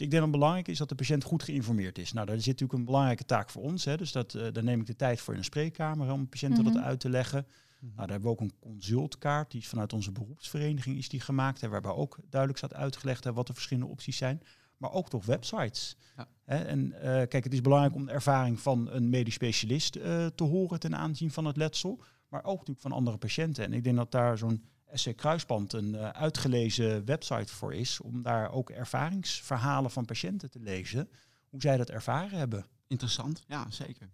Dus 0.00 0.08
ik 0.08 0.14
denk 0.14 0.24
dat 0.24 0.32
het 0.32 0.40
belangrijk 0.40 0.68
is 0.68 0.78
dat 0.78 0.88
de 0.88 0.94
patiënt 0.94 1.24
goed 1.24 1.42
geïnformeerd 1.42 1.98
is. 1.98 2.12
Nou, 2.12 2.26
daar 2.26 2.36
zit 2.36 2.46
natuurlijk 2.46 2.78
een 2.78 2.84
belangrijke 2.84 3.24
taak 3.24 3.50
voor 3.50 3.62
ons. 3.62 3.84
Hè, 3.84 3.96
dus 3.96 4.12
dat, 4.12 4.34
eh, 4.34 4.46
daar 4.52 4.64
neem 4.64 4.80
ik 4.80 4.86
de 4.86 4.96
tijd 4.96 5.20
voor 5.20 5.32
in 5.32 5.38
een 5.38 5.44
spreekkamer 5.44 6.06
hè, 6.06 6.12
om 6.12 6.28
patiënten 6.28 6.64
Mhm. 6.64 6.72
dat 6.74 6.82
uit 6.82 7.00
te 7.00 7.08
leggen. 7.08 7.46
Nou, 7.80 7.94
daar 7.96 8.08
hebben 8.08 8.28
we 8.28 8.34
ook 8.34 8.40
een 8.40 8.52
consultkaart, 8.60 9.50
die 9.50 9.60
is 9.60 9.68
vanuit 9.68 9.92
onze 9.92 10.12
beroepsvereniging 10.12 10.96
is 10.96 11.08
die 11.08 11.20
gemaakt. 11.20 11.60
Hè, 11.60 11.68
waarbij 11.68 11.92
ook 11.92 12.18
duidelijk 12.28 12.58
staat 12.64 12.74
uitgelegd 12.74 13.24
hè, 13.24 13.32
wat 13.32 13.46
de 13.46 13.52
verschillende 13.52 13.90
opties 13.90 14.16
zijn. 14.16 14.42
Maar 14.76 14.92
ook 14.92 15.08
toch 15.08 15.24
websites. 15.26 15.96
Ja. 16.16 16.28
Hè, 16.44 16.56
en 16.56 16.92
eh, 16.92 17.28
kijk, 17.28 17.44
het 17.44 17.52
is 17.52 17.60
belangrijk 17.60 17.94
om 17.94 18.06
de 18.06 18.12
ervaring 18.12 18.60
van 18.60 18.88
een 18.90 19.10
medisch 19.10 19.34
specialist 19.34 19.96
eh, 19.96 20.26
te 20.26 20.44
horen 20.44 20.80
ten 20.80 20.96
aanzien 20.96 21.30
van 21.30 21.44
het 21.44 21.56
letsel. 21.56 22.02
Maar 22.28 22.44
ook 22.44 22.58
natuurlijk 22.58 22.80
van 22.80 22.92
andere 22.92 23.16
patiënten. 23.16 23.64
En 23.64 23.72
ik 23.72 23.84
denk 23.84 23.96
dat 23.96 24.10
daar 24.12 24.38
zo'n 24.38 24.64
SC 24.92 25.16
Kruisband 25.16 25.72
een 25.72 25.94
eh, 25.94 26.08
uitgelezen 26.08 27.04
website 27.04 27.54
voor 27.54 27.74
is. 27.74 28.00
Om 28.00 28.22
daar 28.22 28.50
ook 28.50 28.70
ervaringsverhalen 28.70 29.90
van 29.90 30.04
patiënten 30.04 30.50
te 30.50 30.60
lezen. 30.60 31.08
Hoe 31.48 31.60
zij 31.60 31.76
dat 31.76 31.90
ervaren 31.90 32.38
hebben. 32.38 32.66
Interessant, 32.86 33.42
ja, 33.46 33.70
zeker. 33.70 34.10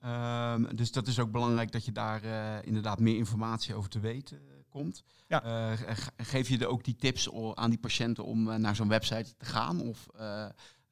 Ehm, 0.00 0.76
dus 0.76 0.92
dat 0.92 1.06
is 1.06 1.18
ook 1.18 1.30
belangrijk 1.30 1.72
dat 1.72 1.84
je 1.84 1.92
daar 1.92 2.22
eh, 2.22 2.66
inderdaad 2.66 3.00
meer 3.00 3.16
informatie 3.16 3.74
over 3.74 3.90
te 3.90 4.00
weten 4.00 4.36
eh, 4.38 4.54
komt. 4.68 5.04
Ja. 5.26 5.76
Ge- 5.76 6.10
geef 6.16 6.48
je 6.48 6.58
er 6.58 6.66
ook 6.66 6.84
die 6.84 6.96
tips 6.96 7.32
aan 7.54 7.70
die 7.70 7.78
patiënten 7.78 8.24
om 8.24 8.60
naar 8.60 8.76
zo'n 8.76 8.88
website 8.88 9.36
te 9.36 9.44
gaan? 9.44 9.80
Of 9.80 10.06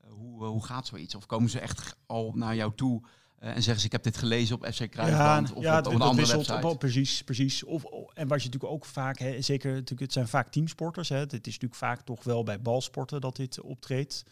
hoe, 0.08 0.44
hoe 0.44 0.64
gaat 0.64 0.86
zoiets? 0.86 1.14
Of 1.14 1.26
komen 1.26 1.50
ze 1.50 1.60
echt 1.60 1.96
al 2.06 2.32
naar 2.34 2.54
jou 2.54 2.72
toe 2.74 3.02
en 3.44 3.62
zeggen 3.62 3.80
ze 3.80 3.86
ik 3.86 3.92
heb 3.92 4.02
dit 4.02 4.16
gelezen 4.16 4.56
op 4.56 4.66
FC 4.72 4.90
Kruisband 4.90 5.52
of 5.52 5.56
op, 5.56 5.64
een 5.64 6.00
andere 6.00 6.14
wisselt 6.14 6.46
website? 6.46 6.66
op- 6.66 6.78
precies, 6.78 7.22
precies. 7.22 7.64
Of, 7.64 7.84
en 8.14 8.28
wat 8.28 8.42
je 8.42 8.48
natuurlijk 8.48 8.72
ook 8.72 8.84
vaak, 8.84 9.18
hè, 9.18 9.40
zeker 9.40 9.70
natuurlijk, 9.70 10.00
het 10.00 10.12
zijn 10.12 10.28
vaak 10.28 10.52
teamsporters. 10.52 11.08
Hè. 11.08 11.16
Het 11.16 11.32
is 11.32 11.52
natuurlijk 11.52 11.74
vaak 11.74 12.00
toch 12.00 12.24
wel 12.24 12.42
bij 12.42 12.60
balsporten 12.60 13.20
dat 13.20 13.36
dit 13.36 13.60
optreedt. 13.60 14.24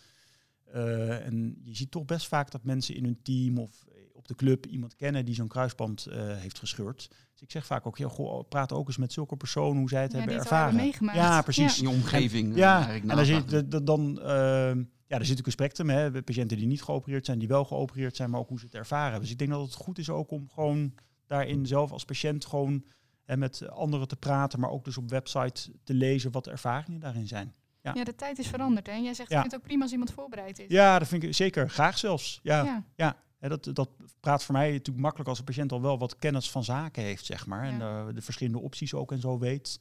Eh, 0.72 1.26
en 1.26 1.60
je 1.62 1.76
ziet 1.76 1.90
toch 1.90 2.04
best 2.04 2.26
vaak 2.26 2.50
dat 2.50 2.64
mensen 2.64 2.94
in 2.94 3.04
hun 3.04 3.18
team 3.22 3.58
of 3.58 3.86
op 4.22 4.28
de 4.28 4.34
club 4.34 4.66
iemand 4.66 4.96
kennen 4.96 5.24
die 5.24 5.34
zo'n 5.34 5.48
kruisband 5.48 6.06
eh, 6.06 6.18
heeft 6.36 6.58
gescheurd. 6.58 7.08
Dus 7.32 7.40
ik 7.42 7.50
zeg 7.50 7.66
vaak 7.66 7.86
ook, 7.86 7.98
ja, 7.98 8.08
goh, 8.08 8.48
praat 8.48 8.72
ook 8.72 8.86
eens 8.86 8.96
met 8.96 9.12
zulke 9.12 9.36
personen 9.36 9.78
hoe 9.78 9.88
zij 9.88 10.02
het 10.02 10.12
Ja, 10.12 10.18
hebben 10.18 10.34
die 10.34 10.42
het 10.44 10.52
al 10.52 10.58
hebben 10.58 10.78
ervaren. 10.86 11.14
Ja, 11.14 11.42
precies. 11.42 11.80
in 11.82 11.88
je 11.88 11.94
omgeving. 11.94 12.50
eh, 12.52 12.56
Ja, 12.58 12.74
eigenlijk 12.74 13.10
en 13.10 13.16
dan, 13.16 13.24
zit, 13.24 13.48
de- 13.48 13.68
de- 13.68 13.82
dan 13.82 14.20
ehm, 14.20 14.82
ja, 15.06 15.18
er 15.18 15.24
zit 15.26 15.38
ook 15.38 15.46
een 15.46 15.52
spectrum. 15.52 15.90
Hè. 15.90 16.10
We- 16.10 16.22
Patiënten 16.22 16.56
die 16.56 16.66
niet 16.66 16.82
geopereerd 16.82 17.24
zijn, 17.26 17.38
die 17.38 17.48
wel 17.48 17.64
geopereerd 17.64 18.16
zijn, 18.16 18.30
maar 18.30 18.40
ook 18.40 18.48
hoe 18.48 18.58
ze 18.58 18.64
het 18.64 18.74
ervaren. 18.74 19.20
Dus 19.20 19.30
ik 19.30 19.38
denk 19.38 19.50
dat 19.50 19.60
het 19.60 19.74
goed 19.74 19.98
is 19.98 20.10
ook 20.10 20.30
om 20.30 20.48
gewoon 20.54 20.94
daarin 21.26 21.66
zelf 21.66 21.90
als 21.92 22.04
patiënt 22.04 22.44
gewoon 22.44 22.84
hè, 23.24 23.36
met 23.36 23.68
anderen 23.68 24.08
te 24.08 24.16
praten, 24.16 24.60
maar 24.60 24.70
ook 24.70 24.84
dus 24.84 24.96
op 24.98 25.10
website 25.10 25.70
te 25.84 25.94
lezen 25.94 26.30
wat 26.30 26.44
de 26.44 26.50
ervaringen 26.50 27.00
daarin 27.00 27.26
zijn. 27.26 27.54
Ja. 27.82 27.94
Ja, 27.94 28.04
de 28.04 28.14
tijd 28.14 28.38
is 28.38 28.46
veranderd. 28.48 28.86
Hè? 28.86 28.92
Jij 28.94 29.14
zegt, 29.14 29.28
Ja. 29.30 29.34
ik 29.36 29.40
vind 29.40 29.52
het 29.52 29.60
ook 29.60 29.66
prima 29.66 29.82
als 29.82 29.92
iemand 29.92 30.10
voorbereid 30.12 30.58
is. 30.58 30.64
Ja, 30.68 30.98
dat 30.98 31.08
vind 31.08 31.22
ik 31.22 31.34
zeker 31.34 31.70
graag 31.70 31.98
zelfs. 31.98 32.40
Ja, 32.42 32.64
Ja. 32.64 32.84
ja. 32.96 33.16
Hè, 33.42 33.48
dat, 33.48 33.70
dat 33.72 33.88
praat 34.20 34.44
voor 34.44 34.54
mij 34.54 34.70
natuurlijk 34.70 34.98
makkelijk 34.98 35.28
als 35.28 35.38
een 35.38 35.44
patiënt 35.44 35.72
al 35.72 35.82
wel 35.82 35.98
wat 35.98 36.18
kennis 36.18 36.50
van 36.50 36.64
zaken 36.64 37.02
heeft, 37.02 37.24
zeg 37.24 37.46
maar. 37.46 37.62
En 37.62 37.80
eh, 37.80 38.06
de 38.14 38.22
verschillende 38.22 38.60
opties 38.60 38.94
ook 38.94 39.12
en 39.12 39.20
zo 39.20 39.38
weet. 39.38 39.80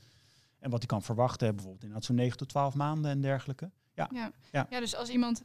En 0.59 0.69
wat 0.69 0.79
hij 0.79 0.87
kan 0.87 1.01
verwachten, 1.01 1.47
hè, 1.47 1.53
bijvoorbeeld 1.53 1.83
inderdaad 1.83 2.05
zo'n 2.07 2.15
9 2.15 2.37
tot 2.37 2.49
12 2.49 2.73
maanden 2.73 3.11
en 3.11 3.21
dergelijke. 3.21 3.71
Ja. 3.93 4.09
Ja. 4.13 4.31
Ja. 4.69 4.79
dus 4.79 4.95
als 4.95 5.09
iemand 5.09 5.43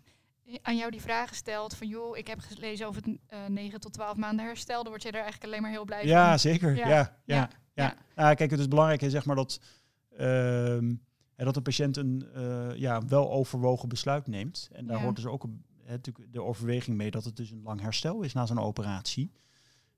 aan 0.63 0.77
jou 0.77 0.91
die 0.91 1.01
vragen 1.01 1.37
stelt 1.37 1.75
van 1.75 1.89
joh, 1.89 2.17
ik 2.17 2.27
heb 2.27 2.41
gelezen 2.41 2.87
over 2.87 3.03
het 3.05 3.19
eh 3.27 3.47
9 3.47 3.81
tot 3.81 3.93
12 3.93 4.17
maanden 4.17 4.45
herstel, 4.45 4.83
dan 4.83 4.91
word 4.93 5.03
je 5.03 5.09
er 5.09 5.15
eigenlijk 5.15 5.45
alleen 5.45 5.63
maar 5.63 5.71
heel 5.71 5.85
blij 5.85 6.07
Ja, 6.07 6.29
van. 6.29 6.39
zeker. 6.39 6.77
Ja, 6.77 6.89
Ja, 6.89 6.97
ja, 6.97 7.17
ja. 7.25 7.37
ja, 7.37 7.51
ja. 7.75 7.97
ja. 8.17 8.35
Kijk, 8.35 8.51
het 8.51 8.61
is 8.61 8.69
belangrijk 8.69 9.01
hè, 9.01 9.11
zeg 9.11 9.25
maar, 9.25 9.37
dat, 9.37 9.61
ehm, 10.17 10.95
dat 11.37 11.55
de 11.55 11.63
patiënt 11.63 11.97
een 11.97 12.29
eh, 12.35 12.77
ja, 12.77 13.07
wel 13.07 13.31
overwogen 13.31 13.89
besluit 13.89 14.27
neemt. 14.27 14.69
En 14.73 14.87
daar 14.87 15.03
hoort 15.03 15.17
dus 15.17 15.27
ook 15.27 15.43
een, 15.45 15.65
natuurlijk 15.89 16.33
de 16.33 16.43
overweging 16.43 16.97
mee 16.97 17.11
dat 17.11 17.25
het 17.25 17.37
dus 17.37 17.51
een 17.51 17.63
lang 17.63 17.81
herstel 17.81 18.23
is 18.23 18.33
na 18.33 18.47
zo'n 18.47 18.59
operatie. 18.61 19.31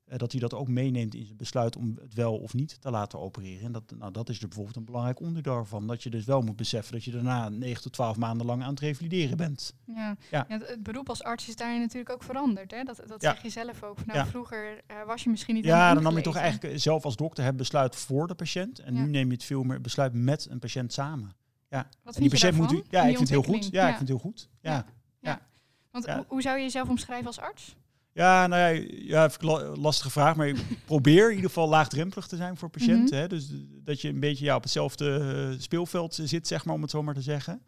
Eh, 0.04 0.18
dat 0.18 0.32
hij 0.32 0.40
dat 0.40 0.54
ook 0.54 0.68
meeneemt 0.68 1.14
in 1.14 1.24
zijn 1.24 1.36
besluit 1.36 1.76
om 1.76 1.98
het 2.00 2.14
wel 2.14 2.36
of 2.38 2.54
niet 2.54 2.80
te 2.80 2.90
laten 2.90 3.18
opereren. 3.20 3.64
En 3.64 3.72
dat, 3.72 3.82
nou, 3.98 4.12
dat 4.12 4.28
is 4.28 4.40
er 4.40 4.46
bijvoorbeeld 4.46 4.76
een 4.76 4.84
belangrijk 4.84 5.20
onderdeel 5.20 5.64
van. 5.64 5.86
Dat 5.86 6.02
je 6.02 6.10
dus 6.10 6.24
wel 6.24 6.40
moet 6.42 6.56
beseffen 6.56 6.92
dat 6.92 7.04
je 7.04 7.10
daarna 7.10 7.48
9 7.48 7.82
tot 7.82 7.92
12 7.92 8.16
maanden 8.16 8.46
lang 8.46 8.62
aan 8.62 8.70
het 8.70 8.80
revalideren 8.80 9.36
bent. 9.36 9.74
Ja. 9.86 10.16
Ja. 10.30 10.46
Ja, 10.48 10.58
het, 10.58 10.82
beroep 10.82 11.08
als 11.08 11.22
arts 11.22 11.48
is 11.48 11.56
daarin 11.56 11.80
natuurlijk 11.80 12.10
ook 12.12 12.22
veranderd. 12.22 12.70
Hè? 12.70 12.82
Dat, 12.82 13.02
dat 13.06 13.22
Ja. 13.22 13.32
zeg 13.32 13.42
je 13.42 13.50
zelf 13.50 13.82
ook. 13.82 14.06
Nou, 14.06 14.18
Ja. 14.18 14.26
Vroeger 14.26 14.80
eh, 14.86 14.96
was 15.06 15.22
je 15.24 15.30
misschien 15.30 15.54
niet 15.54 15.64
Ja, 15.64 15.94
dan 15.94 16.02
nam 16.02 16.16
je 16.16 16.22
toch 16.22 16.36
eigenlijk 16.36 16.80
zelf 16.80 17.04
als 17.04 17.16
dokter 17.16 17.44
het 17.44 17.56
besluit 17.56 17.96
voor 17.96 18.26
de 18.26 18.34
patiënt. 18.34 18.78
En 18.78 18.94
Ja. 18.94 19.02
nu 19.02 19.08
neem 19.10 19.26
je 19.26 19.32
het 19.32 19.44
veel 19.44 19.62
meer 19.62 19.80
besluit 19.80 20.12
met 20.12 20.46
een 20.50 20.58
patiënt 20.58 20.92
samen. 20.92 21.36
Wat 22.02 22.14
En 22.14 22.20
die 22.20 22.30
patiënt 22.30 22.56
moet 22.56 22.68
daarvan? 22.68 22.86
u. 22.86 22.96
Ja, 22.96 23.00
ik 23.00 23.06
vind 23.16 23.18
het 23.18 23.28
heel 23.28 23.42
goed. 23.54 23.68
Ja, 23.70 23.82
ik 23.88 23.96
vind 23.96 23.98
het 23.98 24.08
heel 24.08 24.18
goed. 24.30 24.48
Ja. 24.60 24.86
Want 25.90 26.04
Ja. 26.04 26.24
hoe, 26.28 26.42
zou 26.42 26.56
je 26.56 26.62
jezelf 26.62 26.88
omschrijven 26.88 27.26
als 27.26 27.38
arts? 27.38 27.76
Ja, 28.12 28.46
nou 28.46 28.62
ja, 28.74 28.84
ja 28.90 29.30
lastige 29.74 30.10
vraag, 30.10 30.36
maar 30.36 30.48
ik 30.48 30.56
probeer 30.86 31.24
in 31.28 31.34
ieder 31.34 31.48
geval 31.50 31.68
laagdrempelig 31.68 32.26
te 32.26 32.36
zijn 32.36 32.56
voor 32.56 32.68
patiënten. 32.70 33.04
Mhm. 33.14 33.14
hè? 33.22 33.28
Dus 33.28 33.50
dat 33.84 34.00
je 34.00 34.08
een 34.08 34.20
beetje 34.20 34.44
ja, 34.44 34.56
op 34.56 34.62
hetzelfde 34.62 35.16
eh, 35.52 35.60
speelveld 35.60 36.14
zit, 36.22 36.46
zeg 36.46 36.64
maar, 36.64 36.74
om 36.74 36.82
het 36.82 36.90
zo 36.90 37.02
maar 37.02 37.14
te 37.14 37.22
zeggen. 37.22 37.62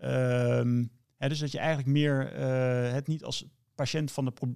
Ehm, 0.00 0.84
hè, 1.16 1.28
dus 1.28 1.38
dat 1.38 1.52
je 1.52 1.58
eigenlijk 1.58 1.88
meer 1.88 2.32
eh, 2.32 2.92
het 2.92 3.06
niet 3.06 3.24
als 3.24 3.44
patiënt 3.74 4.12
van 4.12 4.24
de 4.24 4.30
pro- 4.30 4.54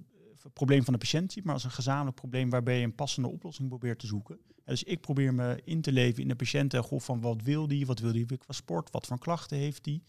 probleem 0.53 0.83
van 0.83 0.93
de 0.93 0.99
patiënt 0.99 1.31
ziet, 1.31 1.43
maar 1.43 1.53
als 1.53 1.63
een 1.63 1.71
gezamenlijk 1.71 2.15
probleem 2.15 2.49
waarbij 2.49 2.77
je 2.77 2.83
een 2.83 2.95
passende 2.95 3.27
oplossing 3.29 3.67
probeert 3.69 3.99
te 3.99 4.07
zoeken. 4.07 4.39
Dus 4.65 4.83
ik 4.83 5.01
probeer 5.01 5.33
me 5.33 5.61
in 5.63 5.81
te 5.81 5.91
leven 5.91 6.21
in 6.21 6.27
de 6.27 6.35
patiënt 6.35 6.73
en 6.73 6.83
goh, 6.83 6.99
van 6.99 7.21
wat 7.21 7.41
wil 7.41 7.67
die, 7.67 7.85
wat 7.85 7.99
wil 7.99 8.11
die 8.11 8.25
qua 8.25 8.53
sport, 8.53 8.91
wat 8.91 9.05
voor 9.05 9.19
klachten 9.19 9.57
heeft 9.57 9.83
die. 9.83 10.03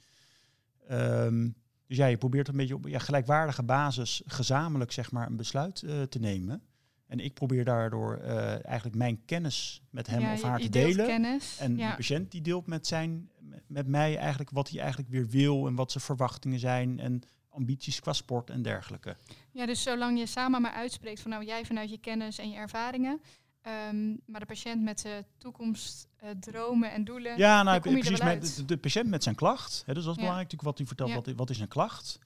Ehm, 0.89 1.49
dus 1.87 1.97
ja, 1.97 2.07
je 2.07 2.17
probeert 2.17 2.49
een 2.49 2.57
beetje 2.57 2.75
op 2.75 2.89
ja, 2.89 2.99
gelijkwaardige 2.99 3.63
basis 3.63 4.23
gezamenlijk 4.27 4.93
zeg 4.93 5.11
maar, 5.13 5.27
een 5.27 5.37
besluit 5.37 5.83
eh, 5.83 6.03
te 6.03 6.19
nemen. 6.19 6.63
En 7.07 7.21
ik 7.21 7.35
probeer 7.35 7.65
daardoor 7.65 8.17
eh, 8.17 8.65
eigenlijk 8.67 8.97
mijn 8.97 9.25
kennis 9.25 9.83
met 9.91 10.07
hem 10.07 10.21
ja, 10.21 10.33
of 10.33 10.43
haar 10.43 10.59
je 10.59 10.65
te 10.65 10.71
delen. 10.71 11.07
kennis. 11.07 11.59
En 11.59 11.77
ja. 11.77 11.91
de 11.91 11.97
patiënt 11.97 12.31
die 12.31 12.41
deelt 12.41 12.67
met, 12.67 12.87
zijn, 12.87 13.31
met- 13.41 13.63
met 13.67 13.87
mij 13.87 14.17
eigenlijk 14.17 14.51
wat 14.51 14.69
hij 14.71 14.81
eigenlijk 14.81 15.11
weer 15.11 15.27
wil 15.29 15.67
en 15.67 15.75
wat 15.75 15.91
zijn 15.93 16.05
verwachtingen 16.05 16.59
zijn 16.59 17.01
en 17.01 17.23
ambities 17.49 18.01
qua 18.01 18.13
sport 18.13 18.51
en 18.51 18.63
dergelijke. 18.63 19.17
ja, 19.51 19.67
dus 19.67 19.83
zolang 19.83 20.19
je 20.19 20.27
samen 20.27 20.63
maar 20.63 20.73
uitspreekt 20.73 21.21
van 21.21 21.31
nou 21.31 21.45
jij 21.45 21.65
vanuit 21.65 21.91
je 21.91 21.99
kennis 21.99 22.39
en 22.39 22.51
je 22.51 22.57
ervaringen, 22.57 23.21
ehm, 23.61 24.09
maar 24.27 24.41
de 24.41 24.47
patiënt 24.47 24.83
met 24.83 25.01
zijn 25.01 25.25
toekomst, 25.39 26.09
eh, 26.27 26.35
dromen 26.41 26.93
en 26.93 27.05
doelen. 27.05 27.39
Ja, 27.39 27.63
nou, 27.63 27.81
kom 27.81 27.93
je 27.97 27.99
precies. 27.99 28.23
Met 28.23 28.57
de, 28.57 28.65
de 28.65 28.77
patiënt 28.77 29.09
met 29.09 29.23
zijn 29.23 29.35
klacht. 29.35 29.83
Hè, 29.87 29.95
dus 29.95 30.05
dat 30.05 30.17
is 30.17 30.21
Ja. 30.23 30.27
belangrijk 30.27 30.53
natuurlijk 30.53 30.63
wat 30.63 30.79
hij 30.79 30.87
vertelt. 30.87 31.09
Ja. 31.09 31.15
Wat, 31.15 31.29
wat 31.37 31.51
is 31.51 31.57
zijn 31.57 31.69
klacht? 31.69 32.19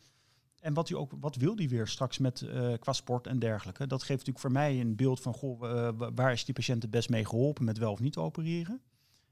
En 0.60 0.74
wat, 0.74 0.88
hij 0.88 0.98
ook, 0.98 1.12
wat 1.20 1.36
wil 1.36 1.56
hij 1.56 1.68
weer 1.68 1.86
straks 1.86 2.18
met 2.18 2.40
eh, 2.40 2.72
qua 2.78 2.92
sport 2.92 3.26
en 3.26 3.38
dergelijke? 3.38 3.86
Dat 3.86 4.00
geeft 4.00 4.10
natuurlijk 4.18 4.38
voor 4.38 4.52
mij 4.52 4.80
een 4.80 4.96
beeld 4.96 5.20
van 5.20 5.34
goh, 5.34 5.70
eh, 5.70 5.88
wa- 5.96 6.12
waar 6.12 6.32
is 6.32 6.44
die 6.44 6.54
patiënt 6.54 6.82
het 6.82 6.90
best 6.90 7.08
mee 7.08 7.24
geholpen 7.24 7.64
met 7.64 7.78
wel 7.78 7.92
of 7.92 8.00
niet 8.00 8.16
opereren. 8.16 8.80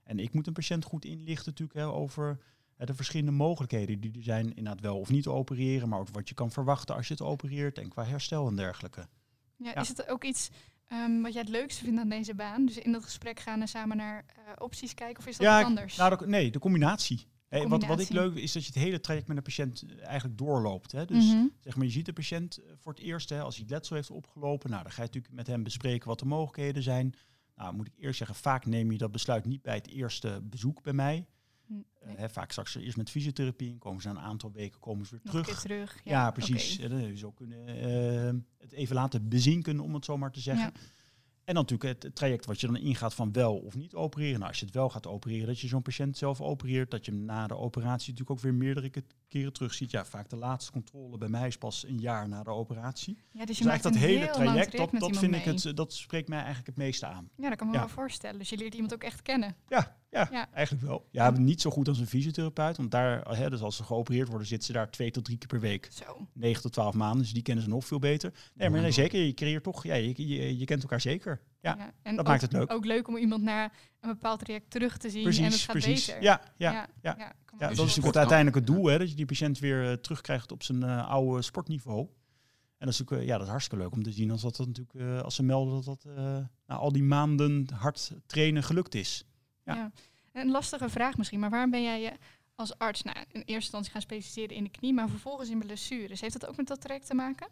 En 0.03 0.19
ik 0.19 0.33
moet 0.33 0.47
een 0.47 0.53
patiënt 0.53 0.85
goed 0.85 1.05
inlichten 1.05 1.47
natuurlijk 1.51 1.79
hè, 1.79 1.87
over 1.87 2.39
de 2.77 2.95
verschillende 2.95 3.33
mogelijkheden 3.33 4.01
die 4.01 4.13
er 4.17 4.23
zijn, 4.23 4.47
inderdaad 4.49 4.81
wel 4.81 4.99
of 4.99 5.11
niet 5.11 5.27
opereren, 5.27 5.89
maar 5.89 5.99
ook 5.99 6.09
wat 6.09 6.29
je 6.29 6.35
kan 6.35 6.51
verwachten 6.51 6.95
als 6.95 7.07
je 7.09 7.13
het 7.15 7.23
opereert 7.23 7.79
en 7.79 7.89
qua 7.89 8.05
herstel 8.05 8.47
en 8.49 8.57
dergelijke. 8.57 9.07
Ja, 9.57 9.71
Ja. 9.75 9.81
Is 9.81 9.89
het 9.89 10.09
ook 10.09 10.25
iets 10.25 10.51
ehm, 10.89 11.21
wat 11.21 11.33
jij 11.33 11.41
het 11.43 11.51
leukste 11.51 11.85
vindt 11.85 12.01
aan 12.01 12.09
deze 12.09 12.35
baan? 12.35 12.67
Dus 12.67 12.79
in 12.79 12.93
dat 12.93 13.05
gesprek 13.05 13.41
gaan 13.41 13.61
en 13.61 13.69
samen 13.69 13.97
naar 13.97 14.25
eh, 14.27 14.53
opties 14.59 14.95
kijken? 14.95 15.19
Of 15.19 15.27
is 15.27 15.37
dat 15.37 15.47
Ja, 15.47 15.63
anders? 15.63 15.97
Nou, 15.97 16.17
de- 16.19 16.27
nee, 16.27 16.51
de 16.51 16.59
combinatie. 16.59 17.27
Hey, 17.49 17.69
Wat, 17.69 17.85
wat 17.87 18.01
ik 18.01 18.09
leuk 18.09 18.33
vind, 18.33 18.45
is 18.45 18.53
dat 18.53 18.63
je 18.65 18.73
het 18.73 18.83
hele 18.83 19.01
traject 19.01 19.29
met 19.29 19.37
een 19.37 19.43
patiënt 19.43 19.83
eh, 19.83 20.07
eigenlijk 20.07 20.39
doorloopt. 20.39 20.93
Hè? 20.93 21.05
Dus 21.05 21.25
Mhm. 21.27 21.47
zeg 21.61 21.77
maar, 21.77 21.85
je 21.87 21.91
ziet 21.93 22.07
de 22.07 22.13
patiënt 22.13 22.57
eh, 22.59 22.73
voor 22.79 22.93
het 22.93 23.03
eerst, 23.03 23.29
hè, 23.29 23.41
als 23.41 23.55
hij 23.55 23.63
het 23.65 23.73
letsel 23.73 23.97
heeft 23.97 24.11
opgelopen, 24.11 24.71
nou, 24.71 24.83
dan 24.83 24.93
ga 24.93 25.01
je 25.03 25.07
natuurlijk 25.07 25.35
met 25.35 25.47
hem 25.47 25.63
bespreken 25.63 26.09
wat 26.09 26.19
de 26.19 26.25
mogelijkheden 26.25 26.83
zijn. 26.83 27.15
Nou, 27.57 27.75
moet 27.75 27.87
ik 27.87 27.93
eerst 27.99 28.19
zeggen, 28.19 28.37
vaak 28.37 28.67
neem 28.67 28.93
je 28.93 28.99
dat 28.99 29.13
besluit 29.13 29.45
niet 29.45 29.63
bij 29.63 29.75
het 29.75 29.89
eerste 29.89 30.41
bezoek 30.43 30.83
bij 30.83 30.93
mij. 30.93 31.27
Nee. 31.69 32.17
Eh, 32.17 32.29
vaak 32.29 32.51
straks 32.51 32.75
eerst 32.75 32.97
met 32.97 33.11
fysiotherapie, 33.11 33.71
en 33.71 33.79
komen 33.79 34.03
ze 34.03 34.09
na 34.09 34.15
een 34.15 34.21
aantal 34.21 34.53
weken 34.53 34.81
komen 34.81 35.07
ze 35.07 35.11
weer 35.11 35.21
Nog 35.25 35.33
terug. 35.33 35.47
keer 35.47 35.57
terug. 35.57 36.01
Ja, 36.05 36.31
precies. 36.31 36.75
oké. 36.79 36.83
En 36.95 37.01
dan 37.01 37.17
zou 37.17 37.33
kunnen 37.35 37.67
eh, 37.67 38.35
het 38.59 38.73
even 38.73 38.95
laten 38.95 39.29
bezinken, 39.29 39.81
om 39.81 39.95
het 39.95 40.05
zo 40.05 40.17
maar 40.19 40.33
te 40.33 40.41
zeggen. 40.41 40.65
Ja. 40.75 40.81
En 41.45 41.55
dan 41.55 41.63
natuurlijk 41.69 42.03
het, 42.03 42.15
traject 42.15 42.47
wat 42.47 42.61
je 42.61 42.67
dan 42.67 42.77
ingaat 42.77 43.15
van 43.15 43.33
wel 43.33 43.57
of 43.57 43.75
niet 43.77 43.95
opereren. 43.95 44.35
Nou, 44.39 44.49
als 44.49 44.59
je 44.59 44.65
het 44.65 44.75
wel 44.75 44.91
gaat 44.91 45.07
opereren, 45.07 45.47
dat 45.47 45.61
je 45.61 45.69
zo'n 45.69 45.83
patiënt 45.83 46.17
zelf 46.17 46.41
opereert. 46.41 46.91
Dat 46.91 47.05
je 47.05 47.11
hem 47.13 47.25
na 47.25 47.47
de 47.47 47.57
operatie 47.57 48.11
natuurlijk 48.13 48.31
ook 48.31 48.41
weer 48.45 48.55
meerdere 48.55 48.89
ke- 48.91 49.03
keren 49.29 49.53
terugziet. 49.53 49.91
Ja, 49.91 50.05
vaak 50.05 50.29
de 50.29 50.37
laatste 50.37 50.73
controle 50.73 51.19
bij 51.19 51.29
mij 51.29 51.47
is 51.47 51.59
pas 51.59 51.85
een 51.87 51.99
jaar 51.99 52.29
na 52.29 52.43
de 52.43 52.51
operatie. 52.51 53.15
Ja, 53.33 53.39
dus 53.39 53.47
Dus 53.47 53.59
je 53.59 53.65
maakt 53.65 53.85
eigenlijk 53.85 54.25
dat 54.25 54.35
hele 54.35 54.45
traject, 54.45 54.77
dat, 54.77 55.01
dat 55.01 55.17
vind 55.19 55.35
ik 55.35 55.43
het, 55.45 55.77
dat 55.77 55.93
spreekt 55.93 56.29
mij 56.29 56.39
eigenlijk 56.39 56.67
het 56.67 56.77
meeste 56.77 57.07
aan. 57.07 57.31
Ja, 57.37 57.49
dat 57.49 57.59
kan 57.59 57.67
me 57.67 57.73
Ja. 57.73 57.79
wel 57.79 57.89
voorstellen. 57.89 58.39
Dus 58.39 58.49
je 58.49 58.57
leert 58.57 58.75
iemand 58.75 58.95
ook 58.95 59.03
echt 59.03 59.23
kennen. 59.23 59.57
Ja, 59.69 59.98
ja, 60.11 60.29
Ja. 60.31 60.49
eigenlijk 60.53 60.87
wel. 60.87 61.09
Ja, 61.11 61.31
niet 61.31 61.61
zo 61.61 61.71
goed 61.71 61.89
als 61.89 61.99
een 61.99 62.07
fysiotherapeut. 62.07 62.77
Want 62.77 62.91
daar, 62.91 63.37
hè, 63.37 63.51
dus 63.51 63.61
als 63.61 63.77
ze 63.77 63.85
geopereerd 63.85 64.29
worden, 64.29 64.47
zitten 64.47 64.67
ze 64.67 64.73
daar 64.73 64.91
twee 64.91 65.11
tot 65.11 65.25
drie 65.25 65.39
keer 65.39 65.49
per 65.49 65.61
week. 65.61 65.89
Zo. 65.93 66.29
9 66.33 66.63
tot 66.63 66.73
12 66.73 66.95
maanden, 66.95 67.19
dus 67.23 67.33
die 67.33 67.43
kennen 67.43 67.65
ze 67.65 67.71
nog 67.71 67.85
veel 67.87 67.99
beter. 67.99 68.33
Nee, 68.55 68.71
maar 68.71 68.81
nee, 68.81 68.91
zeker, 68.91 69.21
je 69.21 69.35
creëert 69.35 69.63
toch, 69.63 69.85
ja, 69.85 69.95
je, 69.95 70.29
je, 70.29 70.59
je 70.59 70.65
kent 70.65 70.83
elkaar 70.83 71.01
zeker. 71.01 71.41
Ja, 71.61 71.79
En 72.03 72.11
dat 72.17 72.21
ook, 72.21 72.27
maakt 72.27 72.43
het 72.43 72.53
leuk. 72.53 72.73
ook 72.73 72.85
leuk 72.85 73.09
om 73.09 73.17
iemand 73.17 73.43
naar 73.43 73.73
een 74.01 74.09
bepaald 74.09 74.39
traject 74.45 74.71
terug 74.71 74.97
te 74.97 75.11
zien 75.11 75.23
precies, 75.23 75.45
en 75.45 75.51
het 75.51 75.61
gaat 75.61 75.71
precies. 75.73 76.07
beter. 76.07 76.23
Ja, 76.23 76.41
ja, 76.57 76.73
ja. 76.73 76.89
ja, 77.03 77.17
ja. 77.19 77.35
dat 77.59 77.71
is 77.71 77.77
natuurlijk 77.79 78.07
het 78.07 78.17
uiteindelijke 78.17 78.73
doel, 78.73 78.87
hè, 78.87 78.99
dat 78.99 79.09
je 79.11 79.17
die 79.17 79.27
patiënt 79.27 79.59
weer 79.59 79.87
eh, 79.91 79.93
terugkrijgt 79.93 80.53
op 80.53 80.63
zijn 80.63 80.83
eh, 80.83 81.09
oude 81.09 81.43
sportniveau. 81.43 82.01
En 82.79 82.87
dat 82.87 82.89
is 82.95 82.99
natuurlijk, 82.99 83.23
eh, 83.23 83.29
ja, 83.29 83.35
dat 83.37 83.47
is 83.47 83.51
hartstikke 83.53 83.85
leuk 83.85 83.93
om 83.93 84.03
te 84.03 84.13
zien 84.13 84.31
als 84.31 84.41
dat, 84.43 84.57
dat 84.57 84.67
natuurlijk, 84.67 84.95
eh, 84.95 85.23
als 85.23 85.35
ze 85.35 85.43
melden 85.43 85.75
dat 85.75 85.85
dat 85.85 86.05
eh, 86.17 86.37
na 86.67 86.75
al 86.77 86.93
die 86.93 87.03
maanden 87.03 87.67
hard 87.75 88.13
trainen 88.27 88.63
gelukt 88.63 88.95
is. 88.95 89.25
Ja. 89.75 89.75
Ja. 90.33 90.41
Een 90.41 90.51
lastige 90.51 90.89
vraag 90.89 91.17
misschien, 91.17 91.41
maar 91.41 91.51
waarom 91.51 91.71
ben 91.71 91.83
jij 91.83 92.01
je 92.01 92.13
als 92.55 92.79
arts 92.79 93.03
nou, 93.03 93.17
in 93.19 93.25
eerste 93.41 93.53
instantie 93.55 93.93
gaan 93.93 94.01
specialiseren 94.01 94.57
in 94.57 94.65
de 94.65 94.71
knie, 94.71 94.93
maar 94.95 95.09
vervolgens 95.09 95.51
in 95.51 95.59
blessures? 95.59 96.21
Heeft 96.21 96.41
dat 96.41 96.51
ook 96.51 96.57
met 96.57 96.67
dat 96.67 96.81
traject 96.81 97.07
te 97.07 97.15
maken? 97.15 97.49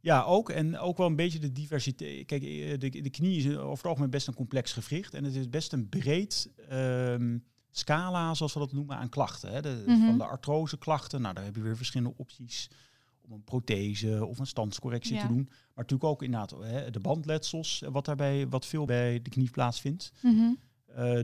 Ja, 0.00 0.22
ook. 0.22 0.50
En 0.50 0.78
ook 0.78 0.96
wel 0.96 1.06
een 1.06 1.16
beetje 1.16 1.38
de 1.38 1.52
diversiteit. 1.52 2.26
Kijk, 2.26 2.42
eh, 2.42 2.78
de, 2.78 2.88
de 3.02 3.10
knie 3.10 3.36
is 3.38 3.56
over 3.56 3.76
het 3.76 3.86
algemeen 3.86 4.10
best 4.10 4.26
een 4.28 4.34
complex 4.34 4.72
gewricht. 4.72 5.14
En 5.14 5.24
het 5.24 5.34
is 5.34 5.48
best 5.50 5.72
een 5.72 5.88
breed 5.88 6.50
ehm, 6.68 7.38
scala, 7.70 8.34
zoals 8.34 8.52
we 8.52 8.58
dat 8.58 8.72
noemen, 8.72 8.96
aan 8.96 9.08
klachten. 9.08 9.52
Hè. 9.52 9.62
De, 9.62 9.82
Mhm. 9.86 10.06
Van 10.06 10.18
de 10.18 10.24
artroseklachten, 10.24 11.20
nou, 11.20 11.34
daar 11.34 11.44
heb 11.44 11.54
je 11.56 11.62
weer 11.62 11.76
verschillende 11.76 12.14
opties 12.16 12.70
om 13.20 13.32
een 13.32 13.44
prothese 13.44 14.24
of 14.26 14.38
een 14.38 14.46
standscorrectie 14.46 15.14
Ja. 15.14 15.20
te 15.20 15.26
doen. 15.26 15.44
Maar 15.46 15.84
natuurlijk 15.84 16.04
ook 16.10 16.22
inderdaad 16.22 16.50
hè, 16.50 16.90
de 16.90 17.00
bandletsels, 17.00 17.82
eh, 17.82 17.90
wat 17.90 18.04
daarbij 18.04 18.48
wat 18.48 18.66
veel 18.66 18.84
bij 18.84 19.22
de 19.22 19.30
knie 19.30 19.50
plaatsvindt. 19.50 20.12
Eh, 20.22 20.30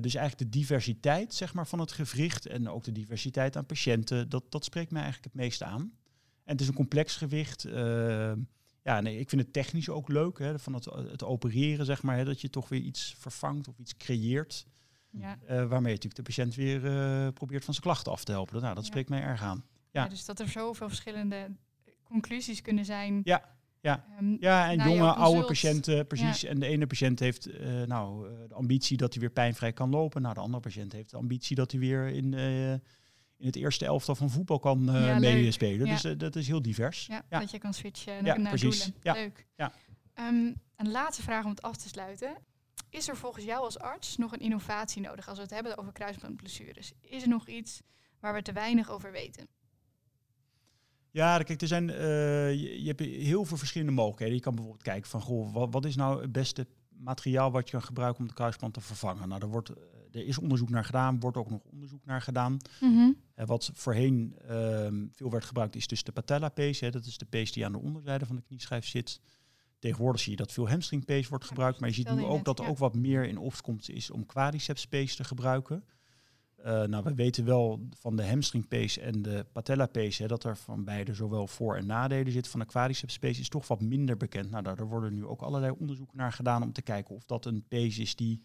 dus 0.01 0.15
eigenlijk 0.15 0.39
de 0.39 0.59
diversiteit 0.59 1.35
zeg 1.35 1.55
maar, 1.55 1.67
van 1.67 1.79
het 1.79 1.93
gewricht 1.93 2.47
en 2.47 2.69
ook 2.69 2.85
de 2.85 2.93
diversiteit 2.93 3.57
aan 3.57 3.67
patiënten, 3.67 4.29
dat, 4.29 4.45
dat 4.53 4.65
spreekt 4.65 4.91
mij 4.91 5.03
eigenlijk 5.03 5.33
het 5.35 5.43
meeste 5.43 5.65
aan. 5.65 5.81
En 6.45 6.53
het 6.53 6.61
is 6.61 6.69
een 6.69 6.75
complex 6.75 7.17
gewicht. 7.17 7.65
eh, 7.65 8.33
ja, 8.83 9.01
nee, 9.01 9.19
ik 9.19 9.29
vind 9.29 9.43
het 9.43 9.53
technisch 9.53 9.89
ook 9.89 10.09
leuk, 10.09 10.39
hè, 10.39 10.59
van 10.59 10.75
het, 10.75 10.85
het 10.85 11.25
opereren, 11.25 11.85
zeg 11.87 12.03
maar, 12.03 12.17
hè, 12.17 12.25
dat 12.25 12.41
je 12.41 12.51
toch 12.51 12.69
weer 12.69 12.81
iets 12.81 13.15
vervangt 13.19 13.69
of 13.69 13.79
iets 13.79 13.97
creëert, 13.97 14.67
Ja. 15.11 15.39
eh, 15.47 15.57
waarmee 15.57 15.93
je 15.93 15.99
natuurlijk 15.99 16.15
de 16.17 16.23
patiënt 16.23 16.55
weer 16.55 16.87
eh, 16.87 17.29
probeert 17.33 17.65
van 17.65 17.75
zijn 17.75 17.87
klachten 17.87 18.13
af 18.13 18.25
te 18.25 18.33
helpen. 18.33 18.61
Nou, 18.63 18.75
dat 18.75 18.85
Ja. 18.85 18.91
spreekt 18.91 19.09
mij 19.09 19.21
erg 19.23 19.43
aan. 19.43 19.65
Ja. 19.91 20.03
Ja. 20.03 20.09
dus 20.09 20.25
dat 20.25 20.41
er 20.41 20.49
zoveel 20.49 20.89
verschillende 20.89 21.51
conclusies 22.03 22.63
kunnen 22.63 22.85
zijn. 22.85 23.21
Ja, 23.25 23.57
ja. 23.83 24.05
Ehm, 24.19 24.37
Ja, 24.41 24.71
en 24.71 24.79
je 24.79 24.83
jonge, 24.85 25.13
oude 25.13 25.45
consult. 25.45 25.47
patiënten, 25.47 26.07
precies. 26.07 26.45
En 26.45 26.59
de 26.61 26.67
ene 26.67 26.87
patiënt 26.87 27.19
heeft 27.19 27.47
eh, 27.47 27.83
nou, 27.83 28.29
eh, 28.31 28.35
de 28.49 28.55
ambitie 28.55 28.97
dat 28.97 29.13
hij 29.13 29.21
weer 29.21 29.31
pijnvrij 29.31 29.73
kan 29.73 29.91
lopen. 29.91 30.23
Nou, 30.23 30.35
de 30.35 30.41
andere 30.41 30.63
patiënt 30.63 30.93
heeft 30.93 31.11
de 31.11 31.17
ambitie 31.17 31.57
dat 31.57 31.71
hij 31.71 31.81
weer 31.81 32.07
in, 32.09 32.35
eh, 32.35 32.73
in 32.73 33.47
het 33.47 33.57
eerste 33.57 33.85
elftal 33.85 34.15
van 34.15 34.31
voetbal 34.31 34.59
kan 34.59 34.85
Ja, 34.85 35.19
leuk. 35.19 35.35
meespelen. 35.35 35.87
Ja. 35.87 35.93
Dus 36.01 36.17
dat 36.19 36.37
is 36.37 36.47
heel 36.47 36.63
divers. 36.63 37.07
ja, 37.07 37.23
dat 37.29 37.51
je 37.51 37.59
kan 37.59 37.75
switchen 37.75 38.25
naar, 38.25 38.41
precies. 38.41 38.83
doelen. 38.85 39.01
Ja. 39.03 39.13
Leuk. 39.13 39.47
Ja. 39.57 39.73
Ehm, 40.15 40.53
een 40.77 40.91
laatste 40.91 41.23
vraag 41.23 41.45
om 41.45 41.51
het 41.51 41.63
af 41.63 41.77
te 41.77 41.89
sluiten. 41.89 42.37
Is 42.91 43.09
er 43.09 43.17
volgens 43.17 43.45
jou 43.45 43.65
als 43.65 43.79
arts 43.79 44.17
nog 44.17 44.33
een 44.33 44.41
innovatie 44.41 45.03
nodig 45.03 45.29
als 45.29 45.37
we 45.37 45.43
het 45.43 45.53
hebben 45.53 45.79
over 45.79 45.93
kruisbandblessures? 45.93 46.93
Is 47.01 47.23
er 47.23 47.29
nog 47.29 47.49
iets 47.49 47.81
waar 48.21 48.35
we 48.35 48.43
te 48.43 48.53
weinig 48.53 48.91
over 48.91 49.13
weten? 49.13 49.47
Ja, 51.13 51.39
kijk, 51.39 51.61
er 51.61 51.67
zijn, 51.67 51.91
eh, 51.91 52.51
je, 52.51 52.83
je 52.83 52.87
hebt 52.87 53.01
heel 53.01 53.45
veel 53.45 53.57
verschillende 53.57 53.93
mogelijkheden. 53.93 54.35
Je 54.35 54.41
kan 54.41 54.55
bijvoorbeeld 54.55 54.85
kijken 54.85 55.11
van, 55.11 55.21
goh, 55.21 55.53
wat, 55.53 55.73
wat 55.73 55.85
is 55.85 55.97
nou 55.97 56.23
het 56.23 56.33
beste 56.33 56.67
materiaal 56.89 57.51
wat 57.51 57.65
je 57.65 57.71
kan 57.71 57.83
gebruiken 57.83 58.21
om 58.21 58.29
de 58.29 58.35
kruisband 58.35 58.75
te 58.75 58.81
vervangen? 58.81 59.29
Nou, 59.29 59.41
er, 59.41 59.49
wordt, 59.49 59.69
eh, 59.69 60.21
er 60.21 60.27
is 60.27 60.39
onderzoek 60.39 60.71
naar 60.71 60.85
gedaan, 60.85 61.21
wordt 61.21 61.37
ook 61.37 61.51
nog 61.51 61.61
onderzoek 61.73 62.05
naar 62.05 62.23
gedaan. 62.23 62.57
Eh, 63.35 63.47
wat 63.47 63.71
voorheen 63.75 64.35
ehm, 64.49 65.07
veel 65.11 65.31
werd 65.31 65.45
gebruikt 65.45 65.77
is 65.77 65.87
dus 65.87 66.03
de 66.03 66.13
patella 66.13 66.49
pace. 66.49 66.85
Hè. 66.85 66.91
Dat 66.91 67.05
is 67.05 67.19
de 67.19 67.25
pace 67.25 67.53
die 67.53 67.65
aan 67.65 67.73
de 67.73 67.79
onderzijde 67.79 68.27
van 68.27 68.37
de 68.37 68.43
knieschijf 68.43 68.87
zit. 68.87 69.21
Tegenwoordig 69.79 70.21
zie 70.21 70.31
je 70.31 70.37
dat 70.37 70.53
veel 70.53 70.69
hamstring 70.69 71.05
pace 71.05 71.29
wordt 71.29 71.45
Ja, 71.45 71.51
gebruikt. 71.51 71.81
Maar 71.81 71.89
je 71.89 71.95
ziet 71.95 72.15
nu 72.15 72.25
ook 72.25 72.37
net, 72.37 72.45
dat 72.45 72.59
er 72.59 72.65
ja. 72.65 72.71
ook 72.71 72.79
wat 72.79 72.95
meer 72.95 73.25
in 73.25 73.39
opkomst 73.39 73.89
is 73.89 74.11
om 74.11 74.27
quadriceps 74.27 74.87
te 74.89 75.25
gebruiken. 75.25 75.85
Eh, 76.63 76.83
nou, 76.83 77.05
we 77.05 77.15
weten 77.15 77.45
wel 77.45 77.87
van 77.99 78.17
de 78.17 78.27
hamstring 78.27 78.69
pace 78.69 79.01
en 79.01 79.23
de 79.23 79.47
patella 79.53 79.87
pace 79.87 80.23
hè, 80.23 80.29
dat 80.29 80.45
er 80.45 80.57
van 80.57 80.85
beide 80.85 81.15
zowel 81.15 81.47
voor- 81.47 81.77
en 81.77 81.87
nadelen 81.87 82.33
zit. 82.33 82.49
Van 82.49 82.61
de 82.61 82.67
quadriceps 82.67 83.19
pace 83.19 83.41
is 83.41 83.49
toch 83.49 83.69
wat 83.69 83.81
minder 83.81 84.17
bekend. 84.17 84.51
Nou, 84.51 84.63
daar, 84.63 84.77
daar 84.77 84.89
worden 84.89 85.15
nu 85.15 85.25
ook 85.27 85.41
allerlei 85.43 85.75
onderzoeken 85.79 86.17
naar 86.17 86.33
gedaan 86.33 86.63
om 86.63 86.73
te 86.73 86.83
kijken 86.83 87.15
of 87.15 87.25
dat 87.25 87.45
een 87.47 87.65
pace 87.69 88.01
is 88.01 88.17
die 88.17 88.43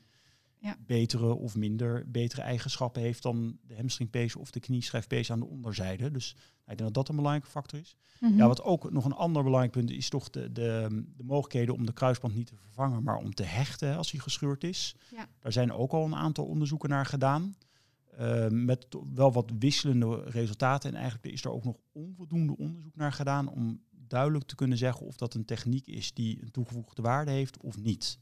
Ja. 0.60 0.76
betere 0.86 1.34
of 1.34 1.56
minder 1.56 2.12
betere 2.12 2.42
eigenschappen 2.42 3.02
heeft 3.02 3.24
dan 3.24 3.58
de 3.68 3.76
hamstring 3.76 4.10
pace 4.10 4.40
of 4.40 4.52
de 4.52 4.60
knieschijf 4.60 5.08
pace 5.08 5.32
aan 5.34 5.40
de 5.40 5.46
onderzijde. 5.46 6.12
Dus 6.12 6.34
nou, 6.36 6.46
ik 6.72 6.78
denk 6.78 6.80
dat 6.80 6.94
dat 6.94 7.10
een 7.10 7.16
belangrijke 7.16 7.50
factor 7.52 7.80
is. 7.80 7.98
Mhm. 8.20 8.38
Ja, 8.38 8.48
wat 8.48 8.62
ook 8.64 8.92
nog 8.92 9.06
een 9.06 9.14
ander 9.14 9.44
belangrijk 9.44 9.74
punt 9.74 9.92
is, 9.92 10.10
toch 10.10 10.30
de, 10.30 10.52
de, 10.52 10.88
de 11.18 11.24
mogelijkheden 11.24 11.74
om 11.76 11.86
de 11.86 11.94
kruisband 11.94 12.36
niet 12.36 12.48
te 12.48 12.56
vervangen, 12.56 13.04
maar 13.04 13.18
om 13.18 13.34
te 13.34 13.44
hechten 13.44 13.98
als 13.98 14.12
hij 14.12 14.20
gescheurd 14.20 14.64
is. 14.64 14.96
Ja. 15.12 15.28
Daar 15.40 15.52
zijn 15.52 15.72
ook 15.72 15.92
al 15.92 16.06
een 16.06 16.16
aantal 16.16 16.46
onderzoeken 16.46 16.90
naar 16.90 17.06
gedaan. 17.06 17.56
Eh, 18.18 18.48
met 18.48 18.88
wel 19.14 19.32
wat 19.32 19.52
wisselende 19.60 20.24
resultaten. 20.24 20.90
En 20.90 20.96
eigenlijk 20.96 21.34
is 21.34 21.44
er 21.44 21.52
ook 21.52 21.64
nog 21.64 21.76
onvoldoende 21.92 22.58
onderzoek 22.58 22.96
naar 22.96 23.12
gedaan 23.14 23.48
om 23.50 23.82
duidelijk 23.92 24.46
te 24.46 24.56
kunnen 24.56 24.78
zeggen 24.78 25.06
of 25.06 25.16
dat 25.16 25.34
een 25.34 25.46
techniek 25.46 25.88
is 25.88 26.14
die 26.14 26.42
een 26.42 26.52
toegevoegde 26.52 27.02
waarde 27.02 27.32
heeft 27.32 27.58
of 27.58 27.78
niet. 27.78 28.20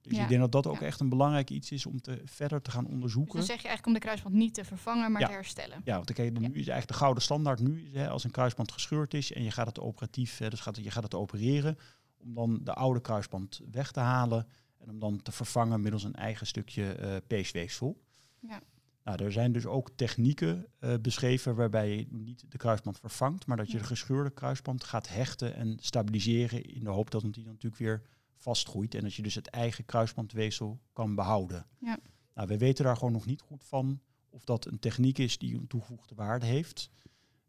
Dus 0.00 0.16
Ja. 0.16 0.22
ik 0.22 0.28
denk 0.28 0.40
dat 0.40 0.52
dat 0.52 0.66
ook 0.66 0.80
Ja. 0.80 0.86
echt 0.86 1.00
een 1.00 1.08
belangrijk 1.08 1.50
iets 1.50 1.70
is 1.72 1.86
om 1.86 2.00
te, 2.00 2.20
verder 2.24 2.62
te 2.62 2.70
gaan 2.70 2.84
Dus 2.84 2.92
onderzoeken. 2.92 3.36
dan 3.36 3.46
zeg 3.46 3.62
je 3.62 3.68
eigenlijk 3.68 3.86
om 3.86 3.92
de 3.92 3.98
kruisband 4.06 4.34
niet 4.34 4.54
te 4.54 4.64
vervangen, 4.64 5.12
maar 5.12 5.20
Ja. 5.20 5.26
te 5.26 5.32
herstellen. 5.32 5.80
Ja, 5.84 5.94
want 5.94 6.12
kijk, 6.12 6.38
nu 6.38 6.46
is 6.46 6.54
eigenlijk 6.54 6.88
de 6.88 6.94
gouden 6.94 7.22
standaard 7.22 7.60
nu, 7.60 7.82
is, 7.86 7.92
hè, 7.92 8.08
als 8.08 8.24
een 8.24 8.30
kruisband 8.30 8.72
gescheurd 8.72 9.14
is 9.14 9.32
en 9.32 9.42
je 9.42 9.50
gaat 9.50 9.66
het 9.66 9.80
operatief, 9.80 10.38
hè, 10.38 10.50
dus 10.50 10.60
gaat, 10.60 10.76
je 10.76 10.90
gaat 10.90 11.02
het 11.02 11.14
opereren, 11.14 11.76
om 12.16 12.34
dan 12.34 12.60
de 12.64 12.74
oude 12.74 13.00
kruisband 13.00 13.60
weg 13.70 13.92
te 13.92 14.00
halen 14.00 14.46
en 14.78 14.90
om 14.90 14.98
dan 14.98 15.22
te 15.22 15.32
vervangen 15.32 15.80
middels 15.80 16.04
een 16.04 16.14
eigen 16.14 16.46
stukje 16.46 16.92
eh 16.92 17.16
peesweefsel. 17.26 18.00
Ja. 18.40 18.60
Nou, 19.06 19.24
er 19.24 19.32
zijn 19.32 19.52
dus 19.52 19.66
ook 19.66 19.90
technieken 19.96 20.66
eh, 20.78 20.94
beschreven 21.00 21.54
waarbij 21.54 21.96
je 21.96 22.06
niet 22.10 22.44
de 22.48 22.56
kruisband 22.56 22.98
vervangt, 22.98 23.46
maar 23.46 23.56
dat 23.56 23.66
je 23.66 23.72
Ja. 23.72 23.78
de 23.78 23.84
gescheurde 23.84 24.30
kruisband 24.30 24.84
gaat 24.84 25.08
hechten 25.08 25.54
en 25.54 25.76
stabiliseren 25.80 26.62
in 26.64 26.84
de 26.84 26.90
hoop 26.90 27.10
dat 27.10 27.22
die 27.22 27.32
dan 27.32 27.44
natuurlijk 27.44 27.76
weer 27.82 28.02
vastgroeit 28.36 28.94
en 28.94 29.02
dat 29.02 29.14
je 29.14 29.22
dus 29.22 29.34
het 29.34 29.46
eigen 29.46 29.84
kruisbandweefsel 29.84 30.80
kan 30.92 31.14
behouden. 31.14 31.66
Ja. 31.78 31.98
Nou, 32.34 32.48
we 32.48 32.58
weten 32.58 32.84
daar 32.84 32.96
gewoon 32.96 33.12
nog 33.12 33.26
niet 33.26 33.40
goed 33.40 33.64
van 33.64 34.00
of 34.30 34.44
dat 34.44 34.66
een 34.66 34.78
techniek 34.78 35.18
is 35.18 35.38
die 35.38 35.54
een 35.54 35.66
toegevoegde 35.66 36.14
waarde 36.14 36.46
heeft. 36.46 36.90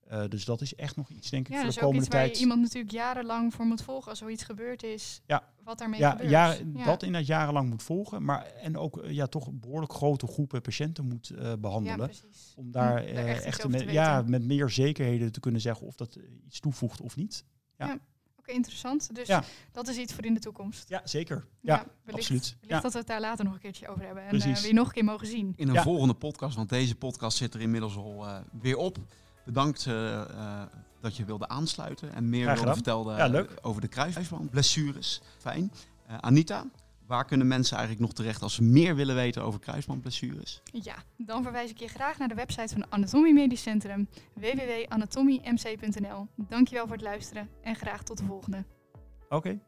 Eh, 0.08 0.28
dus 0.28 0.46
dat 0.46 0.62
is 0.62 0.76
echt 0.76 0.96
nog 0.96 1.10
iets, 1.10 1.30
denk 1.30 1.46
ik, 1.48 1.52
Ja, 1.54 1.58
voor 1.58 1.66
dus 1.66 1.76
de 1.76 1.82
ook 1.82 1.86
komende 1.88 2.06
iets 2.06 2.16
waar 2.16 2.24
je 2.26 2.32
tijd. 2.32 2.42
iemand 2.42 2.62
natuurlijk 2.62 2.94
jarenlang 2.94 3.54
voor 3.54 3.66
moet 3.66 3.82
volgen 3.82 4.10
als 4.10 4.20
zoiets 4.20 4.44
gebeurd 4.44 4.84
is. 4.84 5.22
Ja. 5.26 5.54
Wat 5.68 5.78
daarmee 5.78 6.00
ja, 6.00 6.10
gebeurt. 6.12 6.30
ja, 6.30 6.56
Ja. 6.74 6.86
dat 6.86 7.04
in 7.04 7.14
het 7.14 7.26
jarenlang 7.28 7.70
moet 7.70 7.84
volgen. 7.84 8.24
Maar, 8.24 8.46
en 8.46 8.78
ook 8.78 8.98
eh, 9.02 9.12
ja, 9.12 9.26
toch 9.28 9.52
behoorlijk 9.52 9.94
grote 9.94 10.28
groepen 10.28 10.62
patiënten 10.62 11.06
moet 11.08 11.30
eh, 11.30 11.44
Ja, 11.44 11.58
behandelen. 11.58 12.10
om 12.56 12.72
daar 12.72 13.02
Hm, 13.02 13.08
eh, 13.08 13.16
daar 13.16 13.26
echt 13.26 13.68
met, 13.68 13.82
ja, 13.92 14.22
met 14.28 14.44
meer 14.44 14.70
zekerheden 14.70 15.32
te 15.32 15.40
kunnen 15.40 15.62
zeggen 15.62 15.88
of 15.88 15.96
dat 15.96 16.18
iets 16.46 16.60
toevoegt 16.60 17.02
of 17.02 17.16
niet. 17.16 17.44
Oké, 17.80 17.98
ook 18.40 18.48
interessant. 18.48 19.16
Dus 19.16 19.28
Ja. 19.28 19.44
dat 19.72 19.88
is 19.88 19.98
iets 19.98 20.14
voor 20.14 20.26
in 20.26 20.34
de 20.34 20.40
toekomst. 20.40 20.90
Ja, 20.90 21.02
zeker. 21.04 21.46
Ja, 21.62 21.76
wellicht, 21.76 21.90
absoluut. 22.06 22.42
Wellicht 22.44 22.58
Ja. 22.70 22.80
dat 22.80 22.92
we 22.94 22.98
het 22.98 23.08
daar 23.08 23.20
later 23.22 23.46
nog 23.46 23.54
een 23.54 23.60
keertje 23.60 23.88
over 23.88 24.06
hebben. 24.06 24.24
En 24.24 24.40
weer 24.40 24.74
nog 24.74 24.88
een 24.88 24.94
keer 24.94 25.04
mogen 25.04 25.28
zien. 25.28 25.54
In 25.56 25.68
een 25.68 25.74
Ja. 25.74 25.82
volgende 25.84 26.14
podcast, 26.14 26.56
want 26.56 26.70
deze 26.70 26.96
podcast 26.96 27.38
zit 27.38 27.54
er 27.54 27.62
inmiddels 27.62 27.96
al 27.96 28.26
eh, 28.26 28.40
weer 28.62 28.78
op. 28.78 28.98
Bedankt 29.48 29.86
eh, 29.86 30.22
eh, 30.22 30.62
dat 31.02 31.18
je 31.18 31.26
wilde 31.26 31.48
aansluiten 31.48 32.14
en 32.14 32.30
meer 32.30 32.54
wilde 32.54 32.74
vertellen 32.74 33.32
Ja, 33.32 33.46
over 33.62 33.82
de 33.82 33.88
kruisband, 33.88 34.50
blessures. 34.50 35.22
Fijn. 35.38 35.72
Eh, 36.08 36.18
Anita, 36.18 36.66
waar 37.06 37.26
kunnen 37.26 37.48
mensen 37.48 37.78
eigenlijk 37.78 38.08
nog 38.08 38.16
terecht 38.16 38.42
als 38.42 38.54
ze 38.54 38.64
meer 38.64 38.96
willen 38.96 39.16
weten 39.16 39.44
over 39.44 39.60
kruisbandblessures? 39.60 40.62
Ja, 40.72 40.96
dan 41.18 41.44
verwijs 41.44 41.72
ik 41.72 41.80
je 41.80 41.88
graag 41.88 42.18
naar 42.18 42.28
de 42.28 42.36
website 42.36 42.74
van 42.74 42.86
Anatomie 42.90 43.34
Medisch 43.34 43.62
Centrum, 43.62 44.08
www.anatomiemc.nl. 44.34 46.28
Dankjewel 46.36 46.88
voor 46.88 46.96
het 46.96 47.06
luisteren 47.06 47.50
en 47.62 47.76
graag 47.76 48.04
tot 48.04 48.18
de 48.18 48.26
volgende. 48.26 48.66
Oké. 49.30 49.60